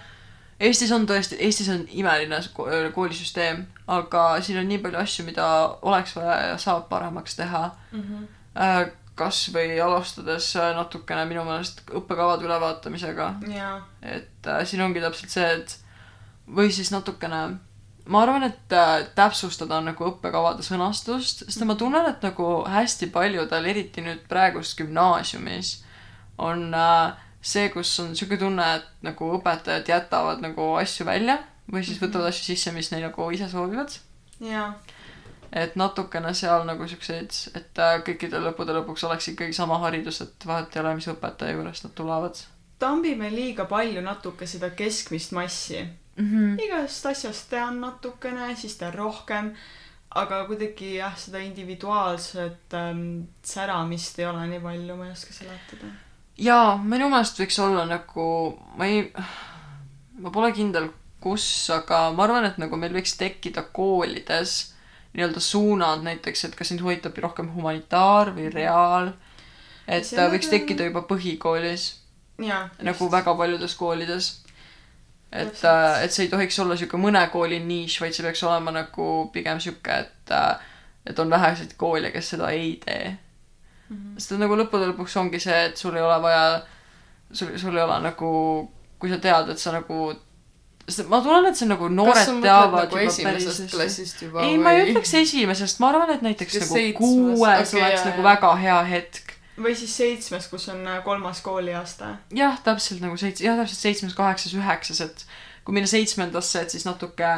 Eestis 0.60 0.92
on 0.92 1.06
tõesti, 1.08 1.38
Eestis 1.39 1.70
on 1.70 1.86
imeline 1.88 2.39
ko- 2.54 2.92
koolisüsteem, 2.94 3.65
aga 3.88 4.42
siin 4.42 4.60
on 4.60 4.68
nii 4.68 4.78
palju 4.78 4.98
asju, 5.00 5.26
mida 5.26 5.46
oleks 5.82 6.15
vaja 6.15 6.48
ja 6.48 6.58
saab 6.58 6.89
paremaks 6.89 7.36
teha 7.36 7.72
Mm 7.92 8.02
-hmm. 8.02 8.28
Kas 9.19 9.43
või 9.53 9.77
alustades 9.84 10.51
äh, 10.55 10.71
natukene 10.77 11.25
minu 11.29 11.43
meelest 11.47 11.84
õppekavade 11.91 12.47
ülevaatamisega, 12.47 13.32
et 14.01 14.47
äh, 14.47 14.62
siin 14.65 14.86
ongi 14.86 15.03
täpselt 15.03 15.36
see, 15.36 15.49
et 15.60 15.77
või 16.49 16.71
siis 16.73 16.93
natukene 16.95 17.43
ma 18.10 18.23
arvan, 18.23 18.43
et 18.47 18.73
äh, 18.73 19.03
täpsustada 19.17 19.79
nagu 19.86 20.08
õppekavade 20.10 20.65
sõnastust, 20.65 21.45
sest 21.45 21.65
ma 21.67 21.77
tunnen, 21.79 22.08
et 22.10 22.23
nagu 22.25 22.49
hästi 22.69 23.12
paljudel, 23.13 23.69
eriti 23.69 24.03
nüüd 24.05 24.23
praegust 24.32 24.77
gümnaasiumis, 24.79 25.75
on 26.41 26.69
äh, 26.73 27.19
see, 27.41 27.69
kus 27.73 27.91
on 28.01 28.15
sihuke 28.17 28.39
tunne, 28.41 28.65
et 28.79 29.05
nagu 29.05 29.34
õpetajad 29.38 29.91
jätavad 29.93 30.41
nagu 30.43 30.71
asju 30.82 31.05
välja 31.08 31.38
või 31.69 31.84
siis 31.86 32.01
võtavad 32.01 32.32
asju 32.32 32.49
sisse, 32.49 32.73
mis 32.73 32.89
neil 32.91 33.05
nagu 33.05 33.29
ise 33.36 33.49
soovivad. 33.51 33.93
jaa, 34.41 34.71
et 35.52 35.76
natukene 35.76 36.34
seal 36.34 36.66
nagu 36.68 36.88
siukseid, 36.88 37.34
et 37.56 37.82
äh, 37.82 37.98
kõikidel 38.06 38.46
lõppude 38.50 38.76
lõpuks 38.78 39.08
oleks 39.08 39.32
ikkagi 39.34 39.54
sama 39.54 39.80
haridus, 39.86 40.22
et 40.22 40.46
vahet 40.46 40.76
ei 40.76 40.84
ole, 40.84 40.96
mis 41.00 41.10
õpetaja 41.10 41.58
juurest 41.58 41.88
nad 41.88 41.98
tulevad 41.98 42.42
tambime 42.80 43.30
liiga 43.34 43.66
palju 43.70 44.02
natuke 44.02 44.48
seda 44.48 44.70
keskmist 44.70 45.32
massi. 45.32 45.84
mm. 46.16 46.26
-hmm. 46.26 46.62
igast 46.66 47.06
asjast 47.06 47.50
tean 47.50 47.82
natukene, 47.82 48.56
siis 48.56 48.78
tean 48.78 48.94
rohkem, 48.94 49.54
aga 50.16 50.46
kuidagi 50.46 50.96
jah, 50.96 51.18
seda 51.18 51.40
individuaalset 51.40 52.74
ähm, 52.74 53.22
säramist 53.44 54.20
ei 54.20 54.26
ole 54.26 54.48
nii 54.48 54.60
palju, 54.60 54.96
ma 54.96 55.06
ei 55.06 55.12
oska 55.12 55.34
seletada. 55.34 55.92
jaa, 56.38 56.78
minu 56.78 57.10
meelest 57.10 57.40
võiks 57.40 57.60
olla 57.64 57.86
nagu, 57.86 58.26
ma 58.78 58.86
ei, 58.86 59.14
ma 60.20 60.32
pole 60.32 60.52
kindel, 60.52 60.89
kus, 61.20 61.70
aga 61.70 62.12
ma 62.12 62.24
arvan, 62.24 62.45
et 62.45 62.58
nagu 62.58 62.78
meil 62.78 62.93
võiks 62.95 63.18
tekkida 63.18 63.64
koolides 63.74 64.76
nii-öelda 65.14 65.39
suunad 65.41 66.03
näiteks, 66.05 66.43
et 66.45 66.55
kas 66.55 66.68
sind 66.70 66.82
huvitab 66.86 67.18
rohkem 67.18 67.49
humanitaar 67.55 68.34
või 68.36 68.49
reaal. 68.53 69.14
et 69.88 70.03
Sellega- 70.05 70.34
võiks 70.36 70.49
tekkida 70.49 70.86
juba 70.86 71.01
põhikoolis, 71.01 71.88
nagu 72.82 73.10
väga 73.12 73.34
paljudes 73.36 73.76
koolides. 73.76 74.43
et, 75.32 75.47
Täpselt. 75.53 76.03
et 76.03 76.12
see 76.12 76.24
ei 76.26 76.30
tohiks 76.30 76.60
olla 76.60 76.76
sihuke 76.78 76.97
mõne 76.97 77.22
kooli 77.32 77.60
nišš, 77.60 77.99
vaid 78.01 78.14
see 78.14 78.24
peaks 78.26 78.43
olema 78.43 78.72
nagu 78.72 79.30
pigem 79.34 79.60
sihuke, 79.60 79.91
et, 79.99 80.32
et 81.05 81.20
on 81.20 81.30
väheseid 81.30 81.74
koole, 81.78 82.12
kes 82.12 82.30
seda 82.30 82.49
ei 82.49 82.80
tee. 82.86 83.18
Mhm. 83.89 84.14
sest 84.18 84.32
et 84.32 84.39
nagu 84.39 84.55
lõppude 84.55 84.88
lõpuks 84.93 85.18
ongi 85.18 85.39
see, 85.39 85.66
et 85.66 85.78
sul 85.78 85.95
ei 85.97 86.01
ole 86.01 86.22
vaja, 86.22 86.62
sul, 87.34 87.57
sul 87.57 87.78
ei 87.78 87.84
ole 87.84 87.99
nagu, 88.03 88.72
kui 88.99 89.10
sa 89.10 89.18
tead, 89.18 89.49
et 89.49 89.57
sa 89.60 89.72
nagu, 89.72 90.14
sest 90.14 90.28
ma 91.10 91.22
tunnen, 91.26 91.50
et 91.50 91.60
see 91.60 91.66
on 91.68 91.74
nagu 91.76 91.90
noored 91.94 92.32
teavad 92.44 92.88
nagu 92.88 93.02
esimesest 93.04 93.66
hästi. 93.66 93.76
klassist 93.76 94.24
juba 94.26 94.46
ei, 94.46 94.58
ma 94.62 94.74
ei 94.76 94.90
ütleks 94.90 95.14
esimesest, 95.22 95.82
ma 95.84 95.92
arvan, 95.94 96.14
et 96.16 96.26
näiteks 96.26 96.58
Kas 96.58 96.66
nagu 96.66 96.80
seitsmes? 96.80 97.04
kuues 97.04 97.74
Okei, 97.74 97.84
oleks 97.84 98.02
jaa, 98.02 98.08
nagu 98.12 98.26
väga 98.30 98.56
hea 98.64 98.80
hetk. 98.94 99.36
või 99.60 99.76
siis 99.76 99.94
seitsmes, 100.02 100.48
kus 100.52 100.70
on 100.74 100.88
äh, 100.88 101.04
kolmas 101.04 101.44
kooliaasta. 101.46 102.16
jah, 102.36 102.60
täpselt 102.66 103.04
nagu 103.06 103.18
seitse, 103.18 103.46
jah, 103.46 103.60
täpselt 103.60 103.86
seitsmes, 103.86 104.18
kaheksas, 104.18 104.58
üheksas, 104.58 105.02
et 105.06 105.26
kui 105.64 105.78
minna 105.78 105.90
seitsmendasse, 105.90 106.62
et 106.66 106.74
siis 106.74 106.86
natuke 106.88 107.34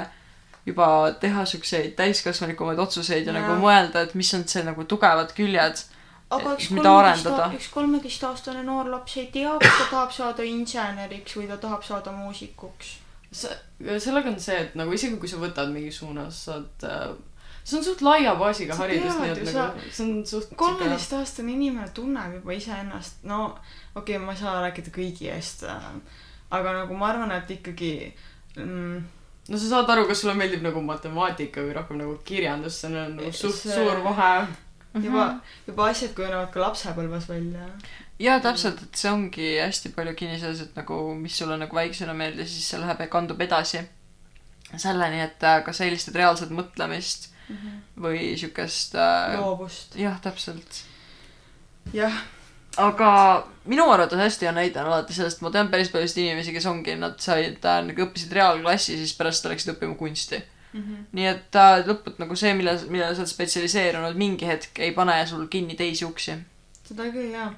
juba 0.65 0.87
teha 1.19 1.45
siukseid 1.45 1.95
täiskasvanikumaid 1.97 2.79
otsuseid 2.79 3.25
ja 3.25 3.33
Jaa. 3.33 3.41
nagu 3.41 3.57
mõelda, 3.63 4.05
et 4.05 4.13
mis 4.15 4.29
on 4.37 4.45
see 4.47 4.63
nagu 4.65 4.85
tugevad 4.85 5.33
küljed. 5.37 5.83
aga 6.31 6.53
üks 6.55 6.69
kolmeteist 6.69 7.25
arendada?, 7.27 7.47
üks 7.57 7.69
kolmeteistaastane 7.73 8.63
noor 8.63 8.89
laps 8.93 9.17
ei 9.17 9.27
tea, 9.33 9.51
kas 9.59 9.79
ta 9.79 9.87
tahab 9.89 10.13
saada 10.15 10.45
inseneriks 10.47 11.35
või 11.35 11.47
ta 11.49 11.57
tahab 11.57 11.83
saada 11.83 12.13
muusikuks. 12.15 13.00
see, 13.31 13.57
sellega 13.99 14.31
on 14.31 14.39
see, 14.39 14.57
et 14.65 14.79
nagu 14.79 14.93
isegi 14.95 15.19
kui 15.19 15.29
sa 15.31 15.41
võtad 15.41 15.71
mingi 15.73 15.91
suuna, 15.95 16.27
sa 16.31 16.57
saad 16.57 16.87
äh, 16.87 17.13
see 17.63 17.77
on 17.77 17.85
suht 17.85 18.01
laia 18.05 18.33
baasiga 18.39 18.75
Sa 18.75 18.85
haridus, 18.85 19.15
nii 19.21 19.31
et 19.35 19.43
nagu 19.51 19.87
see 19.87 20.07
on 20.07 20.25
suht 20.27 20.53
kolmeteistaastane 20.59 21.53
inimene 21.55 21.87
tunneb 21.95 22.39
juba 22.39 22.57
iseennast, 22.57 23.23
no 23.29 23.43
okei 23.95 24.17
okay,, 24.17 24.25
ma 24.25 24.35
ei 24.35 24.41
saa 24.41 24.59
rääkida 24.65 24.93
kõigi 24.95 25.31
eest, 25.31 25.65
aga 26.51 26.77
nagu 26.81 26.97
ma 26.97 27.11
arvan, 27.11 27.33
et 27.37 27.51
ikkagi 27.59 27.93
mm, 28.57 29.01
no 29.49 29.57
sa 29.61 29.71
saad 29.75 29.93
aru, 29.93 30.07
kas 30.09 30.23
sulle 30.23 30.35
meeldib 30.37 30.65
nagu 30.65 30.81
matemaatika 30.85 31.63
või 31.65 31.77
rohkem 31.77 32.01
nagu 32.01 32.17
kirjandus, 32.27 32.81
see 32.81 32.91
on 32.91 33.17
nagu 33.17 33.33
suht 33.35 33.57
See- 33.61 33.73
suur 33.77 34.01
vahe. 34.05 34.31
juba, 35.05 35.27
juba 35.67 35.89
asjad 35.91 36.15
kujunevad 36.17 36.51
ka 36.53 36.65
lapsepõlves 36.65 37.29
välja. 37.29 37.67
Ja 38.21 38.37
täpselt, 38.43 38.83
et 38.85 39.01
see 39.01 39.09
ongi 39.11 39.49
hästi 39.57 39.93
palju 39.95 40.13
kinni 40.19 40.37
selles, 40.39 40.61
et 40.61 40.77
nagu 40.77 41.01
mis 41.17 41.35
sulle 41.41 41.57
nagu 41.57 41.75
väiksena 41.75 42.13
meeldis, 42.17 42.53
siis 42.53 42.69
see 42.73 42.81
läheb 42.81 43.01
ja 43.01 43.09
kandub 43.11 43.41
edasi 43.41 43.81
selleni, 44.79 45.19
et 45.25 45.43
äh, 45.43 45.59
kas 45.65 45.81
sa 45.81 45.87
eelistad 45.87 46.15
reaalset 46.15 46.53
mõtlemist 46.55 47.31
või 47.99 48.35
siukest 48.39 48.95
äh, 48.95 49.39
loovust. 49.39 49.95
jah, 49.99 50.19
täpselt. 50.23 50.83
jah, 51.93 52.15
aga 52.77 53.11
minu 53.65 53.87
arvates 53.91 54.19
hästi 54.19 54.47
hea 54.47 54.55
näide 54.55 54.81
on 54.81 54.91
alati 54.91 55.15
sellest, 55.17 55.41
ma 55.43 55.51
tean 55.51 55.71
päris 55.73 55.91
paljusid 55.93 56.23
inimesi, 56.23 56.53
kes 56.55 56.67
ongi, 56.71 56.95
nad 56.99 57.19
said 57.23 57.65
äh, 57.65 57.83
nagu 57.87 58.07
õppisid 58.07 58.33
reaalklassi, 58.37 58.97
siis 58.99 59.15
pärast 59.17 59.47
läksid 59.49 59.75
õppima 59.75 59.97
kunsti. 59.99 60.41
nii 60.71 61.27
et 61.27 61.55
äh, 61.59 61.81
lõput 61.87 62.21
nagu 62.21 62.35
see, 62.39 62.53
mille, 62.55 62.77
millele 62.87 63.15
sa 63.15 63.25
oled 63.25 63.33
spetsialiseerunud, 63.33 64.15
mingi 64.19 64.47
hetk 64.47 64.79
ei 64.79 64.93
pane 64.95 65.17
sul 65.27 65.47
kinni 65.51 65.75
teisi 65.75 66.05
uksi. 66.07 66.37
seda 66.87 67.09
küll 67.11 67.33
jaa. 67.35 67.51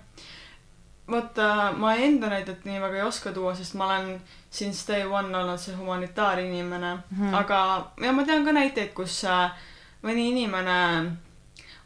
vaata, 1.11 1.71
ma 1.77 1.95
enda 1.95 2.29
näidet 2.31 2.65
nii 2.65 2.79
väga 2.81 3.01
ei 3.01 3.07
oska 3.07 3.31
tuua, 3.31 3.55
sest 3.55 3.73
ma 3.73 3.85
olen 3.85 4.21
since 4.51 4.87
day 4.87 5.05
one 5.05 5.37
olnud 5.37 5.59
see 5.59 5.75
humanitaarinimene 5.75 6.95
mm. 6.95 7.19
-hmm. 7.19 7.35
aga 7.35 7.91
ja 8.01 8.13
ma 8.13 8.23
tean 8.23 8.45
ka 8.45 8.51
näiteid, 8.51 8.93
kus 8.93 9.23
äh, 9.25 9.51
mõni 10.03 10.29
inimene 10.31 11.11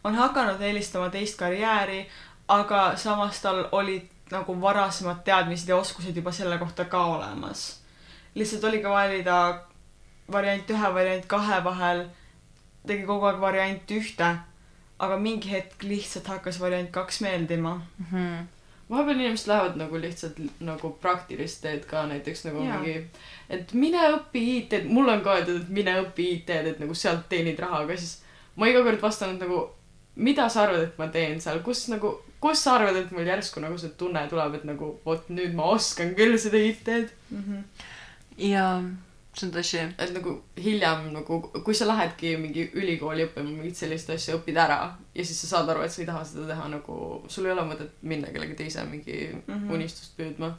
on 0.03 0.15
hakanud 0.15 0.61
eelistama 0.61 1.09
teist 1.09 1.39
karjääri, 1.39 2.07
aga 2.47 2.95
samas 2.97 3.41
tal 3.41 3.65
olid 3.71 4.09
nagu 4.31 4.61
varasemad 4.61 5.23
teadmised 5.23 5.69
ja 5.69 5.77
oskused 5.77 6.15
juba 6.15 6.31
selle 6.31 6.57
kohta 6.57 6.85
ka 6.85 7.05
olemas. 7.05 7.81
lihtsalt 8.35 8.63
oli 8.63 8.81
ka 8.81 8.89
valida 8.89 9.61
variant 10.31 10.69
ühe, 10.69 10.93
variant 10.93 11.25
kahe 11.25 11.63
vahel, 11.63 12.05
tegi 12.87 13.05
kogu 13.05 13.25
aeg 13.25 13.39
variant 13.41 13.91
ühte, 13.91 14.35
aga 14.99 15.17
mingi 15.17 15.49
hetk 15.49 15.83
lihtsalt 15.83 16.27
hakkas 16.27 16.59
variant 16.59 16.91
kaks 16.91 17.21
meeldima. 17.21 17.81
Vahepeal 18.89 19.19
inimesed 19.19 19.47
lähevad 19.51 19.75
nagu 19.79 19.99
lihtsalt 20.01 20.37
li- 20.39 20.51
nagu 20.63 20.91
praktilist 21.01 21.61
teed 21.61 21.85
ka 21.89 22.05
näiteks 22.07 22.45
nagu 22.47 22.63
Jaa. 22.63 22.77
mingi, 22.79 23.07
et 23.49 23.73
mine 23.73 24.03
õpi 24.17 24.43
IT-d, 24.57 24.85
mulle 24.89 25.11
on 25.17 25.21
ka 25.25 25.35
öeldud, 25.37 25.61
et 25.65 25.69
mine 25.79 25.97
õpi 26.03 26.29
IT-d, 26.37 26.71
et 26.73 26.79
nagu 26.79 26.95
sealt 26.95 27.25
teenid 27.29 27.59
raha, 27.59 27.83
aga 27.83 27.97
siis 27.97 28.21
ma 28.55 28.69
iga 28.71 28.83
kord 28.85 29.01
vastan, 29.01 29.35
et 29.35 29.43
nagu 29.43 29.65
mida 30.15 30.47
sa 30.49 30.63
arvad, 30.63 30.81
et 30.87 30.97
ma 30.97 31.07
teen 31.13 31.41
seal, 31.41 31.59
kus 31.65 31.83
nagu, 31.93 32.13
kus 32.41 32.63
sa 32.63 32.77
arvad, 32.77 32.95
et 32.95 33.11
mul 33.11 33.27
järsku 33.27 33.61
nagu 33.61 33.77
see 33.77 33.91
tunne 33.99 34.23
tuleb, 34.31 34.55
et 34.57 34.63
nagu 34.65 34.93
vot 35.05 35.27
nüüd 35.29 35.53
ma 35.57 35.67
oskan 35.75 36.15
küll 36.17 36.37
seda 36.41 36.57
IT-d. 36.57 37.11
ja 38.37 38.81
see 39.37 39.47
on 39.47 39.53
tõsi. 39.53 39.81
et 40.01 40.13
nagu 40.15 40.33
hiljem 40.61 41.11
nagu, 41.13 41.39
kui 41.65 41.75
sa 41.77 41.87
lähedki 41.87 42.33
mingi 42.41 42.67
ülikooli 42.77 43.27
õppima 43.27 43.49
mingit 43.49 43.77
sellist 43.77 44.09
asja, 44.13 44.37
õpid 44.37 44.57
ära 44.57 44.79
ja 45.15 45.25
siis 45.25 45.41
sa 45.43 45.51
saad 45.51 45.69
aru, 45.73 45.83
et 45.85 45.93
sa 45.93 46.01
ei 46.01 46.09
taha 46.09 46.23
seda 46.25 46.47
teha 46.51 46.69
nagu, 46.73 46.97
sul 47.31 47.45
ei 47.45 47.53
ole 47.53 47.65
mõtet 47.67 48.01
minna 48.01 48.31
kellegi 48.33 48.57
teise 48.57 48.85
mingi 48.89 49.19
mm. 49.29 49.43
-hmm. 49.47 49.75
unistust 49.77 50.17
püüdma. 50.17 50.55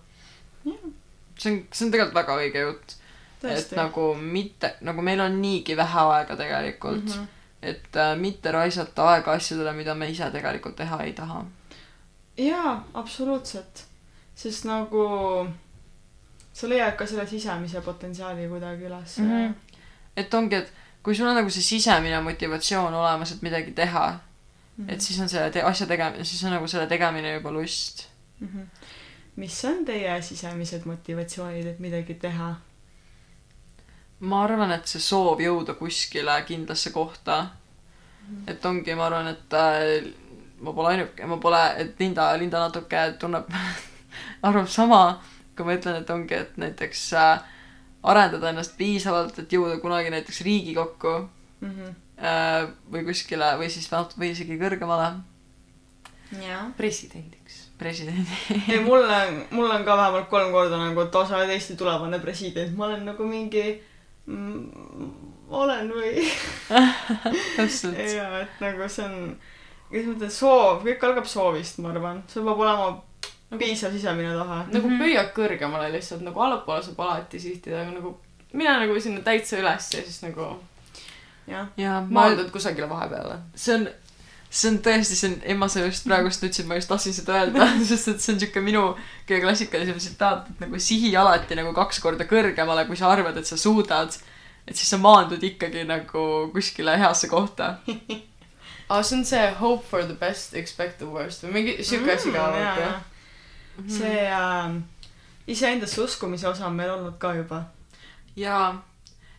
see 0.65 1.53
on, 1.53 1.61
see 1.73 1.87
on 1.87 1.93
tegelikult 1.93 2.21
väga 2.21 2.39
õige 2.43 2.65
jutt. 2.67 2.97
et 3.43 3.75
nagu 3.79 4.15
mitte, 4.15 4.75
nagu 4.81 5.03
meil 5.03 5.21
on 5.21 5.43
niigi 5.43 5.77
vähe 5.77 6.07
aega 6.15 6.37
tegelikult 6.37 7.05
mm. 7.05 7.13
-hmm. 7.13 7.27
et 7.63 7.97
äh, 7.97 8.17
mitte 8.19 8.53
raisata 8.53 9.11
aega 9.15 9.33
asjadele, 9.33 9.73
mida 9.73 9.95
me 9.95 10.11
ise 10.11 10.31
tegelikult 10.31 10.77
teha 10.77 11.03
ei 11.03 11.13
taha. 11.13 11.45
jaa, 12.37 12.85
absoluutselt. 12.95 13.87
sest 14.35 14.65
nagu 14.65 15.49
sa 16.59 16.69
leiad 16.69 16.97
ka 16.99 17.07
selle 17.07 17.27
sisemise 17.27 17.81
potentsiaali 17.81 18.49
kuidagi 18.51 18.89
üles 18.91 19.19
mm. 19.19 19.31
-hmm. 19.31 19.83
et 20.17 20.35
ongi, 20.35 20.55
et 20.55 20.73
kui 21.03 21.15
sul 21.15 21.29
on 21.31 21.37
nagu 21.39 21.51
see 21.51 21.63
sisemine 21.63 22.21
motivatsioon 22.23 22.95
olemas, 22.95 23.33
et 23.33 23.43
midagi 23.43 23.73
teha 23.73 24.07
mm, 24.11 24.29
Mhm. 24.79 24.87
-hmm. 24.87 24.95
et 24.95 25.01
siis 25.01 25.21
on 25.21 25.29
selle 25.29 25.51
te 25.51 25.63
asja 25.63 25.87
tegemine, 25.87 26.25
siis 26.25 26.45
on 26.45 26.51
nagu 26.51 26.67
selle 26.67 26.87
tegemine 26.87 27.35
juba 27.35 27.53
lust. 27.53 28.07
Mhm. 28.41 28.61
mis 29.37 29.65
on 29.65 29.85
teie 29.85 30.23
sisemised 30.23 30.85
motivatsioonid, 30.85 31.67
et 31.67 31.79
midagi 31.79 32.15
teha? 32.15 32.55
ma 34.21 34.43
arvan, 34.45 34.73
et 34.73 34.87
see 34.87 35.01
soov 35.01 35.39
jõuda 35.41 35.75
kuskile 35.75 36.43
kindlasse 36.47 36.91
kohta. 36.91 37.49
Mhm. 38.29 38.43
et 38.47 38.65
ongi, 38.67 38.95
ma 38.95 39.07
arvan, 39.07 39.29
et 39.29 39.53
äh, 39.53 40.13
ma 40.61 40.73
pole 40.73 40.89
ainuke, 40.89 41.27
ma 41.27 41.37
pole, 41.37 41.75
et 41.77 42.01
Linda, 42.01 42.39
Linda 42.39 42.59
natuke 42.59 43.15
tunneb, 43.19 43.45
arvab 44.49 44.67
sama, 44.67 45.23
kui 45.59 45.67
ma 45.67 45.75
ütlen, 45.77 45.99
et 46.01 46.11
ongi, 46.15 46.39
et 46.39 46.57
näiteks 46.63 47.03
äh, 47.19 47.43
arendada 48.07 48.53
ennast 48.53 48.79
piisavalt, 48.79 49.43
et 49.43 49.53
jõuda 49.53 49.81
kunagi 49.83 50.15
näiteks 50.15 50.45
Riigikokku 50.47 51.17
Mhm. 51.61 51.95
äh, 52.23 52.69
või 52.93 53.05
kuskile 53.07 53.57
või 53.59 53.67
siis 53.71 53.89
või 53.91 54.31
isegi 54.31 54.59
kõrgemale 54.61 55.09
jaa. 56.39 56.71
presidendiks. 56.77 57.71
presidendi. 57.79 58.31
ei, 58.69 58.81
mul 58.85 59.03
on, 59.03 59.41
mul 59.51 59.71
on 59.71 59.85
ka 59.85 59.97
vähemalt 59.97 60.29
kolm 60.31 60.53
korda 60.53 60.79
nagu, 60.79 61.01
et 61.01 61.15
osa 61.15 61.43
Eesti 61.45 61.77
tulevane 61.77 62.21
president, 62.23 62.77
ma 62.77 62.87
olen 62.87 63.05
nagu 63.11 63.27
mingi 63.27 63.83
mm,, 64.27 65.11
olen 65.49 65.91
või 65.91 66.27
täpselt. 67.57 67.99
jaa, 67.99 68.43
et 68.45 68.63
nagu 68.63 68.89
see 68.89 69.05
on, 69.09 69.19
ma 69.91 69.99
ütlen, 70.03 70.31
soov, 70.31 70.85
kõik 70.87 71.07
algab 71.11 71.27
soovist, 71.27 71.83
ma 71.83 71.91
arvan, 71.91 72.23
sul 72.31 72.47
peab 72.47 72.63
olema 72.67 72.91
piisav 73.57 73.93
sisemine 73.93 74.35
tahe. 74.37 74.65
nagu 74.73 74.89
Mhm. 74.89 74.99
püüa 75.03 75.23
kõrgemale 75.33 75.93
lihtsalt 75.93 76.21
nagu 76.27 76.41
allapoole 76.41 76.83
saab 76.83 77.01
alati 77.01 77.41
sihtida, 77.41 77.81
aga 77.83 77.91
nagu 78.01 78.17
mine 78.53 78.75
nagu 78.83 79.01
sinna 79.01 79.21
täitsa 79.25 79.57
üles 79.63 79.89
ja 79.95 80.03
siis 80.03 80.23
nagu 80.23 80.59
jah, 81.49 81.67
ja 81.77 82.01
ma, 82.01 82.21
maandud 82.29 82.51
kusagile 82.53 82.89
vahepeale. 82.89 83.39
see 83.55 83.75
on, 83.75 83.89
see 84.51 84.69
on 84.71 84.79
tõesti, 84.85 85.17
see 85.17 85.31
on, 85.31 85.37
Emma, 85.45 85.69
sa 85.69 85.81
just 85.81 86.05
praegust 86.05 86.43
ütlesid, 86.45 86.67
ma 86.69 86.75
just 86.77 86.89
tahtsin 86.89 87.13
seda 87.17 87.41
öelda, 87.41 87.69
sest 87.91 88.09
et 88.09 88.21
see 88.21 88.35
on 88.35 88.41
siuke 88.41 88.61
minu 88.65 88.83
kõige 89.29 89.41
klassikalisem 89.47 89.97
tsitaat, 90.01 90.49
et 90.51 90.61
nagu 90.67 90.79
sihi 90.79 91.15
alati 91.17 91.55
nagu 91.57 91.73
kaks 91.77 92.01
korda 92.05 92.25
kõrgemale, 92.29 92.87
kui 92.87 92.97
sa 92.97 93.09
arvad, 93.13 93.37
et 93.37 93.47
sa 93.47 93.57
suudad. 93.57 94.13
et 94.69 94.77
siis 94.77 94.89
sa 94.91 94.99
maandud 95.01 95.41
ikkagi 95.43 95.85
nagu 95.89 96.51
kuskile 96.53 96.99
heasse 97.01 97.29
kohta. 97.29 97.79
aa, 98.91 99.03
see 99.03 99.17
on 99.19 99.25
see 99.25 99.51
hope 99.61 99.85
for 99.89 100.03
the 100.05 100.15
best, 100.15 100.55
expect 100.55 100.99
the 100.99 101.07
worst 101.07 101.43
või 101.45 101.53
mingi 101.53 101.77
siuke 101.85 102.13
asi 102.13 102.33
ka 102.33 102.51
Mm, 103.79 103.89
jaa, 103.89 103.99
jaa.. 103.99 103.99
see 103.99 104.29
äh, 104.29 104.83
iseendasse 105.47 106.01
uskumise 106.03 106.49
osa 106.49 106.67
on 106.67 106.77
meil 106.77 106.91
olnud 106.91 107.19
ka 107.19 107.35
juba. 107.35 107.63
ja 108.37 108.75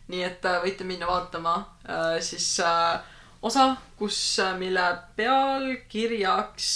nii 0.08 0.22
et 0.26 0.44
äh, 0.44 0.62
võite 0.64 0.84
minna 0.84 1.06
vaatama 1.06 1.54
äh, 1.84 2.16
siis 2.24 2.48
äh, 2.60 3.00
osa, 3.42 3.76
kus 3.98 4.38
äh,, 4.42 4.56
mille 4.58 4.86
pealkirjaks 5.16 6.72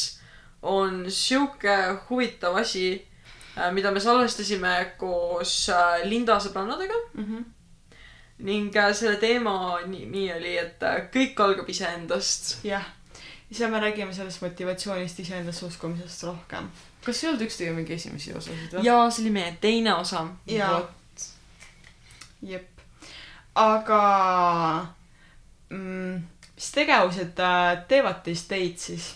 on 0.62 1.04
sihuke 1.10 1.76
huvitav 2.08 2.56
asi 2.56 2.86
äh,, 3.58 3.72
mida 3.72 3.90
me 3.90 4.00
salvestasime 4.00 4.76
koos 4.98 5.68
äh, 5.68 6.04
Linda 6.08 6.38
sõbrannadega 6.40 7.02
ning 8.38 8.76
äh, 8.76 8.92
selle 8.94 9.16
teema 9.22 9.80
nimi 9.86 10.26
oli, 10.34 10.56
et 10.58 10.82
äh, 10.82 11.04
kõik 11.14 11.40
algab 11.40 11.68
iseendast. 11.70 12.58
jah, 12.66 12.86
ja 13.50 13.56
seal 13.56 13.70
me 13.70 13.80
räägime 13.82 14.14
sellest 14.14 14.42
motivatsioonist 14.42 15.20
iseendasse 15.22 15.66
uskumisest 15.66 16.24
rohkem. 16.26 16.70
Kas 17.04 17.18
see 17.20 17.28
ei 17.28 17.32
olnud 17.32 17.46
üksteise 17.46 17.74
mingi 17.76 17.96
esimesi 17.96 18.34
osasid 18.36 18.76
või? 18.76 18.84
ja 18.86 18.98
see 19.10 19.24
oli 19.24 19.34
meie 19.34 19.56
teine 19.60 19.94
osa. 19.94 20.24
ja, 20.50 20.70
jep. 22.42 22.86
aga 23.60 24.00
mm, 25.70 26.24
mis 26.54 26.70
tegevused 26.78 27.44
äh, 27.44 27.68
teevad 27.90 28.24
teist 28.26 28.48
teid 28.50 28.80
siis? 28.80 29.12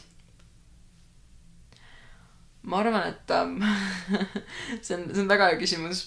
ma 2.68 2.82
arvan, 2.82 3.08
et 3.08 3.30
ähm, 3.32 3.58
see 4.84 4.96
on, 4.96 5.08
see 5.14 5.22
on 5.24 5.30
väga 5.30 5.52
hea 5.52 5.60
küsimus. 5.60 6.04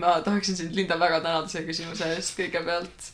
ma 0.00 0.20
tahaksin 0.24 0.56
sind, 0.56 0.74
Linda, 0.76 0.96
väga 1.00 1.20
tänada 1.20 1.48
selle 1.50 1.68
küsimuse 1.68 2.12
eest 2.14 2.38
kõigepealt. 2.38 3.10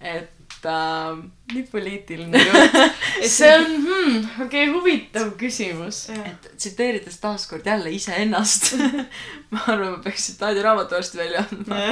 et 0.00 0.35
ähm, 0.70 1.20
nii 1.52 1.62
poliitiline 1.70 2.40
jutt. 2.42 2.76
see 3.36 3.50
on 3.54 3.66
hmm,, 3.66 4.16
okei 4.44 4.46
okay,, 4.46 4.72
huvitav 4.72 5.30
küsimus. 5.40 6.06
et 6.10 6.48
tsiteerides 6.56 7.18
taaskord 7.22 7.66
jälle 7.66 7.90
iseennast 7.94 8.72
ma 9.52 9.62
arvan, 9.66 9.96
ma 9.96 9.98
peaks 10.04 10.28
tsitaadiraamatu 10.28 10.94
varsti 10.98 11.18
välja 11.18 11.44
andma. 11.44 11.82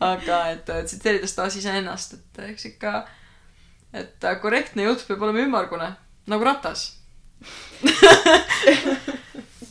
aga 0.00 0.40
et 0.54 0.72
äh, 0.72 0.84
tsiteerides 0.84 1.36
taas 1.36 1.56
iseennast, 1.60 2.18
et 2.18 2.42
äh, 2.42 2.50
eks 2.54 2.70
ikka, 2.72 2.96
et 3.92 4.24
äh, 4.24 4.40
korrektne 4.42 4.88
jutt 4.88 5.06
peab 5.08 5.22
olema 5.22 5.44
ümmargune, 5.44 5.90
nagu 6.30 6.44
ratas. 6.44 6.92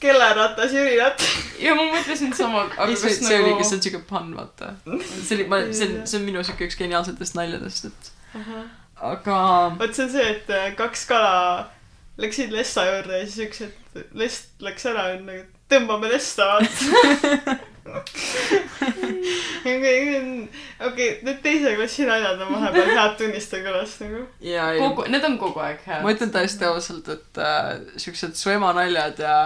kelleratas, 0.03 0.73
Jüri 0.73 0.97
ratas. 0.99 1.35
ja 1.61 1.75
ma 1.77 1.85
mõtlesin 1.91 2.33
sama, 2.35 2.65
aga 2.75 2.91
see, 2.95 3.13
see 3.15 3.37
nagu 3.37 3.53
oligi, 3.53 3.67
see 3.69 3.77
on 3.77 3.85
siuke 3.85 4.01
pann, 4.09 4.33
vaata. 4.37 4.73
see 4.83 5.37
oli, 5.37 5.47
ma, 5.51 5.61
see 5.71 5.87
on, 5.87 6.01
see 6.09 6.19
on 6.19 6.27
minu 6.27 6.43
siuke 6.45 6.67
üks 6.67 6.77
geniaalsetest 6.79 7.37
naljadest, 7.39 7.89
et 7.89 8.11
aga 9.13 9.37
vot 9.79 9.95
see 9.95 10.05
on 10.05 10.13
see, 10.15 10.27
et 10.35 10.53
äh, 10.53 10.69
kaks 10.79 11.07
kala 11.09 11.33
läksid 12.21 12.53
lesta 12.53 12.85
juurde 12.87 13.23
ja 13.23 13.27
siis 13.27 13.47
üks 13.47 13.65
hetk 13.65 13.79
lest 14.17 14.63
läks 14.63 14.87
ära 14.89 15.03
ja 15.11 15.19
nagu 15.21 15.43
tõmbame 15.69 16.09
lesta 16.11 16.43
vaata. 16.53 17.53
okei, 20.87 21.09
need 21.25 21.39
teise 21.43 21.75
klassi 21.77 22.03
naljad 22.07 22.41
on 22.45 22.53
vahepeal 22.55 22.91
head 22.93 23.15
tunnistada 23.19 23.63
kõlast 23.67 23.97
nagu. 24.05 24.21
kogu, 24.79 25.01
need 25.13 25.23
on 25.27 25.35
kogu 25.41 25.59
aeg 25.63 25.79
head. 25.85 26.01
ma 26.05 26.13
ütlen 26.15 26.31
täiesti 26.33 26.63
ausalt, 26.69 27.07
et 27.13 27.33
äh, 27.41 27.47
siuksed 28.01 28.33
su 28.39 28.47
ema 28.53 28.69
naljad 28.77 29.17
ja 29.23 29.37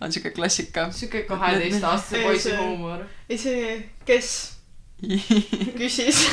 on 0.00 0.08
siuke 0.12 0.30
klassika. 0.36 0.82
siuke 0.96 1.20
kaheteistaastase 1.28 2.20
Ei, 2.20 2.24
poisi 2.26 2.50
huumor. 2.56 3.00
ei 3.28 3.38
see, 3.38 3.62
kes 4.08 4.28
küsis 5.80 6.26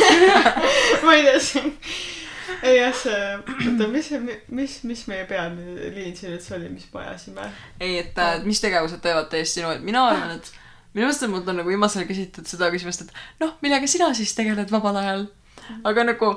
ma 1.06 1.16
ei 1.16 1.24
tea, 1.24 1.40
see, 1.40 1.74
ei 2.62 2.78
jah, 2.80 2.94
see, 2.96 3.20
oota, 3.38 3.88
mis 3.92 4.10
mis, 4.48 4.78
mis 4.88 5.04
meie 5.08 5.26
pealiin 5.30 6.16
siin 6.18 6.36
üldse 6.36 6.56
oli, 6.58 6.70
mis 6.74 6.88
me 6.94 7.04
ajasime? 7.06 7.50
ei, 7.80 8.00
et 8.04 8.18
äh, 8.20 8.40
mis 8.48 8.62
tegevused 8.64 9.04
teevad 9.04 9.30
teist 9.32 9.58
sinu, 9.60 9.72
et 9.76 9.84
mina 9.86 10.04
arvan, 10.10 10.36
et 10.38 10.52
minu 10.94 11.06
meelest 11.06 11.24
on 11.28 11.34
mult 11.36 11.48
on 11.52 11.62
nagu 11.62 11.72
viimasel 11.72 12.08
küsitud 12.10 12.50
seda 12.50 12.72
küsimust, 12.74 13.06
et 13.06 13.44
noh, 13.44 13.56
millega 13.64 13.88
sina 13.90 14.10
siis 14.18 14.34
tegeled 14.38 14.72
vabal 14.74 15.00
ajal. 15.00 15.28
aga 15.88 16.08
nagu 16.12 16.34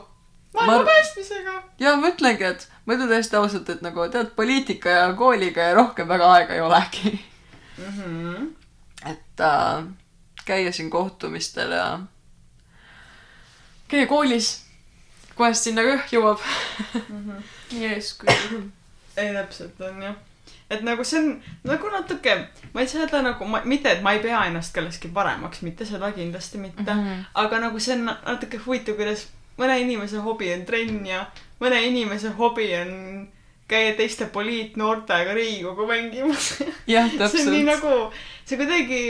maailma 0.55 0.79
Ma- 0.79 0.85
päästmisega. 0.87 1.57
ja 1.83 1.97
ma 1.97 2.11
ütlengi, 2.13 2.47
et 2.47 2.69
ma 2.87 2.95
ütlen 2.95 3.11
täiesti 3.11 3.39
ausalt, 3.39 3.69
et 3.73 3.83
nagu 3.83 4.07
tead, 4.13 4.33
poliitika 4.37 4.95
ja 4.99 5.11
kooliga 5.19 5.71
ja 5.71 5.75
rohkem 5.79 6.09
väga 6.11 6.31
aega 6.37 6.55
ei 6.55 6.63
olegi. 6.67 7.17
Mhm. 7.81 8.49
et 9.09 9.41
äh, 9.41 9.85
käia 10.45 10.73
siin 10.73 10.91
kohtumistel 10.91 11.73
ja 11.73 12.01
käia 13.91 14.07
koolis, 14.07 14.51
kohest 15.35 15.67
sinna 15.67 15.85
ka 15.87 15.97
jõuab. 16.13 16.43
Jees, 17.75 18.15
küll. 18.21 18.67
ei, 19.17 19.33
täpselt 19.35 19.81
on 19.87 20.03
jah. 20.03 20.19
et 20.71 20.85
nagu 20.87 21.05
see 21.05 21.19
on 21.19 21.31
nagu 21.67 21.91
natuke, 21.91 22.37
ma 22.75 22.83
ei 22.83 22.89
saa 22.89 23.03
öelda 23.03 23.23
nagu 23.27 23.47
mitte 23.65 23.91
et 23.91 24.03
ma 24.07 24.15
ei 24.15 24.23
pea 24.23 24.45
ennast 24.47 24.75
kellestki 24.75 25.11
paremaks, 25.15 25.65
mitte 25.67 25.87
seda 25.87 26.13
kindlasti 26.15 26.59
mitte 26.63 26.87
mm, 26.87 27.01
-hmm. 27.07 27.25
aga 27.35 27.59
nagu 27.67 27.81
see 27.81 27.97
on 27.99 28.05
natuke 28.07 28.61
huvitav, 28.67 28.95
kuidas 28.95 29.27
mõne 29.59 29.81
inimese 29.83 30.23
hobi 30.25 30.53
on 30.55 30.65
trenn 30.67 31.07
ja 31.07 31.25
mõne 31.61 31.83
inimese 31.87 32.31
hobi 32.39 32.71
on 32.79 32.93
käia 33.71 33.95
teiste 33.99 34.27
poliitnoortega 34.35 35.35
Riigikogu 35.37 35.87
mängimas. 35.89 36.51
jah, 36.91 37.07
see 37.31 37.45
on 37.47 37.53
nii 37.55 37.65
täpselt. 37.65 37.69
nagu, 37.71 38.13
see 38.51 38.59
kuidagi, 38.61 39.01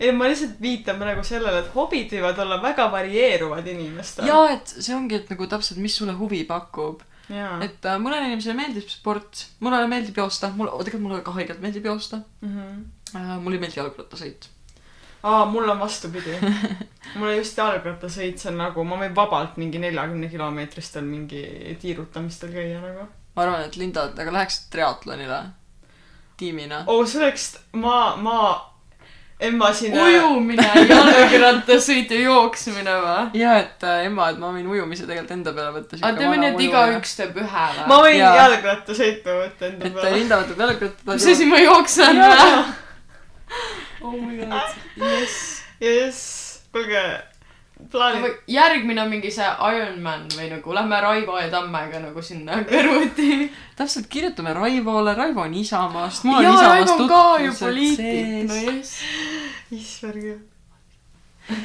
ei 0.00 0.12
ma 0.16 0.28
lihtsalt 0.30 0.60
viitan 0.62 1.00
praegu 1.00 1.24
sellele, 1.26 1.62
et 1.64 1.70
hobid 1.74 2.12
võivad 2.16 2.38
olla 2.44 2.60
väga 2.62 2.90
varieeruvad 2.92 3.66
inimestel. 3.72 4.28
ja 4.28 4.42
et 4.56 4.74
see 4.78 4.94
ongi, 4.96 5.18
et 5.22 5.32
nagu 5.32 5.48
täpselt, 5.50 5.80
mis 5.82 5.96
sulle 5.96 6.12
huvi 6.20 6.44
pakub. 6.48 7.02
jaa. 7.32 7.58
et 7.64 7.84
äh, 7.88 7.98
mõnele 8.02 8.28
inimesele 8.32 8.56
meeldib 8.58 8.88
sport, 8.92 9.46
mulle 9.64 9.84
meeldib 9.88 10.18
joosta, 10.20 10.50
mulle, 10.56 10.72
tegelikult 10.84 11.06
mulle 11.08 11.22
ka 11.24 11.36
haigelt 11.38 11.62
meeldib 11.64 11.86
joosta 11.88 12.22
Mhm. 12.42 12.82
äh,. 13.16 13.38
mulle 13.40 13.56
ei 13.56 13.64
meeldi 13.64 13.80
jalgrattasõit. 13.80 14.48
aa, 15.22 15.44
mul 15.46 15.68
on 15.70 15.78
vastupidi. 15.80 16.34
mulle 17.18 17.36
just 17.38 17.58
jalgrattasõit, 17.58 18.38
see 18.42 18.50
on 18.50 18.56
nagu, 18.60 18.84
ma 18.84 18.96
võin 19.00 19.14
vabalt 19.16 19.56
mingi 19.60 19.78
neljakümne 19.78 20.28
kilomeetristel 20.32 21.04
mingi 21.06 21.42
tiirutamistel 21.80 22.50
käia 22.52 22.80
nagu. 22.82 23.06
Ma 23.36 23.46
arvan, 23.46 23.64
et 23.66 23.76
Linda, 23.80 24.08
et 24.10 24.18
aga 24.24 24.34
läheks 24.34 24.66
triatlonile 24.72 25.40
tiimina. 26.42 26.84
oo, 26.86 27.06
see 27.06 27.22
oleks, 27.22 27.48
ma, 27.72 28.16
ma, 28.16 28.42
Emma 29.42 29.72
siin. 29.74 29.94
ujumine, 29.98 30.64
jalgrattasõit 30.86 32.12
ja 32.14 32.20
jooksmine 32.28 32.92
või? 33.02 33.40
ja 33.40 33.56
et 33.62 33.82
äh, 33.86 34.04
Emma, 34.06 34.28
et 34.30 34.38
ma 34.42 34.52
võin 34.54 34.68
ujumise 34.70 35.06
tegelikult 35.08 35.34
enda 35.38 35.54
peale 35.56 35.72
võtta. 35.78 35.98
aga 35.98 36.12
teeme 36.20 36.38
nii, 36.38 36.52
et 36.52 36.62
igaüks 36.68 37.16
teeb 37.18 37.40
ühe 37.42 37.66
ma 37.88 37.98
või? 38.04 38.12
võin 38.12 38.20
Jaa. 38.20 38.36
jalgrattasõitu 38.42 39.40
võtta 39.40 39.68
enda 39.70 39.88
et 39.88 39.90
äh, 39.90 39.98
peale. 39.98 40.14
Linda 40.20 40.40
võtab 40.44 40.64
jalgrattat. 40.66 41.10
mis 41.10 41.28
asi, 41.34 41.50
ma 41.50 41.60
jooksen 41.62 42.22
või? 42.22 42.62
oh 44.02 44.16
my 44.20 44.38
god. 44.44 44.78
jess. 45.02 45.42
jess, 45.82 46.24
kuulge, 46.74 47.04
plaanid. 47.90 48.36
järgmine 48.46 49.02
on 49.02 49.10
mingi 49.10 49.30
see 49.32 49.48
Ironman 49.74 50.26
või 50.36 50.48
nagu 50.50 50.74
lähme 50.74 51.00
Raivo 51.00 51.38
ja 51.40 51.50
Tammega 51.50 52.00
nagu 52.02 52.22
sinna 52.22 52.60
kõrvuti. 52.70 53.50
täpselt, 53.76 54.08
kirjutame 54.12 54.54
Raivole, 54.56 55.14
Raivo 55.14 55.44
on 55.44 55.54
Isamaast, 55.54 56.24
jaa, 56.24 56.56
Raivo 56.68 56.96
on 56.96 57.08
ka 57.10 57.22
ju 57.44 57.54
poliitik, 57.60 58.48
no 58.48 58.60
jess. 58.60 59.00
issand 59.78 60.20
küll. 60.20 60.42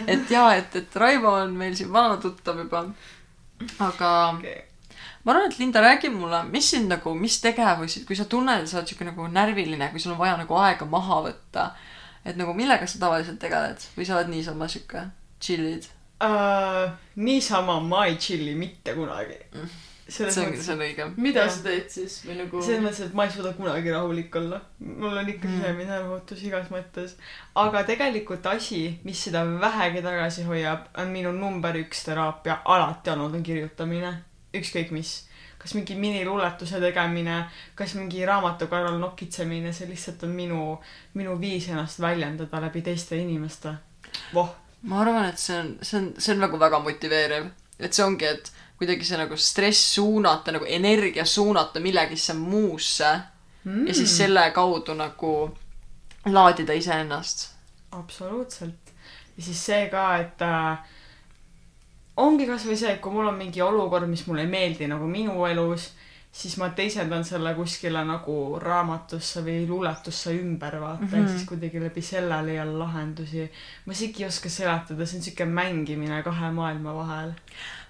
et 0.07 0.31
jaa, 0.31 0.55
et, 0.55 0.79
et 0.81 0.95
Raivo 0.95 1.35
on 1.43 1.53
meil 1.57 1.75
siin 1.77 1.91
vana 1.93 2.17
tuttav 2.21 2.59
juba. 2.63 2.85
aga 3.79 4.13
okei. 4.37 4.63
ma 5.23 5.33
arvan, 5.33 5.51
et 5.51 5.59
Linda, 5.59 5.83
räägi 5.83 6.09
mulle, 6.13 6.43
mis 6.53 6.71
sind 6.71 6.91
nagu, 6.91 7.13
mis 7.15 7.41
tegevusi, 7.43 8.05
kui 8.07 8.15
sa 8.15 8.25
tunned, 8.25 8.63
et 8.63 8.71
sa 8.71 8.79
oled 8.79 8.89
siuke 8.93 9.07
nagu 9.07 9.27
närviline, 9.27 9.91
kui 9.91 9.99
sul 9.99 10.15
on 10.15 10.21
vaja 10.23 10.37
nagu 10.39 10.59
aega 10.61 10.87
maha 10.87 11.21
võtta, 11.29 11.69
et 12.25 12.39
nagu 12.39 12.55
millega 12.55 12.87
sa 12.87 12.99
tavaliselt 13.01 13.39
tegeled 13.39 13.83
või 13.97 14.07
sa 14.07 14.17
oled 14.17 14.33
niisama 14.33 14.67
siuke 14.71 15.07
chill'id? 15.43 15.87
Uh, 16.17 16.89
niisama 17.15 17.79
ma 17.79 18.05
ei 18.07 18.15
chill'i 18.17 18.55
mitte 18.57 18.93
kunagi. 18.97 19.35
see 20.07 20.25
on, 20.25 20.31
see 20.31 20.73
on 20.73 20.79
õige. 20.81 21.05
mida 21.21 21.43
sa 21.51 21.61
teed 21.61 21.91
siis 21.93 22.15
või 22.25 22.37
nagu? 22.39 22.61
selles 22.63 22.81
mõttes, 22.81 23.01
et 23.05 23.13
ma 23.13 23.25
ei 23.27 23.33
suuda 23.35 23.51
kunagi 23.53 23.91
rahulik 23.93 24.35
olla. 24.39 24.61
mul 24.79 25.17
on 25.17 25.29
ikka 25.29 25.47
Mm. 25.47 25.59
sisemine 25.59 25.93
ärevutus 25.99 26.41
igas 26.47 26.71
mõttes. 26.73 27.13
aga 27.55 27.83
tegelikult 27.83 28.45
asi, 28.49 28.99
mis 29.03 29.23
seda 29.27 29.45
vähegi 29.45 30.01
tagasi 30.01 30.43
hoiab, 30.49 30.87
on 30.97 31.13
minu 31.13 31.31
number 31.31 31.75
üks 31.83 32.03
teraapia 32.09 32.61
alati 32.65 33.09
olnud, 33.13 33.35
on 33.35 33.43
kirjutamine. 33.43 34.13
ükskõik 34.57 34.91
mis. 34.91 35.27
kas 35.59 35.73
mingi 35.75 35.95
miniluuletuse 35.95 36.79
tegemine, 36.79 37.43
kas 37.75 37.93
mingi 37.93 38.25
raamatu 38.25 38.67
kallal 38.67 38.97
nokitsemine, 38.99 39.73
see 39.73 39.87
lihtsalt 39.89 40.23
on 40.23 40.29
minu, 40.29 40.79
minu 41.13 41.37
viis 41.41 41.69
ennast 41.69 41.99
väljendada 42.01 42.61
läbi 42.61 42.81
teiste 42.81 43.17
inimeste. 43.17 43.75
voh, 44.33 44.55
ma 44.81 45.01
arvan, 45.01 45.29
et 45.29 45.39
see 45.41 45.57
on, 45.57 45.73
see 45.81 45.99
on, 45.99 46.11
see 46.17 46.33
on 46.35 46.43
nagu 46.45 46.59
väga 46.59 46.79
motiveeriv. 46.79 47.49
et 47.79 47.93
see 47.93 48.05
ongi, 48.05 48.25
et 48.25 48.51
kuidagi 48.77 49.05
see 49.05 49.17
nagu 49.17 49.37
stress 49.37 49.93
suunata, 49.95 50.53
nagu 50.53 50.65
energia 50.69 51.25
suunata 51.25 51.79
millegisse 51.79 52.33
muusse 52.33 53.09
mm. 53.63 53.87
ja 53.87 53.93
siis 53.93 54.17
selle 54.17 54.51
kaudu 54.51 54.93
nagu 54.93 55.33
laadida 56.25 56.73
iseennast. 56.73 57.49
absoluutselt. 57.91 58.93
ja 59.37 59.43
siis 59.43 59.65
see 59.65 59.87
ka, 59.89 60.07
et 60.21 60.41
äh, 60.45 60.77
ongi 62.17 62.47
kasvõi 62.49 62.77
see, 62.77 62.93
et 62.93 63.01
kui 63.01 63.13
mul 63.13 63.29
on 63.29 63.37
mingi 63.37 63.61
olukord, 63.61 64.09
mis 64.09 64.25
mulle 64.27 64.45
ei 64.45 64.51
meeldi 64.51 64.89
nagu 64.89 65.07
minu 65.09 65.45
elus, 65.49 65.91
siis 66.31 66.57
ma 66.57 66.69
teisendan 66.75 67.25
selle 67.25 67.53
kuskile 67.57 68.03
nagu 68.05 68.35
raamatusse 68.61 69.41
või 69.45 69.63
luuletusse 69.69 70.35
ümber 70.37 70.79
vaata 70.81 71.05
mm, 71.05 71.11
-hmm. 71.11 71.23
ja 71.23 71.33
siis 71.33 71.47
kuidagi 71.49 71.81
läbi 71.81 72.01
selle 72.01 72.39
leian 72.45 72.79
lahendusi. 72.79 73.49
ma 73.85 73.91
isegi 73.91 74.23
ei 74.23 74.27
oska 74.27 74.49
seletada, 74.49 75.05
see 75.05 75.17
on 75.17 75.23
siuke 75.23 75.45
mängimine 75.45 76.23
kahe 76.23 76.51
maailma 76.51 76.95
vahel. 76.95 77.33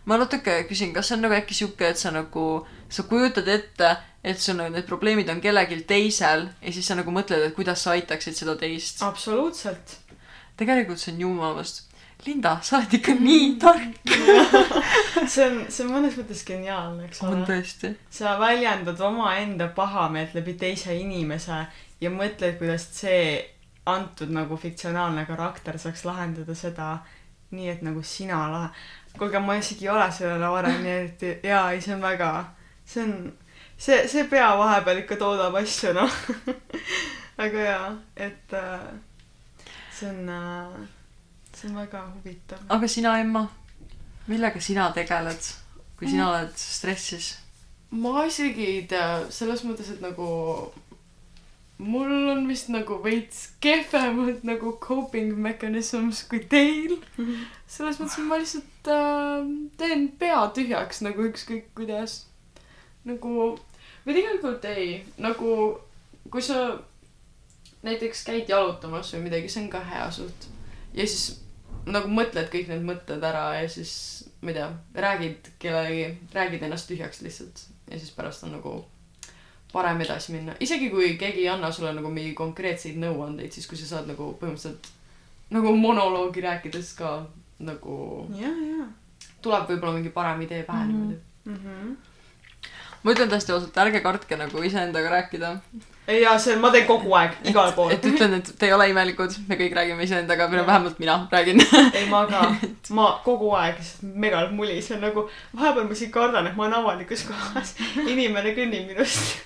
ma 0.05 0.17
natuke 0.17 0.63
küsin, 0.69 0.93
kas 0.93 1.07
see 1.07 1.17
on 1.17 1.25
nagu 1.27 1.35
äkki 1.35 1.53
sihuke, 1.53 1.89
et 1.89 1.97
sa 1.97 2.11
nagu, 2.11 2.67
sa 2.89 3.03
kujutad 3.03 3.47
ette, 3.47 3.97
et 4.23 4.39
sul 4.39 4.59
on 4.59 4.71
need 4.71 4.87
probleemid 4.87 5.29
on 5.29 5.41
kellelgi 5.41 5.81
teisel 5.87 6.47
ja 6.61 6.71
siis 6.73 6.87
sa 6.87 6.95
nagu 6.95 7.11
mõtled, 7.11 7.43
et 7.43 7.55
kuidas 7.55 7.83
sa 7.83 7.91
aitaksid 7.91 8.35
seda 8.35 8.55
teist. 8.55 9.01
absoluutselt. 9.01 9.97
tegelikult 10.57 10.99
see 10.99 11.13
on 11.13 11.21
jumala 11.21 11.55
vastu. 11.55 11.86
Linda, 12.27 12.57
sa 12.61 12.81
oled 12.81 12.93
ikka 12.97 13.13
nii 13.15 13.51
tark. 13.61 13.99
see 15.31 15.45
on, 15.45 15.59
see 15.71 15.85
on 15.85 15.93
mõnes 15.93 16.17
mõttes 16.19 16.43
geniaalne, 16.47 17.07
eks 17.07 17.21
on 17.23 17.37
ole. 17.37 17.45
tõesti. 17.47 17.93
sa 18.11 18.35
väljendad 18.41 18.99
omaenda 19.07 19.69
pahameelt 19.75 20.35
läbi 20.35 20.57
teise 20.59 20.95
inimese 20.99 21.61
ja 22.01 22.11
mõtled, 22.11 22.57
kuidas 22.59 22.89
see 22.97 23.21
antud 23.87 24.33
nagu 24.35 24.57
fiktsionaalne 24.59 25.23
karakter 25.29 25.79
saaks 25.79 26.03
lahendada 26.07 26.55
seda, 26.55 26.97
nii 27.55 27.69
et 27.71 27.83
nagu 27.85 28.03
sina 28.03 28.43
lahe. 28.51 28.69
kuulge, 29.17 29.39
ma 29.39 29.55
isegi 29.57 29.87
ei 29.87 29.93
ole 29.95 30.11
sellele 30.11 30.51
varem 30.51 30.81
nii 30.83 30.95
eriti, 30.97 31.31
jaa, 31.47 31.71
ei 31.71 31.81
see 31.81 31.95
on 31.95 32.03
väga, 32.03 32.31
see 32.85 33.05
on, 33.07 33.15
see, 33.77 34.03
see 34.11 34.27
pea 34.29 34.51
vahepeal 34.59 35.01
ikka 35.05 35.17
toodab 35.23 35.55
asju, 35.63 35.95
noh. 35.97 36.19
aga 37.47 37.65
jaa, 37.71 37.89
et 38.27 38.53
äh, 38.53 38.85
see 39.95 40.11
on 40.11 40.29
äh,, 40.35 40.85
see 41.57 41.69
on 41.71 41.79
väga 41.81 42.03
huvitav. 42.15 42.63
aga 42.69 42.87
sina, 42.87 43.17
Emma, 43.19 43.47
millega 44.27 44.61
sina 44.61 44.89
tegeled, 44.95 45.51
kui 45.97 46.09
sina 46.09 46.31
oled 46.31 46.57
stressis? 46.61 47.35
ma 47.89 48.25
isegi 48.27 48.65
ei 48.65 48.83
tea, 48.89 49.23
selles 49.31 49.63
mõttes, 49.65 49.89
et 49.93 50.03
nagu 50.03 50.27
mul 51.77 52.29
on 52.31 52.47
vist 52.49 52.71
nagu 52.73 52.97
veits 53.03 53.51
kehvemad 53.61 54.43
nagu 54.47 54.73
coping 54.81 55.35
mechanisms 55.37 56.23
kui 56.29 56.41
teil. 56.49 56.97
selles 57.77 57.99
mõttes, 58.01 58.17
et 58.17 58.29
ma 58.29 58.39
lihtsalt 58.41 58.91
äh, 58.93 59.49
teen 59.79 60.07
pea 60.19 60.41
tühjaks 60.55 61.03
nagu 61.05 61.27
ükskõik 61.29 61.71
kuidas. 61.77 62.25
nagu, 63.07 63.55
või 64.03 64.15
tegelikult 64.17 64.65
ei, 64.67 64.99
nagu 65.21 65.51
kui 66.27 66.43
sa 66.43 66.73
näiteks 67.87 68.25
käid 68.27 68.49
jalutamas 68.51 69.13
või 69.13 69.27
midagi, 69.29 69.47
see 69.51 69.63
on 69.63 69.69
ka 69.71 69.79
hea 69.87 70.09
suht. 70.11 70.49
ja 70.93 71.05
siis 71.07 71.37
nagu 71.87 72.11
mõtled 72.11 72.49
kõik 72.51 72.69
need 72.71 72.83
mõtted 72.87 73.23
ära 73.23 73.47
ja 73.61 73.69
siis, 73.71 73.93
ma 74.41 74.51
ei 74.51 74.59
tea, 74.59 74.67
räägid 75.05 75.49
kellelegi, 75.61 76.05
räägid 76.33 76.63
ennast 76.67 76.89
tühjaks 76.91 77.21
lihtsalt 77.25 77.65
ja 77.91 77.99
siis 77.99 78.11
pärast 78.15 78.43
on 78.43 78.55
nagu 78.57 78.75
parem 79.73 80.01
edasi 80.01 80.31
minna. 80.35 80.55
isegi 80.59 80.89
kui 80.89 81.15
keegi 81.17 81.45
ei 81.45 81.49
anna 81.49 81.71
sulle 81.71 81.93
nagu 81.93 82.09
mingi 82.13 82.33
konkreetseid 82.37 82.99
nõuandeid, 83.01 83.51
siis 83.51 83.67
kui 83.67 83.77
sa 83.79 83.89
saad 83.95 84.07
nagu 84.11 84.31
põhimõtteliselt 84.41 84.91
nagu 85.55 85.75
monoloogi 85.75 86.43
rääkides 86.43 86.93
ka 86.97 87.17
nagu 87.59 87.97
ja, 88.35 88.49
ja 88.51 88.87
tuleb 89.41 89.69
võib-olla 89.69 89.97
mingi 89.97 90.13
parem 90.13 90.41
idee 90.45 90.63
pähe 90.63 90.85
Mhm. 90.85 90.91
niimoodi. 90.91 91.19
mm. 91.45 91.59
-hmm. 91.63 91.95
ma 93.03 93.11
ütlen 93.11 93.29
täiesti 93.29 93.51
ausalt, 93.51 93.77
ärge 93.77 94.01
kartke 94.01 94.37
nagu 94.37 94.63
iseendaga 94.63 95.09
rääkida. 95.09 95.57
Ei 96.07 96.21
jaa, 96.21 96.37
see, 96.39 96.55
ma 96.61 96.71
teen 96.73 96.85
kogu 96.87 97.11
aeg, 97.19 97.35
igal 97.51 97.73
pool. 97.75 97.91
et 97.95 98.05
ütlen, 98.07 98.37
et 98.39 98.51
te 98.59 98.69
ei 98.69 98.75
ole 98.75 98.89
imelikud, 98.91 99.33
me 99.49 99.57
kõik 99.59 99.75
räägime 99.75 100.05
iseendaga, 100.07 100.47
või 100.51 100.61
no 100.61 100.67
vähemalt 100.67 101.01
mina 101.03 101.17
räägin. 101.31 101.63
ei, 101.97 102.05
ma 102.11 102.23
ka, 102.29 102.45
ma 102.95 103.09
kogu 103.25 103.51
aeg 103.59 103.81
lihtsalt 103.81 104.15
megalt 104.27 104.55
mulisen 104.55 105.03
nagu, 105.03 105.27
vahepeal 105.55 105.89
ma 105.89 105.97
isegi 105.97 106.13
kardan, 106.13 106.47
et 106.47 106.55
ma 106.55 106.67
olen 106.67 106.79
avalikus 106.79 107.27
kohas, 107.27 107.75
inimene 108.05 108.55
kõnnib 108.57 108.87
minust 108.93 109.43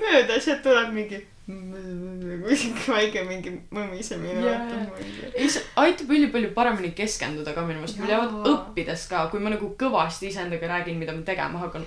mööda, 0.00 0.40
sealt 0.42 0.66
tuleb 0.66 0.90
mingi 0.96 1.22
kuskil 1.44 2.72
väike 2.88 3.22
mingi 3.28 3.50
mõmisemine 3.74 4.38
mingi. 4.40 5.26
ei, 5.34 5.48
see 5.52 5.60
aitab 5.80 6.12
ülipalju 6.16 6.54
paremini 6.56 6.94
keskenduda 6.96 7.52
ka 7.52 7.66
minu 7.68 7.82
meelest, 7.82 8.00
mul 8.00 8.12
jäävad 8.12 8.48
õppides 8.48 9.04
ka, 9.10 9.26
kui 9.32 9.42
ma 9.44 9.52
nagu 9.52 9.68
kõvasti 9.80 10.30
iseendaga 10.32 10.70
räägin, 10.72 10.96
mida 11.00 11.12
ma 11.12 11.20
tegema 11.26 11.60
hakkan, 11.66 11.84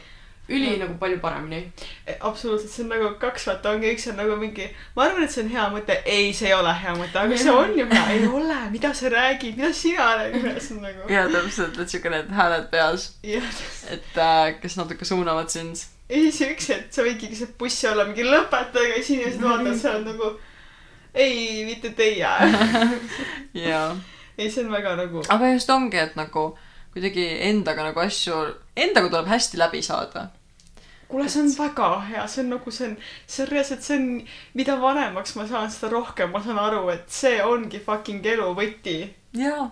üli 0.50 0.70
Jaa. 0.72 0.80
nagu 0.86 0.96
palju 1.00 1.20
paremini. 1.20 1.72
absoluutselt, 2.20 2.72
see 2.72 2.84
on 2.86 2.92
nagu 2.94 3.10
kaks 3.20 3.48
vaata 3.50 3.74
ongi, 3.76 3.92
üks 3.96 4.08
on 4.12 4.18
nagu 4.22 4.38
mingi, 4.40 4.68
ma 4.96 5.08
arvan, 5.08 5.26
et 5.26 5.34
see 5.34 5.44
on 5.44 5.52
hea 5.52 5.66
mõte, 5.74 5.98
ei, 6.06 6.32
see 6.38 6.50
ei 6.52 6.56
ole 6.56 6.74
hea 6.82 6.96
mõte, 6.96 7.20
aga 7.24 7.40
see 7.42 7.54
on 7.54 7.76
ju 7.78 7.88
hea, 7.92 8.04
ei 8.16 8.28
ole, 8.40 8.58
mida 8.72 8.94
sa 8.98 9.12
räägid, 9.12 9.60
mida 9.60 9.72
sina 9.76 10.10
räägid, 10.22 10.48
see 10.64 10.78
on 10.78 10.84
nagu. 10.88 11.08
ja 11.12 11.26
täpselt, 11.34 11.80
et 11.84 11.94
siuke 11.94 12.12
need 12.14 12.32
hääled 12.38 12.70
peas, 12.72 13.10
et 13.92 14.22
äh, 14.24 14.44
kes 14.62 14.78
natuke 14.80 15.08
suunavad 15.08 15.52
sind. 15.54 15.84
ja 16.08 16.22
siis 16.24 16.44
üks 16.48 16.70
hetk 16.72 16.94
sa 16.96 17.08
võidki 17.08 17.32
lihtsalt 17.34 17.58
bussi 17.60 17.90
olla 17.90 18.08
mingi 18.08 18.28
lõpetage 18.28 18.94
ja 18.94 19.02
siis 19.02 19.18
inimesed 19.18 19.44
vaatavad, 19.44 19.82
sa 19.82 19.98
oled 19.98 20.14
nagu 20.14 20.36
ei, 21.18 21.66
mitte 21.66 21.92
teie. 21.98 22.30
jaa. 23.68 23.90
ei, 24.38 24.48
see 24.48 24.64
on 24.64 24.72
väga 24.72 24.96
nagu, 25.00 25.26
aga 25.34 25.52
just 25.56 25.76
ongi, 25.76 26.00
et 26.00 26.16
nagu 26.16 26.54
kuidagi 26.98 27.28
endaga 27.46 27.86
nagu 27.92 28.02
asju, 28.02 28.40
endaga 28.78 29.12
tuleb 29.12 29.30
hästi 29.30 29.60
läbi 29.62 29.84
saada. 29.86 30.30
kuule, 31.08 31.28
see 31.30 31.42
on 31.44 31.52
väga 31.58 31.90
hea, 32.10 32.24
see 32.28 32.44
on 32.44 32.50
nagu, 32.56 32.72
see 32.74 32.88
on, 32.90 32.96
see 33.26 33.44
on 33.46 33.52
reaalselt, 33.52 33.84
see 33.86 33.98
on, 34.00 34.08
mida 34.60 34.78
vanemaks 34.82 35.36
ma 35.40 35.46
saan, 35.50 35.70
seda 35.72 35.92
rohkem 35.94 36.34
ma 36.34 36.42
saan 36.44 36.60
aru, 36.62 36.88
et 36.94 37.06
see 37.12 37.38
ongi 37.44 37.82
fucking 37.84 38.26
elu 38.34 38.48
võti. 38.58 38.98
jaa, 39.38 39.70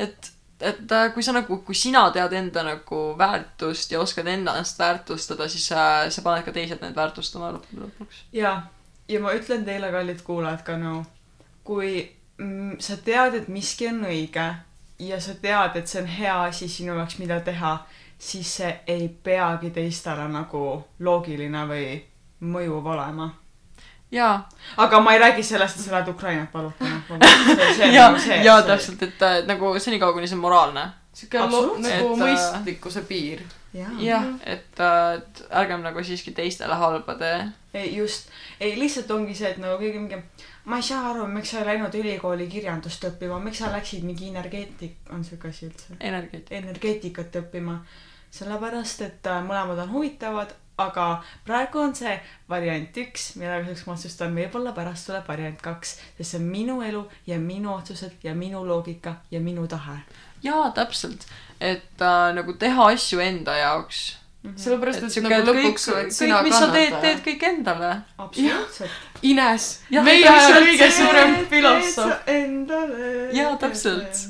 et, 0.00 0.32
et 0.60 0.96
äh, 0.98 1.08
kui 1.14 1.24
sa 1.26 1.34
nagu, 1.36 1.60
kui 1.66 1.76
sina 1.78 2.06
tead 2.14 2.36
enda 2.38 2.64
nagu 2.66 3.02
väärtust 3.18 3.92
ja 3.92 4.00
oskad 4.00 4.30
ennast 4.32 4.80
väärtustada, 4.80 5.48
siis 5.52 5.68
sa, 5.72 5.84
sa 6.10 6.24
paned 6.24 6.46
ka 6.46 6.54
teised 6.56 6.82
need 6.84 6.96
väärtustama 6.96 7.54
lõpuks. 7.58 8.26
ja, 8.36 8.56
ja 9.08 9.22
ma 9.22 9.36
ütlen 9.36 9.68
teile, 9.68 9.92
kallid 9.94 10.24
kuulajad 10.26 10.64
ka 10.66 10.80
no, 10.80 11.02
kui 11.68 11.94
mm, 12.38 12.78
sa 12.80 12.96
tead, 12.96 13.42
et 13.42 13.48
miski 13.52 13.90
on 13.92 14.04
õige 14.08 14.50
ja 15.02 15.18
sa 15.20 15.34
tead, 15.34 15.76
et 15.76 15.90
see 15.90 16.02
on 16.02 16.08
hea 16.08 16.36
asi 16.46 16.68
sinu 16.70 16.96
jaoks, 16.96 17.18
mida 17.20 17.40
teha, 17.44 17.76
siis 18.22 18.56
see 18.56 18.80
ei 18.86 19.08
peagi 19.08 19.70
teistele 19.74 20.28
nagu 20.30 20.64
loogiline 21.02 21.62
või 21.66 21.86
mõjuv 22.54 22.86
olema. 22.94 23.28
jaa, 24.12 24.48
aga 24.76 25.00
ma 25.00 25.14
ei 25.14 25.18
räägi 25.22 25.42
sellest, 25.42 25.78
et 25.78 25.84
sa 25.86 25.94
lähed 25.96 26.08
Ukrainat 26.12 26.54
valutama. 26.54 27.00
ja, 27.92 28.10
ja 28.42 28.60
täpselt, 28.62 29.02
et 29.02 29.22
äh, 29.22 29.40
nagu 29.46 29.72
senikaua, 29.78 30.12
kuni 30.12 30.28
see 30.30 30.38
on 30.38 30.44
moraalne. 30.44 30.86
sihuke 31.12 31.38
nagu 31.38 31.74
Et, 31.80 31.90
äh, 31.90 32.04
mõistlikkuse 32.22 33.02
piir. 33.08 33.42
jah, 33.74 34.24
et, 34.44 34.78
et 34.78 35.42
ärgem 35.50 35.82
nagu 35.82 36.04
siiski 36.04 36.30
teistele 36.36 36.74
halba 36.78 37.14
tee. 37.18 37.42
ei 37.74 37.96
just, 37.96 38.28
ei 38.60 38.78
lihtsalt 38.78 39.10
ongi 39.10 39.34
see, 39.34 39.50
et 39.50 39.58
nagu 39.58 39.78
keegi 39.80 39.98
mingi, 39.98 40.22
ma 40.64 40.76
ei 40.78 40.86
saa 40.86 41.10
aru, 41.10 41.26
miks 41.26 41.50
sa 41.50 41.58
ei 41.64 41.70
läinud 41.72 41.94
ülikooli 41.94 42.46
kirjandust 42.52 43.04
õppima, 43.10 43.40
miks 43.42 43.58
sa 43.64 43.72
läksid 43.72 44.04
mingi 44.06 44.28
energeetik, 44.30 44.96
on 45.10 45.24
siuke 45.24 45.48
asi 45.48 45.66
üldse? 45.72 45.98
energeetika. 46.00 46.54
energeetikat 46.60 47.40
õppima, 47.42 47.78
sellepärast 48.32 49.04
et 49.04 49.28
äh, 49.28 49.42
mõlemad 49.44 49.82
on 49.84 49.92
huvitavad, 49.92 50.54
aga 50.80 51.06
praegu 51.46 51.82
on 51.82 51.92
see 51.96 52.14
variant 52.50 52.96
üks, 53.02 53.32
mille 53.40 53.58
kasuks 53.62 53.84
ma 53.86 53.96
otsustan, 53.96 54.32
võib-olla 54.36 54.72
pärast 54.76 55.08
tuleb 55.08 55.28
variant 55.28 55.60
kaks, 55.62 55.98
sest 56.16 56.32
see 56.32 56.40
on 56.40 56.48
minu 56.48 56.78
elu 56.86 57.02
ja 57.28 57.38
minu 57.42 57.74
otsused 57.74 58.24
ja 58.24 58.34
minu 58.38 58.64
loogika 58.66 59.18
ja 59.30 59.40
minu 59.40 59.66
tahe. 59.68 60.00
jaa, 60.42 60.70
täpselt, 60.74 61.28
et 61.60 62.00
äh, 62.02 62.32
nagu 62.38 62.56
teha 62.58 62.88
asju 62.94 63.20
enda 63.20 63.58
jaoks. 63.60 64.00
sellepärast, 64.56 65.04
et 65.04 65.16
et 65.16 65.28
nagu 65.28 65.36
kõik, 65.36 65.52
lõpuks 65.52 65.86
kõik, 65.92 66.10
sina 66.16 66.42
mis 66.42 66.56
sa 66.56 66.72
teed, 66.72 66.98
teed 67.04 67.22
kõik 67.28 67.48
endale. 67.52 67.94
absoluutselt. 68.18 69.00
Ines, 69.22 69.68
meie 69.92 70.26
aja 70.26 70.56
kõige 70.56 70.90
suurem 70.90 71.36
filosoof. 71.46 72.26
Endale. 72.26 73.14
Jaa, 73.36 73.54
täpselt. 73.60 74.24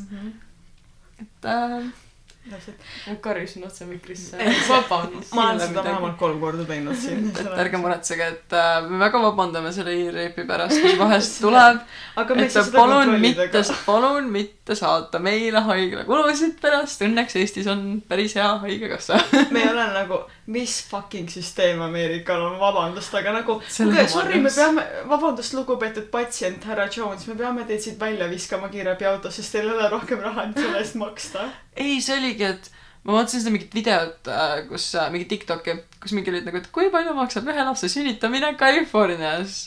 et 1.22 1.48
äh, 1.48 2.01
täpselt. 2.50 2.76
ma 3.06 3.14
karjusin 3.22 3.64
otse 3.66 3.86
mikrisse 3.86 4.38
vabandust. 4.68 5.34
ma 5.34 5.48
olen 5.50 5.60
seda 5.60 5.84
vähemalt 5.84 6.16
kolm 6.18 6.40
korda 6.40 6.64
teinud 6.68 6.98
siin. 6.98 7.28
et 7.40 7.52
ärge 7.64 7.80
muretsege, 7.82 8.28
et 8.34 8.56
äh, 8.58 8.88
me 8.88 8.98
väga 9.02 9.22
vabandame 9.22 9.72
selle 9.74 9.94
e-reipi 9.94 10.46
pärast, 10.48 10.78
mis 10.82 10.98
vahest 10.98 11.38
tuleb. 11.44 11.82
et 12.18 12.58
palun 12.74 13.14
mitte 13.22 13.62
palun 13.86 14.30
mitte 14.34 14.76
saata 14.78 15.22
meile 15.22 15.62
haiglakulusid 15.68 16.58
pärast. 16.62 17.04
Õnneks 17.06 17.38
Eestis 17.40 17.70
on 17.70 18.02
päris 18.08 18.34
hea 18.38 18.50
haigekassa. 18.64 19.20
me 19.50 19.62
ei 19.62 19.70
ole 19.70 19.86
nagu, 19.94 20.22
mis 20.52 20.76
fucking 20.90 21.30
süsteem 21.32 21.80
Ameerikal 21.84 22.42
on, 22.44 22.58
vabandust, 22.60 23.14
aga 23.16 23.32
nagu, 23.38 23.58
kuulge, 23.62 24.04
sorry, 24.12 24.40
me 24.42 24.52
peame, 24.52 24.84
vabandust, 25.10 25.56
lugupeetud 25.56 26.10
patsient, 26.12 26.66
härra 26.68 26.88
Jones, 26.92 27.26
me 27.30 27.36
peame 27.38 27.64
teid 27.68 27.82
siit 27.84 27.98
välja 28.00 28.28
viskama 28.30 28.68
kiirabiautos, 28.72 29.38
sest 29.38 29.56
teil 29.56 29.70
ei 29.70 29.76
ole 29.76 29.88
rohkem 29.92 30.22
raha, 30.22 30.48
et 30.50 30.60
selle 30.60 30.82
eest 30.82 30.98
maksta. 31.00 31.48
ei, 31.76 31.98
see 32.04 32.18
oligi, 32.20 32.48
et 32.52 32.70
ma 33.02 33.16
vaatasin 33.16 33.42
seda 33.42 33.54
mingit 33.54 33.74
videot, 33.74 34.32
kus 34.68 34.88
äh,, 34.94 35.10
mingi 35.14 35.28
Tiktoki, 35.30 35.76
kus 36.02 36.14
mingi 36.16 36.34
olid 36.34 36.46
nagu, 36.48 36.60
et 36.60 36.70
kui 36.74 36.90
palju 36.92 37.14
maksab 37.16 37.48
ühe 37.50 37.66
lapse 37.66 37.90
sünnitamine 37.90 38.54
Californias 38.60 39.62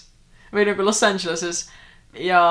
või 0.56 0.70
nagu 0.70 0.86
Los 0.86 1.04
Angeleses. 1.04 1.66
Ja 2.16 2.42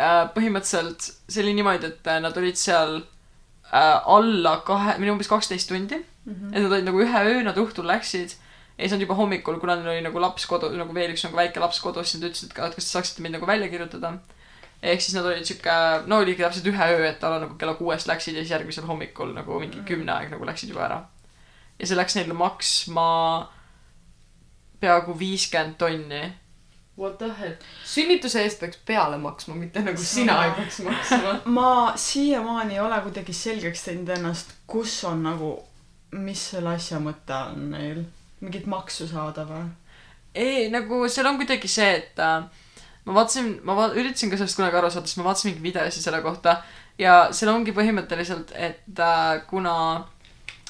äh, 0.00 0.22
põhimõtteliselt 0.32 1.10
see 1.28 1.42
oli 1.42 1.52
niimoodi, 1.58 1.90
et 1.90 2.08
äh, 2.08 2.20
nad 2.24 2.36
olid 2.40 2.56
seal 2.56 3.02
äh, 3.02 3.96
alla 4.16 4.60
kahe, 4.64 4.96
või 5.02 5.12
umbes 5.12 5.28
kaksteist 5.28 5.68
tundi 5.68 6.00
Mhm. 6.26 6.54
et 6.54 6.62
nad 6.62 6.72
olid 6.72 6.84
nagu 6.84 7.00
ühe 7.00 7.24
öö, 7.30 7.42
nad 7.46 7.56
õhtul 7.56 7.86
läksid 7.86 8.32
ja 8.76 8.84
siis 8.84 8.92
nad 8.92 9.00
juba 9.00 9.14
hommikul, 9.14 9.60
kuna 9.60 9.76
neil 9.76 9.88
oli 9.94 10.02
nagu 10.04 10.20
laps 10.20 10.46
kodus, 10.46 10.72
nagu 10.76 10.94
veel 10.94 11.12
üks 11.14 11.24
nagu 11.24 11.36
väike 11.36 11.60
laps 11.62 11.80
kodus, 11.80 12.10
siis 12.10 12.20
nad 12.20 12.30
ütlesid 12.30 12.52
ka, 12.52 12.66
et 12.66 12.74
kas 12.74 12.84
te 12.84 12.90
saaksite 12.96 13.22
mind 13.22 13.38
nagu 13.38 13.46
välja 13.46 13.68
kirjutada. 13.72 14.18
ehk 14.82 15.00
siis 15.00 15.14
nad 15.14 15.24
olid 15.24 15.44
sihuke, 15.48 15.76
no 16.06 16.18
oligi 16.20 16.42
täpselt 16.42 16.66
ühe 16.66 16.88
öö, 16.96 17.04
et 17.08 17.24
alla 17.24 17.38
nagu 17.46 17.54
kella 17.58 17.74
kuuest 17.74 18.06
läksid 18.10 18.34
ja 18.34 18.42
siis 18.42 18.50
järgmisel 18.50 18.84
hommikul 18.84 19.32
nagu 19.34 19.60
mingi 19.60 19.80
kümne 19.88 20.12
aeg 20.12 20.30
nagu 20.30 20.44
läksid 20.44 20.68
juba 20.68 20.84
ära. 20.88 20.98
ja 21.78 21.86
see 21.86 21.96
läks 21.96 22.16
neile 22.18 22.34
maksma 22.34 23.06
peaaegu 24.80 25.14
viiskümmend 25.18 25.78
tonni. 25.78 26.32
What 26.98 27.18
the 27.18 27.28
hell? 27.38 27.56
sünnituse 27.84 28.40
eest 28.42 28.60
peaks 28.60 28.78
peale 28.88 29.18
maksma, 29.20 29.54
mitte 29.54 29.80
nagu 29.84 30.00
sina 30.00 30.36
ei 30.44 30.50
peaks 30.56 30.78
maksma. 30.84 31.34
ma 31.44 31.92
siiamaani 31.96 32.74
ei 32.74 32.80
ole 32.80 33.00
kuidagi 33.04 33.32
selgeks 33.36 33.84
teinud 33.84 34.08
ennast, 34.16 34.54
kus 34.66 35.04
on 35.04 35.22
nagu, 35.22 35.50
mis 36.12 36.42
selle 36.52 36.70
asja 36.76 36.98
mõte 37.02 37.34
on 37.52 37.70
neil, 37.70 38.04
mingit 38.40 38.66
maksu 38.66 39.08
saada 39.08 39.44
või? 39.48 39.64
ei, 40.34 40.68
nagu 40.70 41.08
seal 41.08 41.26
on 41.26 41.36
kuidagi 41.40 41.68
see, 41.68 41.94
et 41.96 42.18
äh, 42.20 42.42
ma 43.06 43.12
vaatasin, 43.16 43.60
ma 43.64 43.74
va- 43.78 43.92
üritasin 43.94 44.30
ka 44.30 44.36
sellest 44.36 44.56
kunagi 44.58 44.76
aru 44.76 44.90
saada, 44.90 45.06
sest 45.08 45.18
ma 45.22 45.24
vaatasin 45.30 45.50
mingeid 45.50 45.64
videosid 45.70 46.02
selle 46.04 46.20
kohta, 46.22 46.58
ja 46.98 47.28
seal 47.32 47.50
ongi 47.54 47.72
põhimõtteliselt, 47.76 48.52
et 48.54 49.00
äh, 49.00 49.40
kuna 49.48 50.04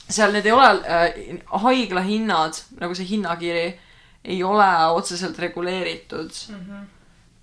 seal 0.09 0.33
need 0.33 0.47
ei 0.47 0.53
ole 0.55 0.69
äh,, 0.87 1.41
haigla 1.65 2.01
hinnad, 2.07 2.61
nagu 2.81 2.95
see 2.95 3.09
hinnakiri, 3.11 3.67
ei 4.27 4.43
ole 4.43 4.69
otseselt 4.95 5.39
reguleeritud, 5.39 6.31
Mhm. 6.55 6.85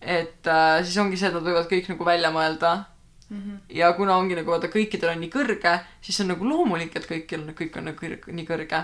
et 0.02 0.48
äh, 0.48 0.80
siis 0.84 0.98
ongi 1.00 1.18
see, 1.20 1.28
et 1.30 1.36
nad 1.36 1.44
võivad 1.44 1.68
kõik 1.72 1.88
nagu 1.92 2.04
välja 2.08 2.32
mõelda 2.32 2.74
Mhm. 3.34 3.58
ja 3.70 3.94
kuna 3.98 4.18
ongi 4.22 4.36
nagu 4.38 4.52
vaata 4.52 4.70
kõikidel 4.70 5.16
on 5.16 5.22
nii 5.24 5.32
kõrge, 5.34 5.74
siis 6.02 6.20
on 6.22 6.28
nagu 6.34 6.46
loomulik, 6.46 6.96
et 6.96 7.08
kõikidel 7.10 7.54
kõik 7.58 7.78
on 7.80 7.90
nagu 7.90 7.98
kõrg, 7.98 8.28
nii 8.30 8.46
kõrge. 8.46 8.82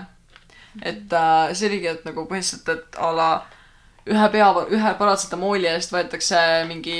et 0.82 1.12
äh, 1.12 1.52
see 1.54 1.68
oligi, 1.68 1.86
et 1.86 2.04
nagu 2.04 2.26
põhimõtteliselt, 2.26 2.68
et 2.68 2.96
a 2.98 3.10
la 3.12 3.30
ühe 4.06 4.30
pea, 4.32 4.48
ühe 4.70 4.94
paratsetamooli 4.98 5.66
eest 5.66 5.92
võetakse 5.92 6.40
mingi, 6.68 6.96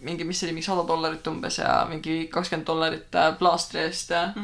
mingi, 0.00 0.24
mis 0.24 0.40
see 0.40 0.48
oli, 0.48 0.56
mingi 0.56 0.66
sada 0.66 0.84
dollarit 0.88 1.26
umbes 1.28 1.58
ja 1.58 1.86
mingi 1.88 2.26
kakskümmend 2.32 2.66
dollarit 2.66 3.14
äh, 3.14 3.32
plaastri 3.38 3.84
eest 3.86 4.10
ja 4.10 4.28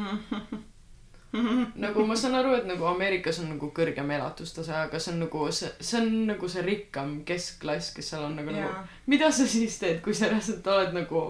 nagu 1.85 2.05
ma 2.09 2.15
saan 2.17 2.35
aru, 2.39 2.55
et 2.57 2.65
nagu 2.65 2.87
Ameerikas 2.89 3.39
on 3.43 3.51
nagu 3.53 3.69
kõrgem 3.75 4.09
elatustase, 4.15 4.73
aga 4.73 4.99
see 4.99 5.13
on 5.13 5.19
nagu 5.27 5.45
see, 5.53 5.69
see 5.79 5.99
on 6.01 6.09
nagu 6.31 6.49
see 6.49 6.63
rikkam 6.65 7.19
keskklass, 7.27 7.93
kes 7.93 8.09
seal 8.13 8.25
on 8.25 8.35
nagu, 8.39 8.49
nagu 8.49 8.65
jaa, 8.65 8.83
mida 9.11 9.29
sa 9.31 9.45
siis 9.49 9.77
teed, 9.81 10.01
kui 10.05 10.13
sa 10.17 10.31
reaalselt 10.31 10.65
oled 10.67 10.95
nagu 10.97 11.21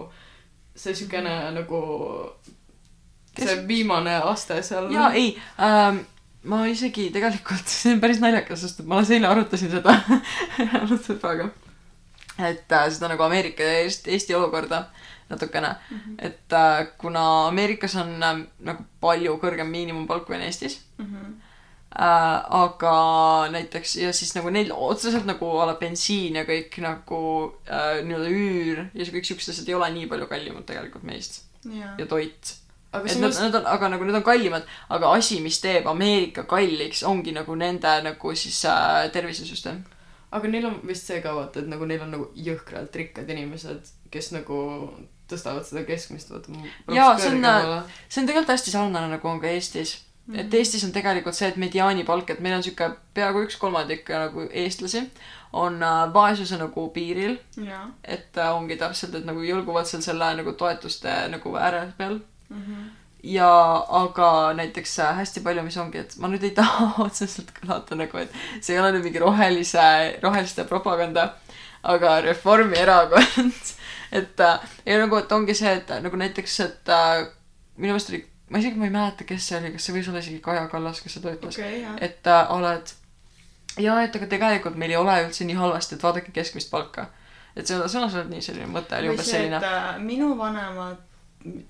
see 0.80 0.96
siukene 0.98 1.34
nagu 1.56 1.80
see 3.38 3.56
viimane 3.68 4.16
aste 4.32 4.62
seal. 4.66 4.90
ja 4.94 5.10
ei 5.16 5.34
ähm,, 5.60 6.02
ma 6.50 6.64
isegi 6.66 7.10
tegelikult, 7.14 7.68
see 7.80 7.94
on 7.94 8.00
päris 8.02 8.22
naljakas, 8.22 8.64
sest 8.64 8.82
et 8.82 8.88
ma 8.88 8.98
alles 8.98 9.12
eile 9.16 9.30
arutasin 9.30 9.72
seda 9.76 9.96
sõbraga. 11.06 11.50
et 12.38 12.72
äh, 12.72 12.88
seda 12.90 13.12
nagu 13.12 13.26
Ameerika 13.26 13.66
ja 13.66 13.84
Eesti, 13.84 14.10
Eesti 14.16 14.34
olukorda 14.34 14.84
natukene 15.30 15.68
mm. 15.68 15.98
-hmm. 15.98 16.16
et 16.26 16.52
äh, 16.52 16.88
kuna 16.98 17.48
Ameerikas 17.48 17.94
on 17.96 18.16
äh, 18.22 18.42
nagu 18.58 18.84
palju 19.00 19.38
kõrgem 19.42 19.70
miinimumpalk 19.70 20.26
kui 20.26 20.36
on 20.36 20.42
Eestis 20.48 20.80
Mhm. 20.98 21.49
äh,, 21.90 22.38
aga 22.60 22.94
näiteks 23.50 23.96
ja 24.02 24.12
siis 24.14 24.34
nagu 24.36 24.50
neil 24.54 24.72
otseselt 24.74 25.26
nagu 25.26 25.50
a 25.58 25.66
la 25.70 25.76
bensiin 25.80 26.38
ja 26.38 26.46
kõik 26.48 26.78
nagu 26.84 27.20
äh, 27.66 28.00
nii-öelda 28.06 28.30
üür 28.30 28.82
ja 28.94 29.10
kõik 29.10 29.26
siuksed 29.26 29.54
asjad 29.54 29.70
ei 29.70 29.78
ole 29.78 29.90
nii 29.96 30.08
palju 30.10 30.30
kallimad 30.30 30.66
tegelikult 30.68 31.06
meist 31.08 31.42
jaa. 31.66 31.94
ja 31.98 32.06
toit 32.10 32.56
aga 32.92 33.06
et 33.06 33.20
nad, 33.20 33.30
samas, 33.30 33.40
nad 33.44 33.58
on, 33.60 33.70
aga 33.70 33.88
nagu 33.92 34.06
need 34.06 34.18
on 34.18 34.26
kallimad, 34.26 34.66
aga 34.90 35.12
asi, 35.14 35.38
mis 35.44 35.60
teeb 35.62 35.86
Ameerika 35.90 36.44
kalliks, 36.50 37.04
ongi 37.06 37.34
nagu 37.34 37.54
nende 37.58 37.92
nagu 38.06 38.34
siis 38.34 38.64
äh, 38.66 39.06
tervisesüsteem. 39.14 39.84
aga 40.30 40.50
neil 40.50 40.66
on 40.66 40.80
vist 40.86 41.06
see 41.10 41.22
ka 41.22 41.34
vaata, 41.36 41.62
et 41.62 41.70
nagu 41.70 41.86
neil 41.86 42.02
on 42.06 42.14
nagu 42.16 42.28
jõhkralt 42.34 42.94
rikkad 43.02 43.30
inimesed, 43.30 43.94
kes 44.10 44.30
nagu 44.34 44.60
tõstavad 45.30 45.66
seda 45.66 45.84
keskmist, 45.86 46.30
vaata. 46.34 46.54
Jaa, 46.90 47.14
see 47.18 47.34
on, 47.36 47.50
see 48.08 48.22
on 48.22 48.30
tegelikult 48.30 48.54
hästi 48.56 48.74
sarnane, 48.74 49.10
nagu 49.14 49.30
on 49.30 49.42
ka 49.42 49.50
Eestis 49.50 50.00
mm. 50.30 50.34
-hmm. 50.34 50.40
et 50.40 50.54
Eestis 50.54 50.84
on 50.84 50.92
tegelikult 50.92 51.34
see, 51.34 51.48
et 51.48 51.56
mediaanipalk, 51.56 52.30
et 52.30 52.40
meil 52.40 52.56
on 52.56 52.62
sihuke 52.62 52.90
peaaegu 53.14 53.44
üks 53.44 53.56
kolmandik 53.58 54.08
nagu 54.08 54.48
eestlasi, 54.50 55.04
on 55.52 55.82
äh, 55.82 56.14
vaesuse 56.14 56.56
nagu 56.56 56.88
piiril, 56.88 57.38
et 58.04 58.36
äh, 58.38 58.56
ongi 58.56 58.76
täpselt, 58.76 59.14
et 59.14 59.24
nagu 59.24 59.42
jõlguvad 59.42 59.86
seal 59.86 60.02
selle 60.02 60.34
nagu 60.34 60.52
toetuste 60.52 61.28
nagu 61.28 61.56
ääre 61.56 61.92
peal 61.98 62.20
Mhm. 62.50 62.88
ja 63.22 63.50
aga 63.88 64.52
näiteks 64.58 64.98
äh, 64.98 65.16
hästi 65.16 65.40
palju, 65.40 65.62
mis 65.62 65.76
ongi, 65.78 66.00
et 66.02 66.16
ma 66.18 66.28
nüüd 66.28 66.44
ei 66.46 66.54
taha 66.60 67.04
otseselt 67.04 67.52
kõlada 67.58 67.98
nagu, 67.98 68.18
et 68.18 68.32
see 68.60 68.74
ei 68.74 68.80
ole 68.82 68.94
nüüd 68.96 69.06
mingi 69.06 69.22
rohelise, 69.22 69.84
roheliste 70.22 70.64
propaganda, 70.68 71.28
aga 71.82 72.16
Reformierakond, 72.24 73.74
et 74.18 74.42
äh, 74.46 74.66
ja 74.86 74.98
nagu, 75.04 75.20
et 75.20 75.36
ongi 75.36 75.54
see, 75.54 75.76
et 75.78 75.92
äh, 75.94 76.02
nagu 76.02 76.18
näiteks, 76.18 76.58
et 76.66 76.90
äh, 76.96 77.28
minu 77.76 77.94
meelest 77.94 78.10
oli, 78.10 78.24
ma 78.50 78.58
isegi 78.58 78.78
ma 78.78 78.88
ei 78.88 78.94
mäleta, 78.94 79.26
kes 79.28 79.48
see 79.48 79.60
oli, 79.60 79.74
kas 79.76 79.86
see 79.86 79.94
võis 79.96 80.08
olla 80.10 80.22
isegi 80.24 80.40
Kaja 80.44 80.66
Kallas, 80.72 81.02
kes 81.04 81.18
seda 81.18 81.34
ütles 81.36 81.58
jaa. 81.60 81.94
et 82.02 82.26
äh, 82.26 82.54
oled 82.54 82.94
ja 83.78 84.00
et 84.04 84.16
aga 84.16 84.26
tegelikult 84.30 84.78
meil 84.80 84.94
ei 84.94 84.98
ole 84.98 85.14
üldse 85.26 85.46
nii 85.46 85.58
halvasti, 85.58 85.96
et 85.96 86.06
vaadake 86.06 86.34
keskmist 86.34 86.70
palka. 86.72 87.06
et 87.54 87.66
see 87.66 87.78
on 87.78 87.86
sõnaselt 87.90 88.30
nii 88.30 88.42
selline 88.42 88.66
mõte 88.70 88.98
oli 88.98 89.12
umbes 89.12 89.30
selline 89.30 89.60
äh, 89.62 89.92
minu 90.02 90.32
vanemad, 90.38 90.98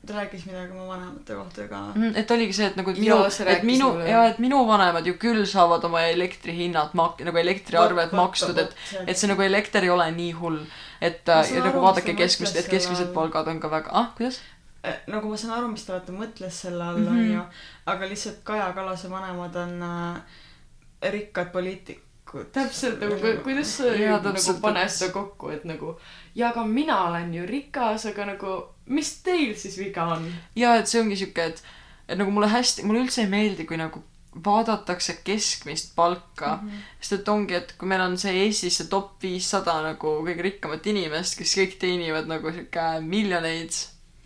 ta 0.06 0.16
rääkis 0.16 0.46
midagi 0.48 0.72
oma 0.74 0.86
vanemate 0.88 1.36
kohta 1.38 1.66
ka. 1.70 1.80
Mm, 1.94 2.14
et 2.18 2.30
oligi 2.34 2.56
see, 2.56 2.70
et 2.72 2.78
nagu 2.80 2.92
et 2.92 3.00
minu 3.00 3.18
et 3.54 3.66
minu 3.66 3.90
ja 4.08 4.24
et 4.32 4.40
minu 4.42 4.62
vanemad 4.68 5.06
ju 5.06 5.14
küll 5.20 5.44
saavad 5.48 5.84
oma 5.88 6.06
elektrihinnad 6.08 6.96
mak-, 6.98 7.20
nagu 7.26 7.42
elektriarved 7.44 8.16
makstud, 8.16 8.58
et 8.58 9.04
et 9.06 9.20
see 9.20 9.30
nagu 9.30 9.44
elekter 9.44 9.84
ei 9.86 9.92
ole 9.92 10.08
nii 10.16 10.32
hull. 10.40 10.64
et 11.00 11.28
äh, 11.28 11.52
ja 11.56 11.66
nagu 11.68 11.84
vaadake 11.84 12.16
keskmist, 12.16 12.56
et 12.56 12.72
keskmised 12.72 13.12
palgad 13.16 13.52
on 13.52 13.60
ka 13.60 13.70
väga, 13.70 13.92
ah 13.92 14.10
kuidas? 14.16 14.40
Eh, 14.84 14.96
nagu 15.12 15.28
ma 15.28 15.36
saan 15.36 15.52
aru, 15.58 15.68
mis 15.68 15.82
ta 15.84 15.92
vaata 15.98 16.12
mõtles 16.12 16.50
selle 16.62 16.84
all, 16.84 16.98
Mhm. 16.98 17.16
onju, 17.18 17.42
aga 17.86 18.06
lihtsalt 18.08 18.38
Kaja 18.44 18.72
Kallase 18.72 19.10
vanemad 19.10 19.56
on 19.56 19.82
äh, 19.82 21.10
rikkad 21.12 21.50
poliitikud. 21.52 22.46
täpselt 22.52 23.00
nagu 23.00 23.14
ku- 23.20 23.42
kuidas 23.44 23.76
sa 23.76 23.84
Jaa, 23.84 24.20
nagu 24.22 24.28
et- 24.36 24.90
seda 24.90 25.12
kokku, 25.12 25.50
et 25.50 25.64
nagu 25.64 25.96
ja 26.34 26.48
aga 26.50 26.64
mina 26.64 26.96
olen 27.08 27.34
ju 27.34 27.46
rikas, 27.46 28.06
aga 28.06 28.24
nagu 28.26 28.64
mis 28.86 29.16
teil 29.22 29.54
siis 29.56 29.76
viga 29.78 30.04
on? 30.14 30.32
ja 30.56 30.74
et 30.76 30.86
see 30.88 31.00
ongi 31.02 31.16
siuke, 31.16 31.38
et 31.44 31.62
et 32.08 32.18
nagu 32.18 32.30
mulle 32.30 32.48
hästi, 32.48 32.82
mulle 32.84 33.02
üldse 33.04 33.18
ei 33.22 33.26
meeldi, 33.28 33.64
kui 33.66 33.76
nagu 33.76 34.02
vaadatakse 34.44 35.18
keskmist 35.24 35.94
palka 35.96 36.56
mm. 36.62 36.68
-hmm. 36.70 36.78
sest 37.00 37.12
et 37.20 37.28
ongi, 37.28 37.54
et 37.54 37.74
kui 37.78 37.88
meil 37.88 38.00
on 38.00 38.16
see 38.18 38.32
Eestis 38.46 38.76
see 38.76 38.86
top 38.86 39.20
viissada 39.22 39.82
nagu 39.82 40.22
kõige 40.24 40.42
rikkamat 40.42 40.86
inimest, 40.86 41.36
kes 41.38 41.54
kõik 41.58 41.78
teenivad 41.78 42.26
nagu 42.28 42.50
sihuke 42.52 43.00
miljoneid 43.02 43.70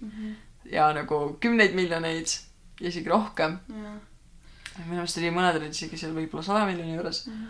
Mhm. 0.00 0.34
Ja 0.70 0.92
nagu 0.96 1.36
kümneid 1.40 1.74
miljoneid 1.74 2.26
ja 2.80 2.88
isegi 2.88 3.08
rohkem. 3.08 3.58
minu 3.68 4.00
meelest 4.88 5.18
oli 5.18 5.30
mõned 5.30 5.56
olid 5.60 5.74
isegi 5.74 5.96
seal 5.96 6.14
võib-olla 6.16 6.42
saja 6.42 6.66
miljoni 6.66 6.94
juures 6.96 7.26
Mhm. 7.26 7.44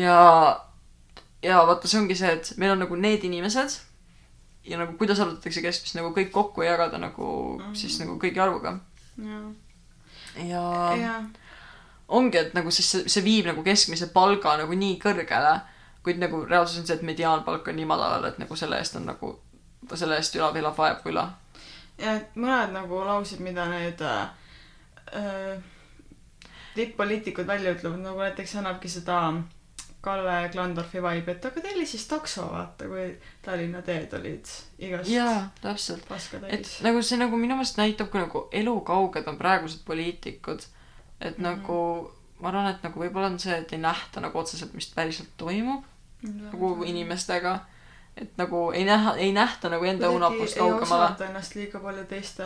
ja 0.00 0.60
ja 1.42 1.66
vaata, 1.66 1.88
see 1.88 2.00
ongi 2.00 2.14
see, 2.16 2.32
et 2.32 2.54
meil 2.56 2.72
on 2.72 2.78
nagu 2.78 2.96
need 2.96 3.24
inimesed 3.24 3.80
ja 4.64 4.78
nagu 4.80 4.96
kuidas 4.96 5.20
arvutatakse 5.20 5.60
keskmist 5.60 5.96
nagu 5.98 6.14
kõik 6.16 6.30
kokku 6.32 6.62
jagada 6.64 6.98
nagu 6.98 7.58
mm. 7.58 7.64
-hmm. 7.64 7.74
siis 7.76 7.98
nagu 8.00 8.16
kõigi 8.18 8.40
arvuga 8.40 8.78
jah, 9.18 9.50
ja 10.48 10.96
jah, 10.96 11.24
ongi, 12.08 12.38
et 12.38 12.54
nagu 12.54 12.70
siis 12.70 12.90
see, 12.90 13.08
see 13.08 13.24
viib 13.24 13.46
nagu 13.46 13.62
keskmise 13.62 14.08
palga 14.12 14.56
nagu 14.56 14.72
nii 14.72 14.98
kõrgele, 15.02 15.60
kuid 16.02 16.18
nagu 16.18 16.44
reaalsus 16.44 16.78
on 16.80 16.86
see, 16.86 16.96
et 16.96 17.02
mediaanpalk 17.02 17.68
on 17.68 17.76
nii 17.76 17.84
madalal, 17.88 18.24
et 18.24 18.38
nagu 18.38 18.56
selle 18.56 18.78
eest 18.80 18.96
on 18.96 19.06
nagu, 19.06 19.38
selle 19.94 20.16
eest 20.16 20.36
elab, 20.36 20.56
elab, 20.56 20.76
vajab 20.78 21.06
üle. 21.12 21.24
Ja 21.98 22.16
et 22.18 22.36
mõned 22.36 22.74
nagu 22.74 23.02
laused, 23.06 23.42
mida 23.44 23.66
need 23.70 24.00
äh, 24.04 24.22
äh, 25.14 25.58
tipp-poliitikud 26.74 27.46
välja 27.46 27.74
ütlevad, 27.76 28.02
nagu 28.02 28.24
näiteks 28.24 28.56
annabki 28.60 28.90
seda 28.90 29.20
Kalle 30.04 30.50
Klandorfi 30.52 31.00
vibe'i, 31.00 31.32
et 31.32 31.46
aga 31.48 31.62
oli 31.70 31.86
siis 31.88 32.04
takso, 32.10 32.44
vaata, 32.52 32.88
kui 32.90 33.06
Tallinna 33.44 33.80
teed 33.86 34.12
olid 34.18 34.50
igast 34.84 35.08
jaa, 35.08 35.46
täpselt. 35.62 36.04
et 36.50 36.68
nagu 36.84 37.00
see 37.00 37.16
nagu 37.20 37.38
minu 37.40 37.56
meelest 37.56 37.80
näitab, 37.80 38.10
kui 38.12 38.20
nagu 38.20 38.44
elukauged 38.52 39.30
on 39.32 39.40
praegused 39.40 39.80
poliitikud. 39.86 40.60
et 41.20 41.38
mm 41.38 41.44
-hmm. 41.44 41.48
nagu 41.48 42.12
ma 42.40 42.48
arvan, 42.48 42.70
et 42.74 42.82
nagu 42.82 43.00
võib-olla 43.00 43.32
on 43.32 43.38
see, 43.38 43.56
et 43.56 43.72
ei 43.72 43.78
nähta 43.78 44.20
nagu 44.20 44.38
otseselt, 44.38 44.74
mis 44.74 44.90
päriselt 44.94 45.30
toimub 45.36 45.84
nagu 46.24 46.84
inimestega. 46.84 47.58
Et 48.16 48.36
nagu 48.38 48.58
ei 48.70 48.84
näha, 48.86 49.16
ei 49.18 49.32
nähta 49.34 49.68
nagu 49.68 49.84
enda 49.84 50.10
unapust 50.10 50.56
ei 50.56 50.60
kaugemale. 50.60 51.04
osata 51.04 51.26
ennast 51.26 51.54
liiga 51.58 51.80
palju 51.82 52.04
teiste 52.10 52.44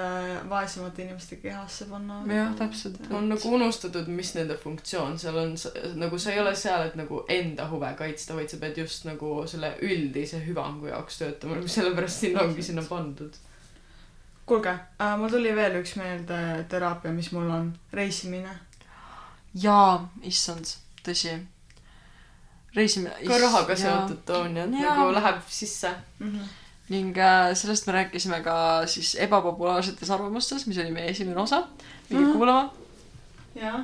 vaesemate 0.48 1.02
inimeste 1.02 1.36
kehasse 1.42 1.84
panna. 1.90 2.22
Jah, 2.34 2.54
täpselt. 2.56 2.96
on 3.10 3.28
nagu 3.28 3.52
unustatud, 3.54 4.08
mis 4.08 4.32
nende 4.34 4.56
funktsioon 4.56 5.18
seal 5.18 5.36
on, 5.36 5.52
nagu 6.00 6.18
sa 6.18 6.32
ei 6.32 6.40
ole 6.40 6.54
seal, 6.56 6.86
et 6.88 6.96
nagu 6.96 7.20
enda 7.28 7.68
huve 7.68 7.90
kaitsta, 7.98 8.36
vaid 8.38 8.48
sa 8.48 8.60
pead 8.62 8.80
just 8.80 9.04
nagu 9.08 9.34
selle 9.50 9.74
üldise 9.84 10.40
hüvangu 10.46 10.88
jaoks 10.88 11.20
töötama, 11.20 11.60
nagu 11.60 11.68
sellepärast 11.76 12.24
sind 12.24 12.40
ongi 12.40 12.64
sinna 12.64 12.86
pandud. 12.88 13.36
kuulge 14.48 14.72
äh,, 14.72 15.18
mul 15.20 15.28
tuli 15.28 15.52
veel 15.56 15.82
üks 15.82 15.98
meelde 16.00 16.64
teraapia, 16.68 17.12
mis 17.12 17.28
mul 17.36 17.50
on, 17.52 17.74
reisimine. 17.92 18.56
jaa, 19.52 20.08
issand, 20.24 20.78
tõsi. 21.04 21.36
reisimine. 22.76 23.14
ka 23.26 23.38
rahaga 23.38 23.76
seotud 23.76 24.24
toon 24.26 24.56
ja 24.56 24.66
nagu 24.66 25.10
läheb 25.14 25.42
sisse. 25.48 25.94
Mhm. 26.18 26.48
ning 26.88 27.18
äh, 27.18 27.54
sellest 27.54 27.86
me 27.86 27.92
rääkisime 27.92 28.40
ka 28.42 28.86
siis 28.86 29.14
ebapopulaarsetes 29.20 30.10
arvamustes, 30.10 30.66
mis 30.66 30.78
oli 30.78 30.90
meie 30.90 31.10
esimene 31.10 31.40
osa. 31.40 31.62
minge 32.08 32.24
Mhm. 32.24 32.32
kuulama 32.32 32.70
jah, 33.54 33.80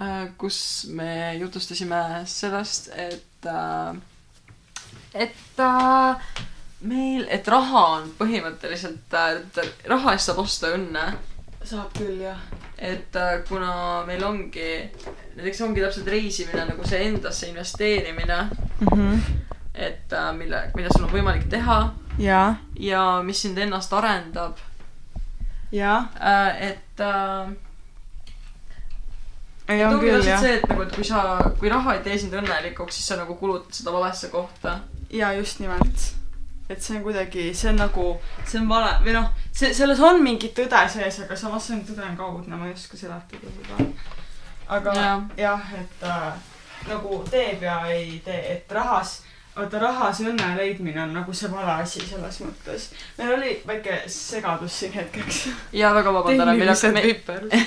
äh,, 0.00 0.28
kus 0.38 0.86
me 0.90 1.34
jutustasime 1.38 2.22
sellest, 2.24 2.88
et 2.96 3.46
äh,, 3.46 3.96
et 5.14 5.58
äh, 5.58 6.16
meil, 6.80 7.26
et 7.28 7.48
raha 7.48 7.86
on 7.96 8.14
põhimõtteliselt 8.18 9.12
äh,, 9.12 9.36
et 9.36 9.88
raha 9.88 10.12
eest 10.12 10.30
saab 10.30 10.38
osta 10.38 10.72
õnne 10.76 11.12
saab 11.64 11.92
küll 11.98 12.22
jah. 12.24 12.40
Et 12.80 13.16
äh, 13.16 13.42
kuna 13.48 14.04
meil 14.08 14.24
ongi, 14.24 14.68
näiteks 15.36 15.60
ongi 15.66 15.82
täpselt 15.84 16.08
reisimine 16.08 16.64
nagu 16.70 16.86
see 16.88 17.02
endasse 17.10 17.50
investeerimine, 17.50 18.38
et 19.74 20.12
äh, 20.12 20.30
mille, 20.36 20.62
mida 20.74 20.92
sul 20.94 21.04
on 21.04 21.12
võimalik 21.12 21.48
teha 21.52 21.80
jaa, 22.18 22.54
ja 22.80 23.02
mis 23.24 23.42
sind 23.44 23.58
ennast 23.60 23.92
arendab 23.92 24.60
jah, 25.72 26.08
et 26.56 27.04
äh, 27.04 27.52
ei 29.68 29.82
et 29.82 29.86
on 29.86 29.98
ongi 29.98 30.06
küll 30.06 30.16
täpselt 30.16 30.32
jah. 30.32 30.40
see, 30.40 30.56
et 30.56 30.72
nagu, 30.72 30.86
et 30.86 30.96
kui 30.96 31.06
sa, 31.06 31.26
kui 31.60 31.72
raha 31.72 31.98
ei 31.98 32.02
tee 32.06 32.16
sind 32.18 32.34
õnnelikuks, 32.40 32.96
siis 32.96 33.12
sa 33.12 33.20
nagu 33.20 33.36
kulutad 33.40 33.76
seda 33.76 33.92
valesse 33.94 34.32
kohta. 34.32 34.80
ja 35.12 35.32
just 35.36 35.60
nimelt. 35.60 36.19
Et 36.70 36.82
see 36.82 36.96
on 36.96 37.02
kuidagi, 37.02 37.48
see 37.54 37.70
on 37.72 37.80
nagu, 37.82 38.06
see 38.46 38.60
on 38.60 38.68
vale 38.70 38.92
või 39.04 39.14
noh, 39.16 39.30
see, 39.50 39.72
selles 39.74 40.00
on 40.06 40.22
mingi 40.22 40.52
tõde 40.56 40.82
sees, 40.92 41.18
aga 41.24 41.38
samas 41.38 41.66
see 41.66 41.78
on 41.78 41.82
tõde 41.88 42.04
on 42.06 42.18
kaudne, 42.18 42.58
ma 42.58 42.68
ei 42.68 42.76
oska 42.76 42.98
seletada 43.00 43.54
seda. 43.56 43.88
aga 44.76 44.94
Jah. 44.94 45.24
jah, 45.40 45.72
et 45.80 46.06
äh, 46.06 46.28
nagu 46.88 47.24
teeb 47.30 47.66
ja 47.66 47.80
ei 47.90 48.20
tee, 48.24 48.40
et 48.54 48.72
rahas, 48.72 49.16
vaata 49.56 49.80
rahas 49.82 50.22
õnne 50.22 50.52
leidmine 50.56 51.02
on 51.02 51.16
nagu 51.18 51.34
see 51.34 51.50
vale 51.50 51.74
asi 51.82 52.04
selles 52.06 52.38
mõttes. 52.44 52.90
meil 53.18 53.34
oli 53.34 53.56
väike 53.66 54.02
segadus 54.06 54.78
siin 54.84 54.94
hetkeks. 54.94 55.48
ja 55.82 55.90
väga 55.96 56.14
vabandan, 56.20 56.54
meil 56.54 56.70
hakkab, 56.70 56.94
me... 56.94 57.02
viperud. 57.08 57.58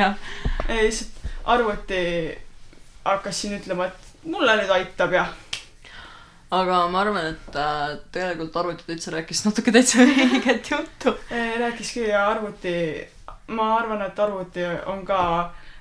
jah, 0.00 0.18
ei, 0.68 0.88
lihtsalt 0.88 1.22
arvuti 1.44 2.02
hakkas 3.04 3.40
siin 3.40 3.60
ütlema, 3.60 3.86
et 3.86 4.28
mulle 4.30 4.58
nüüd 4.58 4.70
aitab 4.74 5.12
ja 5.12 5.26
aga 6.54 6.78
ma 6.92 7.02
arvan, 7.02 7.32
et 7.32 7.58
äh, 7.58 7.96
tegelikult 8.14 8.56
arvuti 8.60 8.86
täitsa 8.86 9.14
rääkis 9.14 9.44
natuke 9.46 9.72
täitsa 9.74 10.04
õiget 10.06 10.70
juttu. 10.70 11.14
Ei, 11.30 11.58
rääkiski 11.60 12.08
ja 12.08 12.26
arvuti, 12.30 12.74
ma 13.54 13.74
arvan, 13.78 14.02
et 14.06 14.18
arvuti 14.18 14.64
on 14.90 15.04
ka 15.08 15.20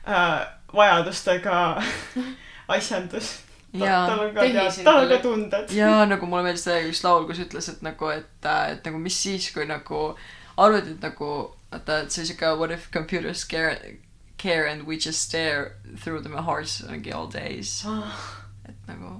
äh, 0.07 0.45
vajadustega 0.73 1.81
asjandus. 2.77 3.33
ja, 3.73 4.05
tal 4.07 4.27
on 4.27 4.35
ka 4.35 4.45
tead, 4.45 4.79
tal 4.85 5.03
on 5.03 5.09
ka 5.09 5.17
tunded. 5.23 5.73
ja 5.73 6.05
nagu 6.05 6.29
mulle 6.29 6.47
meeldis 6.47 6.65
täiega 6.67 6.89
üks 6.91 7.03
laul, 7.05 7.27
kus 7.29 7.41
ütles, 7.43 7.69
et 7.71 7.83
nagu, 7.85 8.09
et, 8.13 8.47
et 8.69 8.87
nagu 8.87 9.01
mis 9.01 9.17
siis, 9.25 9.49
kui 9.53 9.65
nagu 9.69 10.05
arvutid 10.57 11.01
nagu, 11.01 11.29
vaata, 11.71 12.03
et 12.03 12.13
see 12.13 12.27
siuke 12.29 12.53
what 12.59 12.71
if 12.71 12.89
computers 12.93 13.45
care, 13.45 13.97
care 14.37 14.67
and 14.69 14.87
we 14.87 14.97
just 14.97 15.21
stare 15.21 15.73
through 16.03 16.21
them 16.21 16.37
hearts 16.37 16.81
mingi 16.89 17.13
all 17.13 17.27
days. 17.27 17.83
et 18.69 18.87
nagu 18.87 19.17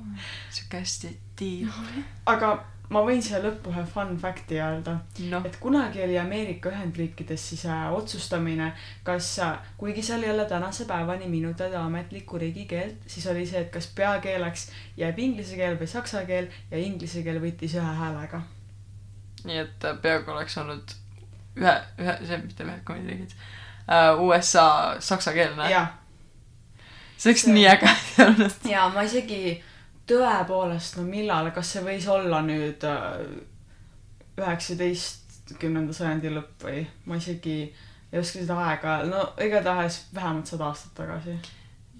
siuke 0.54 0.80
hästi 0.80 1.18
deep. 1.44 1.82
aga 2.34 2.54
ma 2.94 3.02
võin 3.06 3.22
siia 3.26 3.40
lõppu 3.42 3.72
ühe 3.72 3.84
fun 3.90 4.12
fact'i 4.22 4.60
öelda, 4.62 4.98
noh, 5.32 5.46
et 5.48 5.56
kunagi 5.62 6.02
oli 6.04 6.18
Ameerika 6.20 6.70
Ühendriikides 6.70 7.46
siis 7.54 7.64
äh, 7.66 7.86
otsustamine, 7.96 8.68
kas 9.08 9.30
äh,, 9.42 9.56
kuigi 9.80 10.04
seal 10.06 10.24
ei 10.26 10.32
ole 10.34 10.46
tänase 10.50 10.86
päevani 10.90 11.30
minu 11.32 11.54
teada 11.58 11.82
ametlikku 11.88 12.38
riigikeelt, 12.42 13.08
siis 13.10 13.26
oli 13.32 13.46
see, 13.50 13.64
et 13.66 13.72
kas 13.74 13.88
peakeeleks 13.98 14.68
jääb 15.00 15.20
inglise 15.26 15.58
keel 15.60 15.80
või 15.80 15.90
saksa 15.90 16.26
keel 16.30 16.52
ja 16.72 16.82
inglise 16.84 17.24
keel 17.26 17.42
võitis 17.44 17.74
ühe 17.80 17.96
häälega. 18.04 18.44
nii 19.48 19.58
et 19.64 19.90
äh, 19.90 19.98
peaaegu 20.04 20.32
oleks 20.36 20.58
olnud 20.62 20.94
ühe, 21.58 21.76
ühe, 22.00 22.18
see 22.28 22.38
mitte 22.46 22.68
Ühendkuningriigid 22.68 23.34
uh,, 23.34 24.22
USA 24.28 24.68
saksakeelne. 25.00 25.72
see 27.18 27.32
oleks 27.32 27.48
see- 27.48 27.54
nii 27.58 27.68
äge 27.74 27.90
olnud. 28.28 28.60
ja 28.70 28.90
ma 28.94 29.02
isegi 29.08 29.62
tõepoolest, 30.10 30.98
no 31.00 31.04
millal, 31.08 31.52
kas 31.56 31.74
see 31.76 31.84
võis 31.86 32.08
olla 32.12 32.42
nüüd 32.46 32.84
äh, 32.84 33.24
üheksateistkümnenda 34.38 35.94
sajandi 35.96 36.32
lõpp 36.34 36.66
või 36.68 36.86
ma 37.10 37.18
isegi 37.20 37.58
ei 38.14 38.20
oska 38.20 38.40
seda 38.44 38.58
aega, 38.68 38.98
no 39.10 39.26
igatahes 39.42 40.04
vähemalt 40.16 40.50
sada 40.50 40.68
aastat 40.70 40.94
tagasi. 40.98 41.38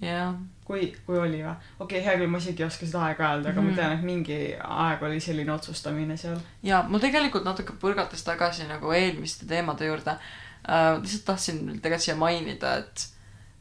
jah, 0.02 0.34
kui, 0.66 0.90
kui 1.06 1.18
oli 1.18 1.40
või? 1.42 1.54
okei 1.78 1.98
okay,, 2.00 2.04
hea 2.06 2.16
küll, 2.20 2.30
ma 2.30 2.38
isegi 2.42 2.62
ei 2.62 2.68
oska 2.68 2.86
seda 2.86 3.04
aega 3.08 3.32
öelda, 3.32 3.50
aga 3.50 3.60
mm 3.60 3.66
Mhm. 3.66 3.74
-hmm. 3.74 3.76
ma 3.76 3.82
tean, 3.82 3.98
et 3.98 4.04
mingi 4.04 4.38
aeg 4.64 5.02
oli 5.02 5.20
selline 5.20 5.52
otsustamine 5.52 6.16
seal. 6.16 6.38
ja 6.62 6.84
mul 6.88 7.00
tegelikult 7.00 7.44
natuke 7.44 7.72
põrgates 7.80 8.24
tagasi 8.24 8.68
nagu 8.68 8.92
eelmiste 8.92 9.46
teemade 9.46 9.86
juurde 9.86 10.10
äh,, 10.10 11.00
lihtsalt 11.00 11.24
tahtsin 11.24 11.66
tegelikult 11.80 12.00
siia 12.02 12.16
mainida, 12.16 12.76
et, 12.76 13.08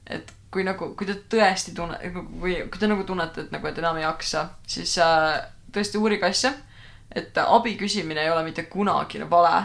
et 0.08 0.34
kui 0.54 0.66
nagu, 0.68 0.94
kui 0.98 1.10
te 1.10 1.18
tõesti 1.30 1.74
tunne, 1.76 1.98
kui, 2.14 2.58
kui 2.70 2.80
te 2.80 2.90
nagu 2.90 3.04
tunnete, 3.08 3.48
et 3.48 3.56
nagu, 3.56 3.68
et 3.68 3.80
enam 3.82 3.98
ei 4.00 4.06
jaksa, 4.06 4.48
siis 4.70 4.96
äh, 5.02 5.42
tõesti 5.74 6.02
uurige 6.02 6.30
asja, 6.30 6.54
et 7.14 7.38
abi 7.44 7.76
küsimine 7.78 8.22
ei 8.24 8.32
ole 8.34 8.46
mitte 8.46 8.70
kunagi 8.70 9.22
vale 9.30 9.64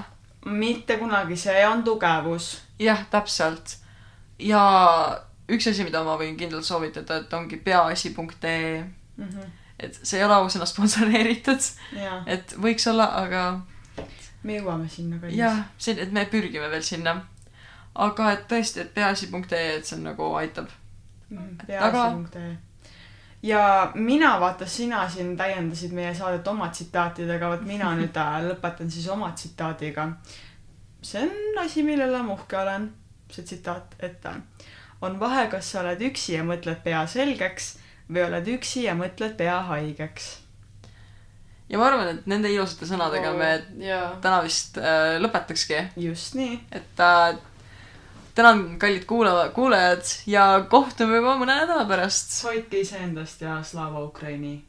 mitte 0.48 0.96
kunagi, 0.98 1.36
see 1.36 1.66
on 1.66 1.84
tugevus. 1.84 2.62
jah, 2.78 3.04
täpselt. 3.10 3.76
ja 4.38 4.62
üks 5.48 5.70
asi, 5.70 5.84
mida 5.84 6.02
ma 6.04 6.16
võin 6.20 6.36
kindlalt 6.38 6.66
soovitada, 6.66 7.22
et 7.22 7.32
ongi 7.34 7.58
peaasi.ee, 7.64 8.84
et 9.78 9.98
see 10.02 10.20
ei 10.20 10.26
ole 10.26 10.38
ausõna 10.38 10.68
sponsoreeritud, 10.68 11.70
et 12.26 12.54
võiks 12.60 12.86
olla, 12.90 13.10
aga 13.24 13.44
me 14.42 14.60
jõuame 14.60 14.88
sinna 14.92 15.18
ka. 15.20 15.32
jah, 15.34 15.64
see, 15.78 15.98
et 15.98 16.12
me 16.12 16.26
pürgime 16.30 16.70
veel 16.70 16.84
sinna. 16.86 17.20
Aga 17.98 18.32
et 18.32 18.46
tõesti, 18.50 18.84
et 18.84 18.94
peaasi.ee, 18.94 19.76
et 19.78 19.86
see 19.86 19.98
on 19.98 20.06
nagu 20.06 20.30
aitab. 20.38 20.70
peaasi.ee. 21.66 22.56
ja 23.42 23.62
mina, 23.94 24.36
vaata, 24.40 24.66
sina 24.66 25.02
siin 25.10 25.36
täiendasid 25.36 25.92
meie 25.96 26.14
saadet 26.14 26.46
oma 26.48 26.70
tsitaatidega, 26.72 27.50
vot 27.54 27.66
mina 27.66 27.92
nüüd 27.98 28.16
äh, 28.16 28.38
lõpetan 28.48 28.90
siis 28.90 29.08
oma 29.12 29.32
tsitaadiga. 29.34 30.08
see 31.02 31.26
on 31.26 31.64
asi, 31.64 31.82
millele 31.82 32.22
ma 32.22 32.34
uhke 32.38 32.58
olen, 32.58 32.90
see 33.30 33.44
tsitaat, 33.44 33.98
et 34.00 34.26
äh, 34.26 34.40
on 35.02 35.20
vahe, 35.20 35.46
kas 35.50 35.72
sa 35.72 35.82
oled 35.82 36.02
üksi 36.10 36.38
ja 36.38 36.46
mõtled 36.46 36.82
pea 36.84 37.04
selgeks 37.06 37.76
või 38.08 38.24
oled 38.24 38.52
üksi 38.56 38.86
ja 38.86 38.94
mõtled 38.98 39.36
pea 39.38 39.58
haigeks. 39.68 40.30
ja 41.68 41.78
ma 41.78 41.90
arvan, 41.90 42.14
et 42.14 42.26
nende 42.30 42.50
ilusate 42.50 42.88
sõnadega 42.88 43.34
me 43.36 43.50
jaa. 43.84 44.16
täna 44.22 44.40
vist 44.46 44.78
äh, 44.80 45.18
lõpetakski, 45.20 45.84
just 46.08 46.38
nii. 46.38 46.58
et 46.72 47.04
äh, 47.04 47.36
tänan, 48.38 48.78
kallid 48.78 49.04
kuulava, 49.10 49.48
kuulajad 49.54 50.14
ja 50.30 50.46
kohtume 50.70 51.18
juba 51.18 51.34
mõne 51.40 51.58
nädala 51.64 51.88
pärast. 51.90 52.38
hoidke 52.46 52.84
iseendast 52.86 53.42
ja 53.42 53.58
slava 53.66 54.04
Ukraini 54.04 54.67